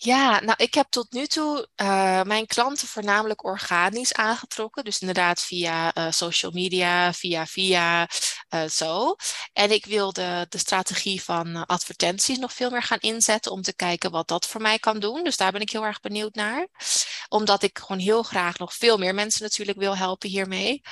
Ja, 0.00 0.40
nou, 0.40 0.54
ik 0.56 0.74
heb 0.74 0.86
tot 0.90 1.12
nu 1.12 1.26
toe 1.26 1.68
uh, 1.76 2.22
mijn 2.22 2.46
klanten 2.46 2.88
voornamelijk 2.88 3.44
organisch 3.44 4.12
aangetrokken. 4.12 4.84
Dus 4.84 4.98
inderdaad 5.00 5.40
via 5.40 5.96
uh, 5.96 6.06
social 6.10 6.50
media, 6.52 7.12
via 7.12 7.46
via, 7.46 8.08
uh, 8.54 8.64
zo. 8.68 9.16
En 9.52 9.70
ik 9.70 9.86
wil 9.86 10.12
de, 10.12 10.46
de 10.48 10.58
strategie 10.58 11.22
van 11.22 11.66
advertenties 11.66 12.38
nog 12.38 12.52
veel 12.52 12.70
meer 12.70 12.82
gaan 12.82 12.98
inzetten 12.98 13.52
om 13.52 13.62
te 13.62 13.74
kijken 13.74 14.10
wat 14.10 14.28
dat 14.28 14.46
voor 14.46 14.60
mij 14.60 14.78
kan 14.78 14.98
doen. 14.98 15.24
Dus 15.24 15.36
daar 15.36 15.52
ben 15.52 15.60
ik 15.60 15.70
heel 15.70 15.84
erg 15.84 16.00
benieuwd 16.00 16.34
naar. 16.34 16.68
Omdat 17.28 17.62
ik 17.62 17.78
gewoon 17.78 17.98
heel 18.02 18.22
graag 18.22 18.58
nog 18.58 18.74
veel 18.74 18.98
meer 18.98 19.14
mensen 19.14 19.42
natuurlijk 19.42 19.78
wil 19.78 19.96
helpen 19.96 20.28
hiermee. 20.28 20.82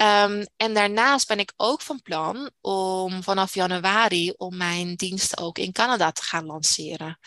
Um, 0.00 0.46
en 0.56 0.74
daarnaast 0.74 1.26
ben 1.26 1.38
ik 1.38 1.52
ook 1.56 1.80
van 1.80 2.02
plan 2.02 2.50
om 2.60 3.22
vanaf 3.22 3.54
januari 3.54 4.30
om 4.36 4.56
mijn 4.56 4.94
diensten 4.94 5.38
ook 5.38 5.58
in 5.58 5.72
Canada 5.72 6.12
te 6.12 6.22
gaan 6.22 6.46
lanceren. 6.46 7.18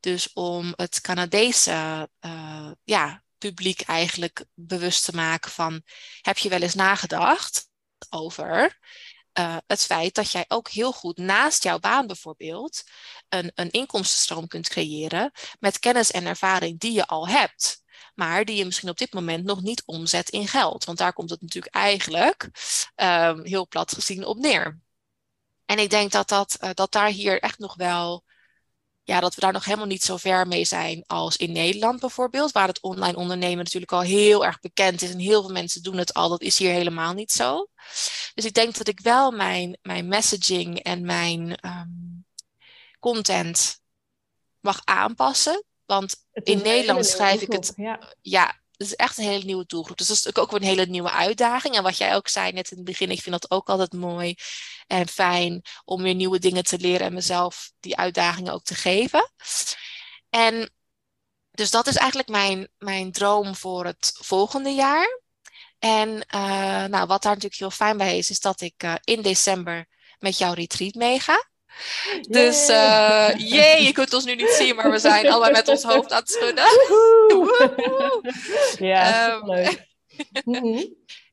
Dus 0.00 0.32
om 0.32 0.72
het 0.76 1.00
Canadese 1.00 2.08
uh, 2.20 2.70
ja, 2.84 3.22
publiek 3.38 3.80
eigenlijk 3.80 4.44
bewust 4.54 5.04
te 5.04 5.14
maken 5.14 5.50
van 5.50 5.82
heb 6.20 6.38
je 6.38 6.48
wel 6.48 6.60
eens 6.60 6.74
nagedacht 6.74 7.68
over 8.08 8.78
uh, 9.38 9.56
het 9.66 9.82
feit 9.82 10.14
dat 10.14 10.30
jij 10.30 10.44
ook 10.48 10.68
heel 10.68 10.92
goed 10.92 11.16
naast 11.18 11.62
jouw 11.62 11.78
baan 11.78 12.06
bijvoorbeeld 12.06 12.82
een, 13.28 13.52
een 13.54 13.70
inkomstenstroom 13.70 14.46
kunt 14.46 14.68
creëren 14.68 15.32
met 15.58 15.78
kennis 15.78 16.10
en 16.10 16.26
ervaring 16.26 16.80
die 16.80 16.92
je 16.92 17.06
al 17.06 17.28
hebt 17.28 17.82
maar 18.14 18.44
die 18.44 18.56
je 18.56 18.64
misschien 18.64 18.88
op 18.88 18.98
dit 18.98 19.12
moment 19.12 19.44
nog 19.44 19.62
niet 19.62 19.82
omzet 19.86 20.28
in 20.28 20.48
geld. 20.48 20.84
Want 20.84 20.98
daar 20.98 21.12
komt 21.12 21.30
het 21.30 21.40
natuurlijk 21.40 21.74
eigenlijk 21.74 22.50
um, 22.96 23.44
heel 23.44 23.68
plat 23.68 23.92
gezien 23.92 24.24
op 24.24 24.38
neer. 24.38 24.78
En 25.64 25.78
ik 25.78 25.90
denk 25.90 26.12
dat, 26.12 26.28
dat, 26.28 26.58
uh, 26.60 26.70
dat 26.74 26.92
daar 26.92 27.08
hier 27.08 27.40
echt 27.40 27.58
nog 27.58 27.74
wel, 27.74 28.24
ja, 29.02 29.20
dat 29.20 29.34
we 29.34 29.40
daar 29.40 29.52
nog 29.52 29.64
helemaal 29.64 29.86
niet 29.86 30.02
zo 30.02 30.16
ver 30.16 30.46
mee 30.46 30.64
zijn 30.64 31.04
als 31.06 31.36
in 31.36 31.52
Nederland 31.52 32.00
bijvoorbeeld, 32.00 32.52
waar 32.52 32.68
het 32.68 32.80
online 32.80 33.16
ondernemen 33.16 33.64
natuurlijk 33.64 33.92
al 33.92 34.00
heel 34.00 34.44
erg 34.44 34.60
bekend 34.60 35.02
is 35.02 35.10
en 35.10 35.18
heel 35.18 35.42
veel 35.42 35.52
mensen 35.52 35.82
doen 35.82 35.96
het 35.96 36.14
al. 36.14 36.28
Dat 36.28 36.42
is 36.42 36.58
hier 36.58 36.72
helemaal 36.72 37.12
niet 37.12 37.32
zo. 37.32 37.66
Dus 38.34 38.44
ik 38.44 38.54
denk 38.54 38.76
dat 38.76 38.88
ik 38.88 39.00
wel 39.00 39.30
mijn, 39.30 39.78
mijn 39.82 40.08
messaging 40.08 40.78
en 40.78 41.04
mijn 41.04 41.66
um, 41.66 42.26
content 42.98 43.80
mag 44.60 44.80
aanpassen 44.84 45.64
want 45.90 46.14
in 46.32 46.62
Nederland 46.62 47.06
schrijf 47.06 47.40
ik 47.40 47.52
het. 47.52 47.72
Ja. 48.22 48.60
is 48.76 48.94
echt 48.96 49.18
een 49.18 49.24
hele 49.24 49.44
nieuwe 49.44 49.66
doelgroep. 49.66 49.98
Dus 49.98 50.06
dat 50.06 50.16
is 50.16 50.22
natuurlijk 50.22 50.52
ook 50.52 50.60
weer 50.60 50.70
een 50.70 50.76
hele 50.76 50.90
nieuwe 50.90 51.10
uitdaging. 51.10 51.74
En 51.74 51.82
wat 51.82 51.96
jij 51.96 52.14
ook 52.14 52.28
zei 52.28 52.52
net 52.52 52.70
in 52.70 52.76
het 52.76 52.86
begin, 52.86 53.10
ik 53.10 53.22
vind 53.22 53.40
dat 53.40 53.50
ook 53.50 53.68
altijd 53.68 53.92
mooi 53.92 54.34
en 54.86 55.08
fijn 55.08 55.62
om 55.84 56.02
weer 56.02 56.14
nieuwe 56.14 56.38
dingen 56.38 56.64
te 56.64 56.78
leren 56.78 57.06
en 57.06 57.12
mezelf 57.12 57.72
die 57.80 57.96
uitdagingen 57.96 58.52
ook 58.52 58.64
te 58.64 58.74
geven. 58.74 59.32
En 60.28 60.70
dus 61.50 61.70
dat 61.70 61.86
is 61.86 61.96
eigenlijk 61.96 62.28
mijn, 62.28 62.68
mijn 62.78 63.12
droom 63.12 63.54
voor 63.54 63.84
het 63.84 64.12
volgende 64.14 64.70
jaar. 64.70 65.20
En 65.78 66.08
uh, 66.34 66.84
nou, 66.84 67.06
wat 67.06 67.22
daar 67.22 67.34
natuurlijk 67.34 67.60
heel 67.60 67.70
fijn 67.70 67.96
bij 67.96 68.18
is, 68.18 68.30
is 68.30 68.40
dat 68.40 68.60
ik 68.60 68.82
uh, 68.82 68.94
in 69.04 69.22
december 69.22 69.86
met 70.18 70.38
jouw 70.38 70.52
retreat 70.52 70.94
meega. 70.94 71.48
Dus 72.28 72.68
uh, 72.68 73.28
jee, 73.36 73.82
je 73.82 73.92
kunt 73.92 74.14
ons 74.14 74.24
nu 74.24 74.34
niet 74.34 74.54
zien, 74.58 74.76
maar 74.76 74.90
we 74.90 74.98
zijn 74.98 75.28
allemaal 75.30 75.50
met 75.50 75.68
ons 75.68 75.82
hoofd 75.82 76.12
aan 76.12 76.18
het 76.18 76.30
schudden. 76.30 76.64
ja, 78.88 79.32
um, 79.32 79.46
leuk. 79.46 79.88
Mhm. 80.44 80.84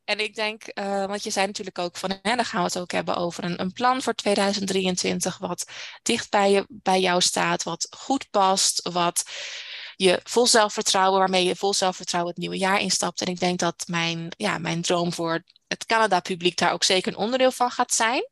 En 0.05 0.19
ik 0.19 0.35
denk, 0.35 0.63
uh, 0.73 1.05
want 1.05 1.23
je 1.23 1.29
zei 1.29 1.45
natuurlijk 1.45 1.79
ook 1.79 1.97
van, 1.97 2.19
hè, 2.21 2.35
dan 2.35 2.45
gaan 2.45 2.59
we 2.59 2.65
het 2.65 2.79
ook 2.79 2.91
hebben 2.91 3.15
over 3.15 3.43
een, 3.43 3.61
een 3.61 3.73
plan 3.73 4.01
voor 4.01 4.13
2023, 4.13 5.37
wat 5.37 5.71
dicht 6.01 6.29
bij, 6.29 6.51
je, 6.51 6.65
bij 6.67 6.99
jou 6.99 7.21
staat, 7.21 7.63
wat 7.63 7.87
goed 7.97 8.29
past, 8.29 8.89
wat 8.91 9.23
je 9.95 10.19
vol 10.23 10.47
zelfvertrouwen, 10.47 11.19
waarmee 11.19 11.45
je 11.45 11.55
vol 11.55 11.73
zelfvertrouwen 11.73 12.31
het 12.31 12.41
nieuwe 12.41 12.57
jaar 12.57 12.79
instapt. 12.79 13.21
En 13.21 13.27
ik 13.27 13.39
denk 13.39 13.59
dat 13.59 13.83
mijn, 13.87 14.31
ja, 14.37 14.57
mijn 14.57 14.81
droom 14.81 15.13
voor 15.13 15.43
het 15.67 15.85
Canada-publiek 15.85 16.57
daar 16.57 16.71
ook 16.71 16.83
zeker 16.83 17.11
een 17.11 17.17
onderdeel 17.17 17.51
van 17.51 17.71
gaat 17.71 17.93
zijn. 17.93 18.29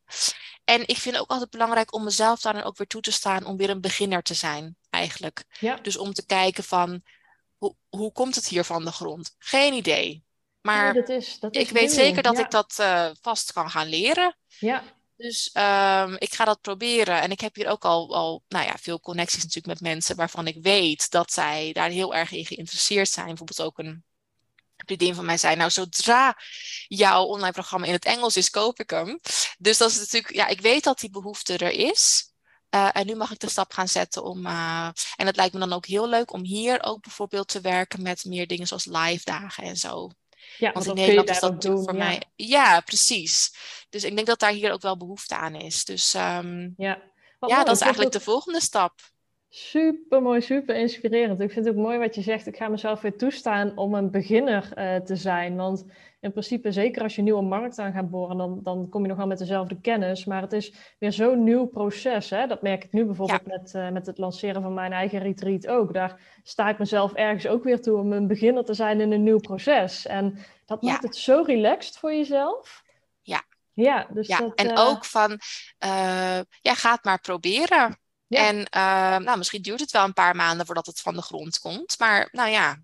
En 0.64 0.82
ik 0.88 0.98
vind 0.98 1.16
het 1.16 1.24
ook 1.24 1.30
altijd 1.30 1.50
belangrijk 1.50 1.94
om 1.94 2.04
mezelf 2.04 2.42
daar 2.42 2.54
dan 2.54 2.64
ook 2.64 2.78
weer 2.78 2.88
toe 2.88 3.02
te 3.02 3.12
staan 3.12 3.46
om 3.46 3.58
weer 3.58 3.70
een 3.70 3.82
beginner 3.82 4.22
te 4.22 4.34
zijn, 4.34 4.78
eigenlijk. 4.90 5.44
Ja. 5.60 5.76
Dus 5.76 5.98
om 5.98 6.14
te 6.14 6.26
kijken 6.26 6.64
van, 6.64 7.04
hoe, 7.58 7.76
hoe 7.90 8.12
komt 8.12 8.36
het 8.36 8.48
hier 8.48 8.64
van 8.64 8.86
de 8.86 8.92
grond? 8.92 9.36
Geen 9.38 9.74
idee. 9.74 10.24
Maar 10.62 10.94
dat 10.94 11.10
is, 11.10 11.40
dat 11.40 11.56
is 11.56 11.62
ik 11.62 11.70
weet 11.70 11.92
zeker 11.92 12.24
dat 12.24 12.38
ja. 12.38 12.44
ik 12.44 12.52
dat 12.52 12.78
uh, 12.80 13.10
vast 13.22 13.54
kan 13.54 13.70
gaan 13.70 13.88
leren. 13.88 14.38
Ja, 14.60 14.84
Dus 15.18 15.50
um, 15.54 16.16
ik 16.18 16.34
ga 16.34 16.46
dat 16.46 16.62
proberen. 16.62 17.22
En 17.22 17.32
ik 17.32 17.40
heb 17.40 17.56
hier 17.56 17.68
ook 17.68 17.86
al, 17.86 18.16
al 18.16 18.44
nou 18.48 18.66
ja, 18.66 18.78
veel 18.78 19.00
connecties 19.00 19.44
natuurlijk 19.44 19.80
met 19.80 19.90
mensen 19.92 20.16
waarvan 20.16 20.48
ik 20.48 20.58
weet 20.62 21.10
dat 21.12 21.32
zij 21.32 21.74
daar 21.74 21.90
heel 21.90 22.16
erg 22.16 22.32
in 22.32 22.46
geïnteresseerd 22.46 23.10
zijn. 23.10 23.26
Bijvoorbeeld 23.26 23.62
ook 23.62 23.78
een 23.78 24.04
vriendin 24.86 25.16
van 25.16 25.26
mij 25.26 25.38
zei, 25.38 25.56
nou 25.56 25.70
zodra 25.70 26.38
jouw 26.88 27.24
online 27.24 27.52
programma 27.52 27.86
in 27.86 27.94
het 27.94 28.06
Engels 28.06 28.38
is, 28.38 28.50
koop 28.50 28.80
ik 28.80 28.90
hem. 28.90 29.20
Dus 29.58 29.78
dat 29.78 29.90
is 29.90 29.98
natuurlijk, 30.00 30.34
ja, 30.34 30.48
ik 30.48 30.62
weet 30.62 30.84
dat 30.84 31.00
die 31.00 31.10
behoefte 31.10 31.58
er 31.58 31.72
is. 31.72 32.34
Uh, 32.76 32.90
en 32.94 33.06
nu 33.06 33.16
mag 33.16 33.32
ik 33.32 33.40
de 33.40 33.50
stap 33.50 33.74
gaan 33.74 33.88
zetten 33.88 34.24
om, 34.24 34.46
uh, 34.46 34.90
en 35.16 35.26
het 35.26 35.36
lijkt 35.36 35.54
me 35.54 35.60
dan 35.60 35.74
ook 35.74 35.86
heel 35.86 36.10
leuk 36.10 36.34
om 36.34 36.44
hier 36.44 36.84
ook 36.84 37.02
bijvoorbeeld 37.02 37.48
te 37.48 37.62
werken 37.62 38.02
met 38.02 38.26
meer 38.26 38.48
dingen 38.48 38.68
zoals 38.68 38.86
live 38.86 39.24
dagen 39.24 39.64
en 39.64 39.78
zo. 39.78 40.10
ja 40.58 40.72
Want 40.72 40.86
dat 40.86 40.96
in 40.96 41.02
Nederland 41.02 41.30
is 41.30 41.40
dat 41.40 41.62
doen. 41.62 41.84
voor 41.84 41.96
ja. 41.96 42.04
mij. 42.04 42.22
Ja, 42.36 42.82
precies. 42.82 43.56
Dus 43.90 44.04
ik 44.04 44.16
denk 44.16 44.28
dat 44.28 44.40
daar 44.40 44.52
hier 44.52 44.72
ook 44.72 44.82
wel 44.82 44.98
behoefte 44.98 45.36
aan 45.36 45.56
is. 45.56 45.86
Dus 45.86 46.14
um, 46.14 46.74
Ja, 46.78 47.02
Wat 47.40 47.50
ja, 47.50 47.64
dat 47.64 47.76
is 47.76 47.82
eigenlijk 47.82 48.12
de 48.14 48.20
volgende 48.20 48.62
stap. 48.62 49.00
Super 49.58 50.22
mooi, 50.22 50.42
super 50.42 50.76
inspirerend. 50.76 51.42
Ik 51.42 51.52
vind 51.52 51.66
het 51.66 51.76
ook 51.76 51.82
mooi 51.82 51.98
wat 51.98 52.16
je 52.16 52.22
zegt. 52.22 52.48
Ik 52.48 52.58
ga 52.58 52.68
mezelf 52.68 53.02
weer 53.02 53.18
toestaan 53.18 53.78
om 53.78 53.94
een 53.94 54.12
beginner 54.12 54.72
uh, 54.78 54.96
te 54.96 55.16
zijn. 55.16 55.56
Want 55.56 55.86
in 56.20 56.32
principe, 56.32 56.72
zeker 56.72 57.02
als 57.04 57.14
je 57.14 57.18
een 57.18 57.24
nieuwe 57.24 57.42
markt 57.42 57.80
aan 57.80 57.92
gaat 57.92 58.10
boren, 58.10 58.38
dan, 58.38 58.60
dan 58.64 58.90
kom 58.90 59.02
je 59.02 59.08
nog 59.08 59.18
wel 59.18 59.28
met 59.28 59.38
dezelfde 59.38 59.82
kennis. 59.82 60.26
Maar 60.26 60.42
het 60.42 60.54
is 60.54 60.74
weer 61.00 61.12
zo'n 61.12 61.44
nieuw 61.44 61.66
proces. 61.66 62.30
Hè? 62.30 62.48
Dat 62.48 62.62
merk 62.62 62.84
ik 62.84 62.92
nu 62.92 63.06
bijvoorbeeld 63.06 63.42
ja. 63.46 63.58
met, 63.58 63.74
uh, 63.76 63.90
met 63.90 64.06
het 64.06 64.18
lanceren 64.18 64.62
van 64.62 64.74
mijn 64.74 64.92
eigen 64.92 65.20
retreat 65.20 65.68
ook. 65.68 65.94
Daar 65.94 66.20
sta 66.44 66.70
ik 66.70 66.78
mezelf 66.78 67.14
ergens 67.14 67.48
ook 67.48 67.64
weer 67.64 67.82
toe 67.82 67.98
om 68.00 68.14
een 68.14 68.28
beginner 68.28 68.66
te 68.66 68.74
zijn 68.74 69.02
in 69.02 69.12
een 69.12 69.24
nieuw 69.24 69.40
proces. 69.40 70.06
En 70.06 70.38
dat 70.66 70.78
Ja. 70.82 70.92
maakt 70.92 71.04
het 71.04 71.16
zo 71.16 71.44
relaxed 71.46 71.98
voor 71.98 72.14
jezelf. 72.14 72.84
Ja. 73.22 73.44
Ja, 73.74 74.08
dus 74.14 74.28
Ja, 74.28 74.38
dat, 74.38 74.56
en 74.56 74.72
eh, 74.72 74.88
ook 74.88 75.06
van, 75.06 75.40
ja, 76.62 76.74
ga 76.74 76.92
het 76.92 77.04
maar 77.04 77.20
proberen. 77.20 78.04
Ja. 78.36 78.48
En 78.48 78.56
uh, 78.58 79.26
nou, 79.26 79.38
misschien 79.38 79.62
duurt 79.62 79.80
het 79.80 79.92
wel 79.92 80.04
een 80.04 80.14
paar 80.14 80.36
maanden 80.36 80.66
voordat 80.66 80.86
het 80.86 81.00
van 81.02 81.14
de 81.14 81.22
grond 81.22 81.60
komt. 81.60 82.00
Maar 82.00 82.30
nou 82.32 82.50
ja, 82.50 82.78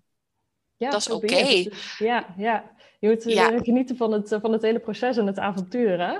ja, 0.76 0.90
dat 0.90 1.00
is 1.00 1.10
oké. 1.10 1.62
Dus, 1.62 1.98
ja, 1.98 2.34
ja. 2.36 2.70
Je 2.98 3.08
moet 3.08 3.22
Ja. 3.24 3.58
genieten 3.62 3.96
van 3.96 4.12
het, 4.12 4.36
van 4.40 4.52
het 4.52 4.62
hele 4.62 4.78
proces 4.78 5.16
en 5.16 5.26
het 5.26 5.38
avontuur, 5.38 6.00
hè? 6.00 6.18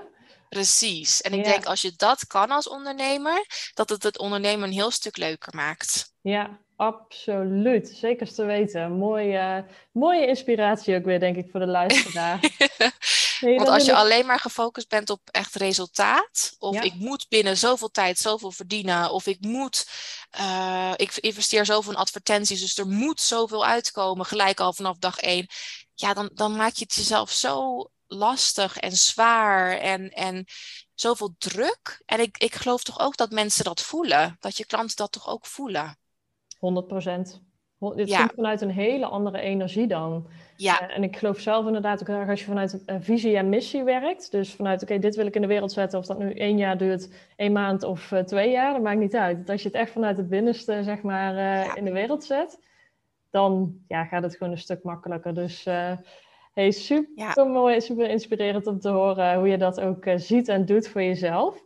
precies. 0.49 1.21
En 1.21 1.33
ik 1.33 1.45
denk 1.45 1.65
als 1.65 1.83
je 1.83 1.93
dat 1.97 2.27
kan 2.27 2.51
als 2.51 2.69
ondernemer, 2.69 3.47
dat 3.75 3.89
het 3.89 4.03
het 4.03 4.19
ondernemen 4.19 4.69
een 4.69 4.75
heel 4.75 4.91
stuk 4.91 5.17
leuker 5.17 5.55
maakt. 5.57 6.13
Ja, 6.21 6.59
absoluut. 6.77 7.89
Zeker 7.89 8.35
te 8.35 8.45
weten. 8.45 8.93
Mooie, 8.93 9.65
mooie 9.93 10.27
inspiratie 10.27 10.97
ook 10.97 11.05
weer, 11.05 11.21
denk 11.21 11.37
ik, 11.37 11.51
voor 11.51 11.61
de 11.61 11.67
luisteraar. 11.67 12.41
Nee, 13.43 13.57
Want 13.57 13.69
als 13.69 13.85
je 13.85 13.91
ik- 13.91 13.97
alleen 13.97 14.27
maar 14.27 14.39
gefocust 14.41 14.89
bent 14.89 15.11
op 15.11 15.21
echt 15.31 15.55
resultaat, 15.55 16.55
of 16.59 16.75
Ja. 16.75 16.81
ik 16.83 16.95
moet 16.95 17.27
binnen 17.29 17.57
zoveel 17.57 17.91
tijd 17.91 18.19
zoveel 18.19 18.51
verdienen, 18.53 19.11
of 19.11 19.27
ik 19.27 19.41
moet, 19.41 19.87
eh, 20.31 20.93
ik 20.97 21.17
investeer 21.17 21.65
zoveel 21.67 21.93
in 21.93 21.99
advertenties, 21.99 22.61
dus 22.61 22.79
er 22.79 22.87
moet 22.89 23.21
zoveel 23.21 23.67
uitkomen, 23.67 24.27
gelijk 24.27 24.61
al 24.61 24.73
vanaf 24.73 24.97
dag 24.99 25.19
één. 25.19 25.47
Ja, 25.95 26.15
dan, 26.15 26.31
dan 26.35 26.57
maak 26.57 26.75
je 26.75 26.85
het 26.85 26.95
jezelf 26.95 27.31
zo 27.31 27.87
lastig 28.07 28.77
en 28.79 28.93
zwaar 28.93 29.79
en, 29.79 30.11
en 30.11 30.47
zoveel 30.95 31.35
druk. 31.39 32.03
En 32.07 32.21
ik, 32.21 32.39
ik 32.39 32.55
geloof 32.55 32.83
toch 32.83 33.01
ook 33.01 33.17
dat 33.17 33.31
mensen 33.31 33.65
dat 33.65 33.81
voelen, 33.83 34.37
dat 34.41 34.57
je 34.57 34.67
klanten 34.67 34.97
dat 34.97 35.13
toch 35.13 35.29
ook 35.29 35.47
voelen. 35.47 35.99
100 36.59 36.87
procent. 36.87 37.41
Dit 37.91 38.09
Ja. 38.09 38.19
komt 38.19 38.33
vanuit 38.35 38.61
een 38.61 38.71
hele 38.71 39.07
andere 39.07 39.41
energie 39.41 39.87
dan. 39.87 40.27
Ja, 40.57 40.81
Eh, 40.89 40.97
en 40.97 41.03
ik 41.03 41.17
geloof 41.17 41.39
zelf 41.39 41.67
inderdaad 41.67 42.01
ook 42.01 42.09
erg 42.17 42.29
als 42.29 42.41
je 42.41 42.47
vanuit 42.47 42.83
een 42.87 43.03
visie 43.03 43.37
en 43.37 43.49
missie 43.49 43.83
werkt. 43.85 44.31
Dus 44.31 44.55
vanuit, 44.55 44.83
oké, 44.83 44.99
dit 44.99 45.17
wil 45.17 45.27
ik 45.27 45.35
in 45.35 45.41
de 45.41 45.47
wereld 45.47 45.73
zetten. 45.73 45.99
Of 45.99 46.07
dat 46.07 46.19
nu 46.19 46.33
één 46.33 46.57
jaar 46.59 46.79
duurt, 46.79 47.09
één 47.37 47.53
maand 47.53 47.83
of 47.83 48.13
eh, 48.13 48.19
twee 48.23 48.51
jaar, 48.51 48.73
dat 48.73 48.83
maakt 48.83 48.99
niet 48.99 49.17
uit. 49.17 49.37
Want 49.37 49.51
als 49.51 49.63
je 49.63 49.69
het 49.69 49.77
echt 49.77 49.91
vanuit 49.91 50.17
het 50.17 50.29
binnenste, 50.29 50.83
zeg 50.83 51.03
maar, 51.03 51.31
eh, 51.37 51.65
Ja. 51.65 51.75
in 51.75 51.85
de 51.85 51.93
wereld 51.93 52.25
zet, 52.25 52.59
dan 53.31 53.75
ja, 53.89 54.05
gaat 54.05 54.23
het 54.23 54.37
gewoon 54.37 54.53
een 54.53 54.59
stuk 54.59 54.83
makkelijker. 54.83 55.35
Dus 55.35 55.65
hey, 56.55 56.71
super 56.71 57.47
mooi, 57.47 57.81
super 57.81 58.09
inspirerend 58.09 58.67
om 58.67 58.81
te 58.81 58.89
horen 58.89 59.39
hoe 59.39 59.49
je 59.49 59.59
dat 59.59 59.81
ook 59.81 60.05
ziet 60.17 60.49
en 60.49 60.65
doet 60.65 60.89
voor 60.89 61.03
jezelf. 61.03 61.63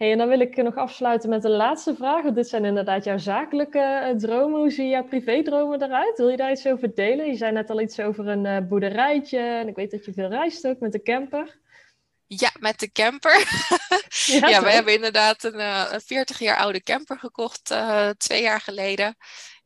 Hey, 0.00 0.12
en 0.12 0.18
dan 0.18 0.28
wil 0.28 0.40
ik 0.40 0.56
nog 0.56 0.76
afsluiten 0.76 1.28
met 1.28 1.42
de 1.42 1.48
laatste 1.48 1.94
vraag. 1.94 2.22
Want 2.22 2.34
dit 2.34 2.48
zijn 2.48 2.64
inderdaad 2.64 3.04
jouw 3.04 3.18
zakelijke 3.18 3.78
eh, 3.78 4.16
dromen. 4.16 4.58
Hoe 4.58 4.70
zien 4.70 4.88
jouw 4.88 5.04
privédromen 5.04 5.82
eruit? 5.82 6.16
Wil 6.16 6.28
je 6.28 6.36
daar 6.36 6.50
iets 6.50 6.66
over 6.66 6.94
delen? 6.94 7.26
Je 7.26 7.36
zei 7.36 7.52
net 7.52 7.70
al 7.70 7.80
iets 7.80 8.00
over 8.00 8.28
een 8.28 8.46
eh, 8.46 8.68
boerderijtje. 8.68 9.38
En 9.38 9.68
ik 9.68 9.76
weet 9.76 9.90
dat 9.90 10.04
je 10.04 10.12
veel 10.12 10.28
reist 10.28 10.66
ook 10.66 10.78
met 10.78 10.92
de 10.92 11.02
camper. 11.02 11.58
ja 12.26 12.50
met 12.58 12.78
de 12.78 12.92
camper. 12.92 13.38
Ja, 14.26 14.48
Ja, 14.48 14.62
we 14.62 14.70
hebben 14.70 14.94
inderdaad 14.94 15.44
een, 15.44 15.60
eh, 15.60 15.88
een 15.90 16.00
40 16.00 16.38
jaar 16.38 16.56
oude 16.56 16.82
camper 16.82 17.18
gekocht 17.18 17.74
twee 18.16 18.42
jaar 18.42 18.60
geleden. 18.60 19.16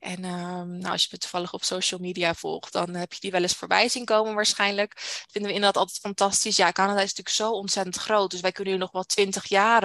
En 0.04 0.24
ehm, 0.24 0.78
nou, 0.78 0.92
als 0.92 1.02
je 1.02 1.08
me 1.10 1.18
toevallig 1.18 1.52
op 1.52 1.64
social 1.64 2.00
media 2.00 2.34
volgt, 2.34 2.72
dan 2.72 2.94
heb 2.94 3.12
je 3.12 3.20
die 3.20 3.30
wel 3.30 3.42
eens 3.42 3.54
voorbij 3.54 3.88
zien 3.88 4.04
komen 4.04 4.34
waarschijnlijk. 4.34 4.92
Vinden 5.30 5.50
we 5.50 5.56
inderdaad 5.56 5.76
altijd 5.76 5.98
fantastisch. 5.98 6.56
Ja, 6.56 6.72
Canada 6.72 7.00
is 7.00 7.14
natuurlijk 7.14 7.36
zo 7.36 7.50
ontzettend 7.50 7.96
groot. 7.96 8.30
Dus 8.30 8.40
wij 8.40 8.52
kunnen 8.52 8.72
hier 8.72 8.82
nog 8.82 8.92
wel 8.92 9.04
20 9.04 9.48
jaar 9.48 9.82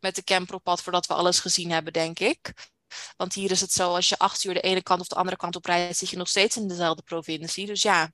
met 0.00 0.14
de 0.14 0.24
camper 0.24 0.54
op 0.54 0.62
pad 0.62 0.82
voordat 0.82 1.06
we 1.06 1.14
alles 1.14 1.40
gezien 1.40 1.70
hebben, 1.70 1.92
denk 1.92 2.18
ik. 2.18 2.52
Want 3.16 3.34
hier 3.34 3.50
is 3.50 3.60
het 3.60 3.72
zo, 3.72 3.94
als 3.94 4.08
je 4.08 4.18
acht 4.18 4.44
uur 4.44 4.54
de 4.54 4.60
ene 4.60 4.82
kant 4.82 5.00
of 5.00 5.06
de 5.06 5.14
andere 5.14 5.36
kant 5.36 5.56
op 5.56 5.64
rijdt, 5.64 5.96
zit 5.96 6.10
je 6.10 6.16
nog 6.16 6.28
steeds 6.28 6.56
in 6.56 6.68
dezelfde 6.68 7.02
provincie. 7.02 7.66
Dus 7.66 7.82
ja, 7.82 8.12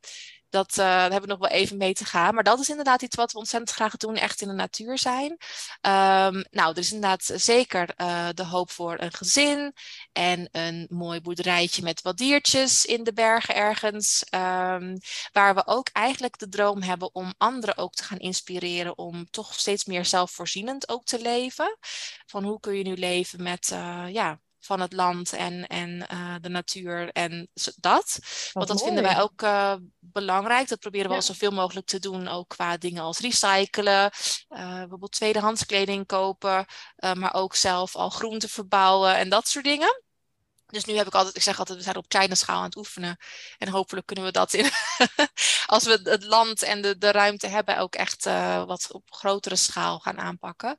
dat 0.50 0.74
daar 0.74 1.00
hebben 1.00 1.20
we 1.20 1.36
nog 1.36 1.38
wel 1.38 1.58
even 1.58 1.76
mee 1.76 1.94
te 1.94 2.04
gaan. 2.04 2.34
Maar 2.34 2.44
dat 2.44 2.58
is 2.58 2.68
inderdaad 2.68 3.02
iets 3.02 3.16
wat 3.16 3.32
we 3.32 3.38
ontzettend 3.38 3.72
graag 3.72 3.96
doen, 3.96 4.16
echt 4.16 4.40
in 4.40 4.48
de 4.48 4.54
natuur 4.54 4.98
zijn. 4.98 5.30
Um, 5.30 6.44
nou, 6.50 6.70
er 6.70 6.78
is 6.78 6.92
inderdaad 6.92 7.30
zeker 7.34 7.94
uh, 7.96 8.28
de 8.34 8.44
hoop 8.44 8.70
voor 8.70 9.00
een 9.00 9.12
gezin 9.12 9.74
en 10.12 10.48
een 10.52 10.86
mooi 10.90 11.20
boerderijtje 11.20 11.82
met 11.82 12.02
wat 12.02 12.16
diertjes 12.16 12.84
in 12.84 13.04
de 13.04 13.12
bergen 13.12 13.54
ergens. 13.54 14.24
Um, 14.30 14.98
waar 15.32 15.54
we 15.54 15.66
ook 15.66 15.88
eigenlijk 15.92 16.38
de 16.38 16.48
droom 16.48 16.82
hebben 16.82 17.14
om 17.14 17.34
anderen 17.38 17.76
ook 17.76 17.94
te 17.94 18.04
gaan 18.04 18.18
inspireren 18.18 18.98
om 18.98 19.30
toch 19.30 19.54
steeds 19.54 19.84
meer 19.84 20.04
zelfvoorzienend 20.04 20.88
ook 20.88 21.04
te 21.04 21.20
leven. 21.20 21.78
Van 22.26 22.44
hoe 22.44 22.60
kun 22.60 22.74
je 22.74 22.82
nu 22.82 22.96
leven 22.96 23.42
met, 23.42 23.68
ja, 24.12 24.40
van 24.68 24.80
het 24.80 24.92
land 24.92 25.32
en, 25.32 25.66
en 25.66 26.06
uh, 26.12 26.34
de 26.40 26.48
natuur 26.48 27.10
en 27.12 27.48
dat. 27.76 28.18
Wat 28.20 28.50
Want 28.52 28.68
dat 28.68 28.76
mooi. 28.76 28.86
vinden 28.86 29.02
wij 29.12 29.22
ook 29.22 29.42
uh, 29.42 29.74
belangrijk. 29.98 30.68
Dat 30.68 30.78
proberen 30.78 31.06
we 31.06 31.12
ja. 31.12 31.16
al 31.16 31.26
zoveel 31.26 31.50
mogelijk 31.50 31.86
te 31.86 31.98
doen, 31.98 32.28
ook 32.28 32.48
qua 32.48 32.76
dingen 32.76 33.02
als 33.02 33.18
recyclen, 33.18 34.10
uh, 34.48 34.78
bijvoorbeeld 34.78 35.12
tweedehands 35.12 35.66
kleding 35.66 36.06
kopen, 36.06 36.66
maar 37.14 37.34
ook 37.34 37.54
zelf 37.54 37.96
al 37.96 38.10
groenten 38.10 38.48
verbouwen 38.48 39.16
en 39.16 39.28
dat 39.28 39.48
soort 39.48 39.64
dingen. 39.64 40.02
Dus 40.66 40.84
nu 40.84 40.96
heb 40.96 41.06
ik 41.06 41.14
altijd, 41.14 41.36
ik 41.36 41.42
zeg 41.42 41.58
altijd, 41.58 41.78
we 41.78 41.84
zijn 41.84 41.96
op 41.96 42.08
kleine 42.08 42.34
schaal 42.34 42.58
aan 42.58 42.64
het 42.64 42.76
oefenen. 42.76 43.16
En 43.58 43.68
hopelijk 43.68 44.06
kunnen 44.06 44.24
we 44.24 44.32
dat 44.32 44.52
in, 44.52 44.70
als 45.66 45.84
we 45.84 46.00
het 46.02 46.24
land 46.24 46.62
en 46.62 46.82
de, 46.82 46.98
de 46.98 47.10
ruimte 47.10 47.46
hebben, 47.46 47.78
ook 47.78 47.94
echt 47.94 48.24
wat 48.66 48.92
op 48.92 49.10
grotere 49.10 49.56
schaal 49.56 49.98
gaan 49.98 50.18
aanpakken. 50.18 50.76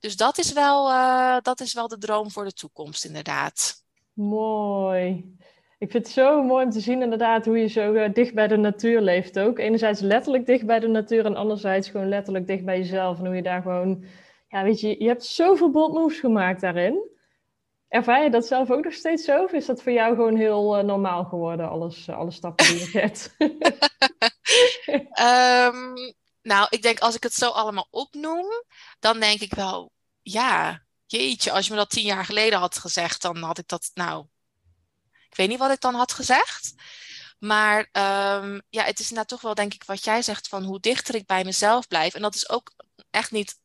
Dus 0.00 0.16
dat 0.16 0.38
is, 0.38 0.52
wel, 0.52 0.90
uh, 0.90 1.36
dat 1.42 1.60
is 1.60 1.74
wel 1.74 1.88
de 1.88 1.98
droom 1.98 2.30
voor 2.30 2.44
de 2.44 2.52
toekomst, 2.52 3.04
inderdaad. 3.04 3.84
Mooi. 4.12 5.36
Ik 5.78 5.90
vind 5.90 6.04
het 6.04 6.12
zo 6.12 6.42
mooi 6.42 6.64
om 6.64 6.70
te 6.70 6.80
zien 6.80 7.02
inderdaad 7.02 7.44
hoe 7.44 7.58
je 7.58 7.66
zo 7.66 7.92
uh, 7.92 8.12
dicht 8.12 8.34
bij 8.34 8.48
de 8.48 8.56
natuur 8.56 9.00
leeft 9.00 9.38
ook. 9.38 9.58
Enerzijds 9.58 10.00
letterlijk 10.00 10.46
dicht 10.46 10.66
bij 10.66 10.80
de 10.80 10.88
natuur 10.88 11.24
en 11.24 11.36
anderzijds 11.36 11.88
gewoon 11.88 12.08
letterlijk 12.08 12.46
dicht 12.46 12.64
bij 12.64 12.78
jezelf. 12.78 13.18
En 13.18 13.26
hoe 13.26 13.34
je 13.34 13.42
daar 13.42 13.62
gewoon, 13.62 14.04
ja 14.48 14.62
weet 14.62 14.80
je, 14.80 15.02
je 15.02 15.08
hebt 15.08 15.24
zoveel 15.24 15.70
bold 15.70 15.92
moves 15.92 16.20
gemaakt 16.20 16.60
daarin. 16.60 17.14
Ervaar 17.88 18.22
je 18.22 18.30
dat 18.30 18.46
zelf 18.46 18.70
ook 18.70 18.84
nog 18.84 18.92
steeds 18.92 19.24
zo? 19.24 19.42
Of 19.42 19.52
is 19.52 19.66
dat 19.66 19.82
voor 19.82 19.92
jou 19.92 20.14
gewoon 20.14 20.36
heel 20.36 20.78
uh, 20.78 20.84
normaal 20.84 21.24
geworden, 21.24 21.68
alles, 21.68 22.08
alle 22.08 22.30
stappen 22.30 22.66
die 22.66 22.78
je 22.78 22.84
zet? 22.98 23.34
um, 25.78 25.94
nou, 26.46 26.66
ik 26.70 26.82
denk 26.82 26.98
als 26.98 27.14
ik 27.14 27.22
het 27.22 27.34
zo 27.34 27.50
allemaal 27.50 27.88
opnoem, 27.90 28.46
dan 28.98 29.20
denk 29.20 29.40
ik 29.40 29.54
wel, 29.54 29.92
ja, 30.22 30.82
jeetje, 31.06 31.52
als 31.52 31.66
je 31.66 31.72
me 31.72 31.78
dat 31.78 31.90
tien 31.90 32.04
jaar 32.04 32.24
geleden 32.24 32.58
had 32.58 32.78
gezegd, 32.78 33.22
dan 33.22 33.36
had 33.36 33.58
ik 33.58 33.68
dat, 33.68 33.90
nou, 33.94 34.26
ik 35.28 35.36
weet 35.36 35.48
niet 35.48 35.58
wat 35.58 35.70
ik 35.70 35.80
dan 35.80 35.94
had 35.94 36.12
gezegd. 36.12 36.74
Maar 37.38 37.78
um, 37.78 38.62
ja, 38.68 38.84
het 38.84 38.98
is 38.98 39.10
nou 39.10 39.26
toch 39.26 39.40
wel, 39.40 39.54
denk 39.54 39.74
ik, 39.74 39.84
wat 39.84 40.04
jij 40.04 40.22
zegt 40.22 40.48
van 40.48 40.64
hoe 40.64 40.80
dichter 40.80 41.14
ik 41.14 41.26
bij 41.26 41.44
mezelf 41.44 41.86
blijf. 41.88 42.14
En 42.14 42.22
dat 42.22 42.34
is 42.34 42.48
ook 42.48 42.72
echt 43.10 43.30
niet 43.30 43.58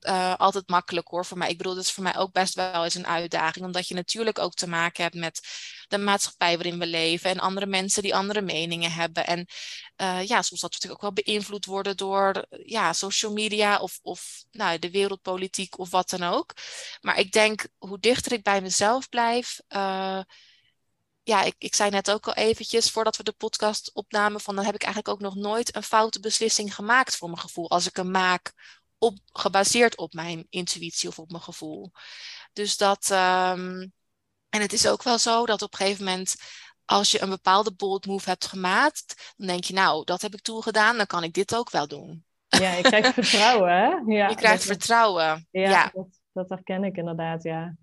uh, 0.00 0.34
altijd 0.36 0.68
makkelijk 0.68 1.08
hoor 1.08 1.26
voor 1.26 1.38
mij. 1.38 1.48
Ik 1.50 1.56
bedoel, 1.56 1.74
dat 1.74 1.84
is 1.84 1.92
voor 1.92 2.02
mij 2.02 2.16
ook 2.16 2.32
best 2.32 2.54
wel 2.54 2.84
eens 2.84 2.94
een 2.94 3.06
uitdaging. 3.06 3.64
Omdat 3.64 3.88
je 3.88 3.94
natuurlijk 3.94 4.38
ook 4.38 4.54
te 4.54 4.68
maken 4.68 5.02
hebt 5.02 5.14
met 5.14 5.40
de 5.88 5.98
maatschappij 5.98 6.54
waarin 6.54 6.78
we 6.78 6.86
leven. 6.86 7.30
En 7.30 7.38
andere 7.38 7.66
mensen 7.66 8.02
die 8.02 8.14
andere 8.14 8.42
meningen 8.42 8.92
hebben. 8.92 9.26
En 9.26 9.46
uh, 9.96 10.26
ja, 10.26 10.42
soms 10.42 10.60
dat 10.60 10.72
natuurlijk 10.72 11.04
ook 11.04 11.14
wel 11.14 11.24
beïnvloed 11.24 11.64
worden 11.64 11.96
door 11.96 12.46
ja, 12.64 12.92
social 12.92 13.32
media 13.32 13.78
of, 13.78 13.98
of 14.02 14.44
nou, 14.50 14.78
de 14.78 14.90
wereldpolitiek 14.90 15.78
of 15.78 15.90
wat 15.90 16.10
dan 16.10 16.22
ook. 16.22 16.54
Maar 17.00 17.18
ik 17.18 17.32
denk, 17.32 17.66
hoe 17.78 17.98
dichter 17.98 18.32
ik 18.32 18.42
bij 18.42 18.60
mezelf 18.60 19.08
blijf. 19.08 19.60
Uh, 19.68 20.20
ja, 21.22 21.42
ik, 21.42 21.54
ik 21.58 21.74
zei 21.74 21.90
net 21.90 22.10
ook 22.10 22.26
al 22.26 22.34
eventjes 22.34 22.90
voordat 22.90 23.16
we 23.16 23.22
de 23.22 23.32
podcast 23.32 23.90
opnamen, 23.94 24.40
van 24.40 24.54
dan 24.54 24.64
heb 24.64 24.74
ik 24.74 24.82
eigenlijk 24.82 25.14
ook 25.14 25.20
nog 25.20 25.34
nooit 25.34 25.76
een 25.76 25.82
foute 25.82 26.20
beslissing 26.20 26.74
gemaakt 26.74 27.16
voor 27.16 27.28
mijn 27.28 27.40
gevoel. 27.40 27.70
Als 27.70 27.86
ik 27.86 27.96
hem 27.96 28.10
maak 28.10 28.52
op, 29.00 29.18
gebaseerd 29.32 29.96
op 29.96 30.12
mijn 30.12 30.46
intuïtie 30.50 31.08
of 31.08 31.18
op 31.18 31.30
mijn 31.30 31.42
gevoel. 31.42 31.90
Dus 32.52 32.76
dat. 32.76 33.10
Um, 33.10 33.92
en 34.48 34.60
het 34.60 34.72
is 34.72 34.88
ook 34.88 35.02
wel 35.02 35.18
zo 35.18 35.46
dat 35.46 35.62
op 35.62 35.72
een 35.72 35.78
gegeven 35.78 36.04
moment. 36.04 36.34
Als 36.84 37.10
je 37.10 37.22
een 37.22 37.28
bepaalde 37.28 37.72
bold 37.72 38.06
move 38.06 38.28
hebt 38.28 38.46
gemaakt, 38.46 39.34
dan 39.36 39.46
denk 39.46 39.64
je, 39.64 39.74
nou, 39.74 40.04
dat 40.04 40.22
heb 40.22 40.34
ik 40.34 40.40
toegedaan, 40.40 40.96
dan 40.96 41.06
kan 41.06 41.22
ik 41.22 41.32
dit 41.32 41.54
ook 41.54 41.70
wel 41.70 41.88
doen. 41.88 42.24
Ja, 42.48 42.72
je 42.72 42.82
krijgt 42.82 43.14
vertrouwen, 43.24 43.72
hè? 43.72 44.14
Ja, 44.14 44.28
je 44.28 44.34
krijgt 44.34 44.64
vertrouwen. 44.64 45.48
Ja, 45.50 45.70
ja. 45.70 45.90
Dat, 45.94 46.20
dat, 46.32 46.48
herken 46.48 46.84
ik 46.84 46.96
inderdaad, 46.96 47.42
ja. 47.42 47.76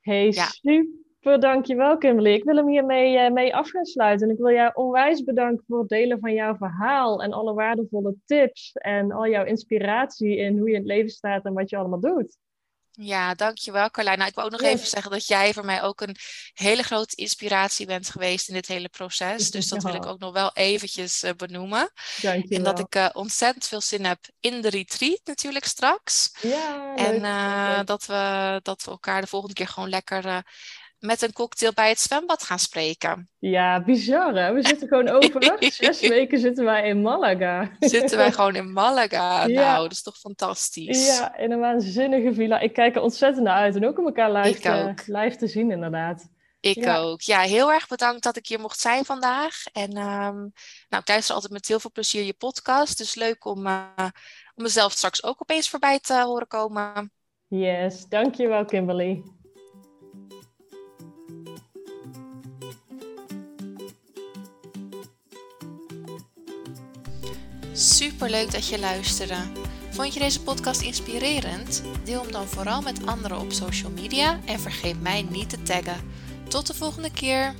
Hey, 0.00 0.26
ja. 0.30 0.46
super 0.46 0.99
Super, 1.22 1.40
dankjewel 1.40 1.98
Kimberly. 1.98 2.32
Ik 2.32 2.44
wil 2.44 2.56
hem 2.56 2.68
hiermee 2.68 3.16
uh, 3.16 3.30
mee 3.30 3.54
af 3.54 3.70
gaan 3.70 3.84
sluiten. 3.84 4.28
En 4.28 4.34
ik 4.34 4.40
wil 4.40 4.52
jou 4.52 4.70
onwijs 4.74 5.24
bedanken 5.24 5.64
voor 5.68 5.78
het 5.78 5.88
delen 5.88 6.18
van 6.20 6.32
jouw 6.32 6.56
verhaal 6.56 7.22
en 7.22 7.32
alle 7.32 7.54
waardevolle 7.54 8.14
tips 8.26 8.72
en 8.72 9.12
al 9.12 9.28
jouw 9.28 9.44
inspiratie 9.44 10.36
in 10.36 10.58
hoe 10.58 10.68
je 10.68 10.74
in 10.74 10.80
het 10.80 10.88
leven 10.88 11.10
staat 11.10 11.44
en 11.44 11.52
wat 11.52 11.70
je 11.70 11.76
allemaal 11.76 12.00
doet. 12.00 12.36
Ja, 12.90 13.34
dankjewel 13.34 13.90
Carlijn. 13.90 14.18
Nou, 14.18 14.28
ik 14.30 14.34
wil 14.34 14.44
ook 14.44 14.50
nog 14.50 14.62
even 14.62 14.86
zeggen 14.86 15.10
dat 15.10 15.26
jij 15.26 15.52
voor 15.52 15.64
mij 15.64 15.82
ook 15.82 16.00
een 16.00 16.16
hele 16.52 16.82
grote 16.82 17.16
inspiratie 17.16 17.86
bent 17.86 18.10
geweest 18.10 18.48
in 18.48 18.54
dit 18.54 18.66
hele 18.66 18.88
proces. 18.88 19.50
Dus 19.50 19.68
dat 19.68 19.82
wil 19.82 19.94
ik 19.94 20.06
ook 20.06 20.18
nog 20.18 20.32
wel 20.32 20.50
eventjes 20.52 21.22
uh, 21.22 21.30
benoemen. 21.36 21.90
Dankjewel. 22.22 22.58
En 22.58 22.64
dat 22.64 22.78
ik 22.78 22.94
uh, 22.94 23.08
ontzettend 23.12 23.66
veel 23.66 23.80
zin 23.80 24.04
heb 24.04 24.18
in 24.40 24.60
de 24.60 24.68
retreat 24.68 25.20
natuurlijk 25.24 25.64
straks. 25.64 26.36
Ja, 26.40 26.94
en 26.96 27.22
uh, 27.22 27.80
dat, 27.84 28.06
we, 28.06 28.60
dat 28.62 28.84
we 28.84 28.90
elkaar 28.90 29.20
de 29.20 29.26
volgende 29.26 29.54
keer 29.54 29.68
gewoon 29.68 29.88
lekker 29.88 30.44
met 31.00 31.22
een 31.22 31.32
cocktail 31.32 31.72
bij 31.72 31.88
het 31.88 32.00
zwembad 32.00 32.42
gaan 32.42 32.58
spreken. 32.58 33.28
Ja, 33.38 33.82
bizar 33.84 34.34
hè? 34.34 34.52
We 34.52 34.66
zitten 34.66 34.88
gewoon 34.88 35.08
over 35.08 35.56
zes 35.72 36.00
weken 36.00 36.38
zitten 36.38 36.64
wij 36.64 36.88
in 36.88 37.02
Malaga. 37.02 37.70
Zitten 37.78 38.18
wij 38.18 38.32
gewoon 38.40 38.54
in 38.54 38.72
Malaga. 38.72 39.46
Ja. 39.46 39.72
Nou, 39.72 39.82
dat 39.82 39.92
is 39.92 40.02
toch 40.02 40.16
fantastisch. 40.16 41.06
Ja, 41.06 41.36
in 41.36 41.52
een 41.52 41.58
waanzinnige 41.58 42.34
villa. 42.34 42.58
Ik 42.58 42.72
kijk 42.72 42.96
er 42.96 43.02
ontzettend 43.02 43.44
naar 43.44 43.56
uit 43.56 43.76
en 43.76 43.86
ook 43.86 43.98
om 43.98 44.06
elkaar 44.06 44.32
live, 44.32 44.60
te, 44.60 45.12
live 45.12 45.36
te 45.36 45.46
zien 45.46 45.70
inderdaad. 45.70 46.28
Ik 46.60 46.86
ook. 46.86 47.20
Ja, 47.20 47.40
heel 47.40 47.72
erg 47.72 47.88
bedankt 47.88 48.22
dat 48.22 48.36
ik 48.36 48.46
hier 48.46 48.60
mocht 48.60 48.80
zijn 48.80 49.04
vandaag. 49.04 49.54
En 49.72 49.96
um, 49.96 50.52
nou, 50.88 51.02
ik 51.02 51.08
luister 51.08 51.34
altijd 51.34 51.52
met 51.52 51.68
heel 51.68 51.80
veel 51.80 51.92
plezier 51.92 52.22
je 52.22 52.32
podcast. 52.32 52.98
Dus 52.98 53.14
leuk 53.14 53.44
om, 53.44 53.66
uh, 53.66 54.08
om 54.54 54.62
mezelf 54.62 54.92
straks 54.92 55.22
ook 55.22 55.42
opeens 55.42 55.68
voorbij 55.68 56.00
te 56.00 56.22
horen 56.22 56.46
komen. 56.46 57.12
Yes, 57.48 58.06
dankjewel 58.08 58.64
Kimberly. 58.64 59.22
Super 67.72 68.30
leuk 68.30 68.52
dat 68.52 68.66
je 68.66 68.78
luisterde. 68.78 69.36
Vond 69.90 70.14
je 70.14 70.20
deze 70.20 70.42
podcast 70.42 70.80
inspirerend? 70.80 71.82
Deel 72.04 72.22
hem 72.22 72.32
dan 72.32 72.46
vooral 72.46 72.82
met 72.82 73.06
anderen 73.06 73.38
op 73.38 73.52
social 73.52 73.90
media 73.90 74.40
en 74.44 74.60
vergeet 74.60 75.02
mij 75.02 75.26
niet 75.30 75.50
te 75.50 75.62
taggen. 75.62 76.00
Tot 76.48 76.66
de 76.66 76.74
volgende 76.74 77.10
keer. 77.10 77.54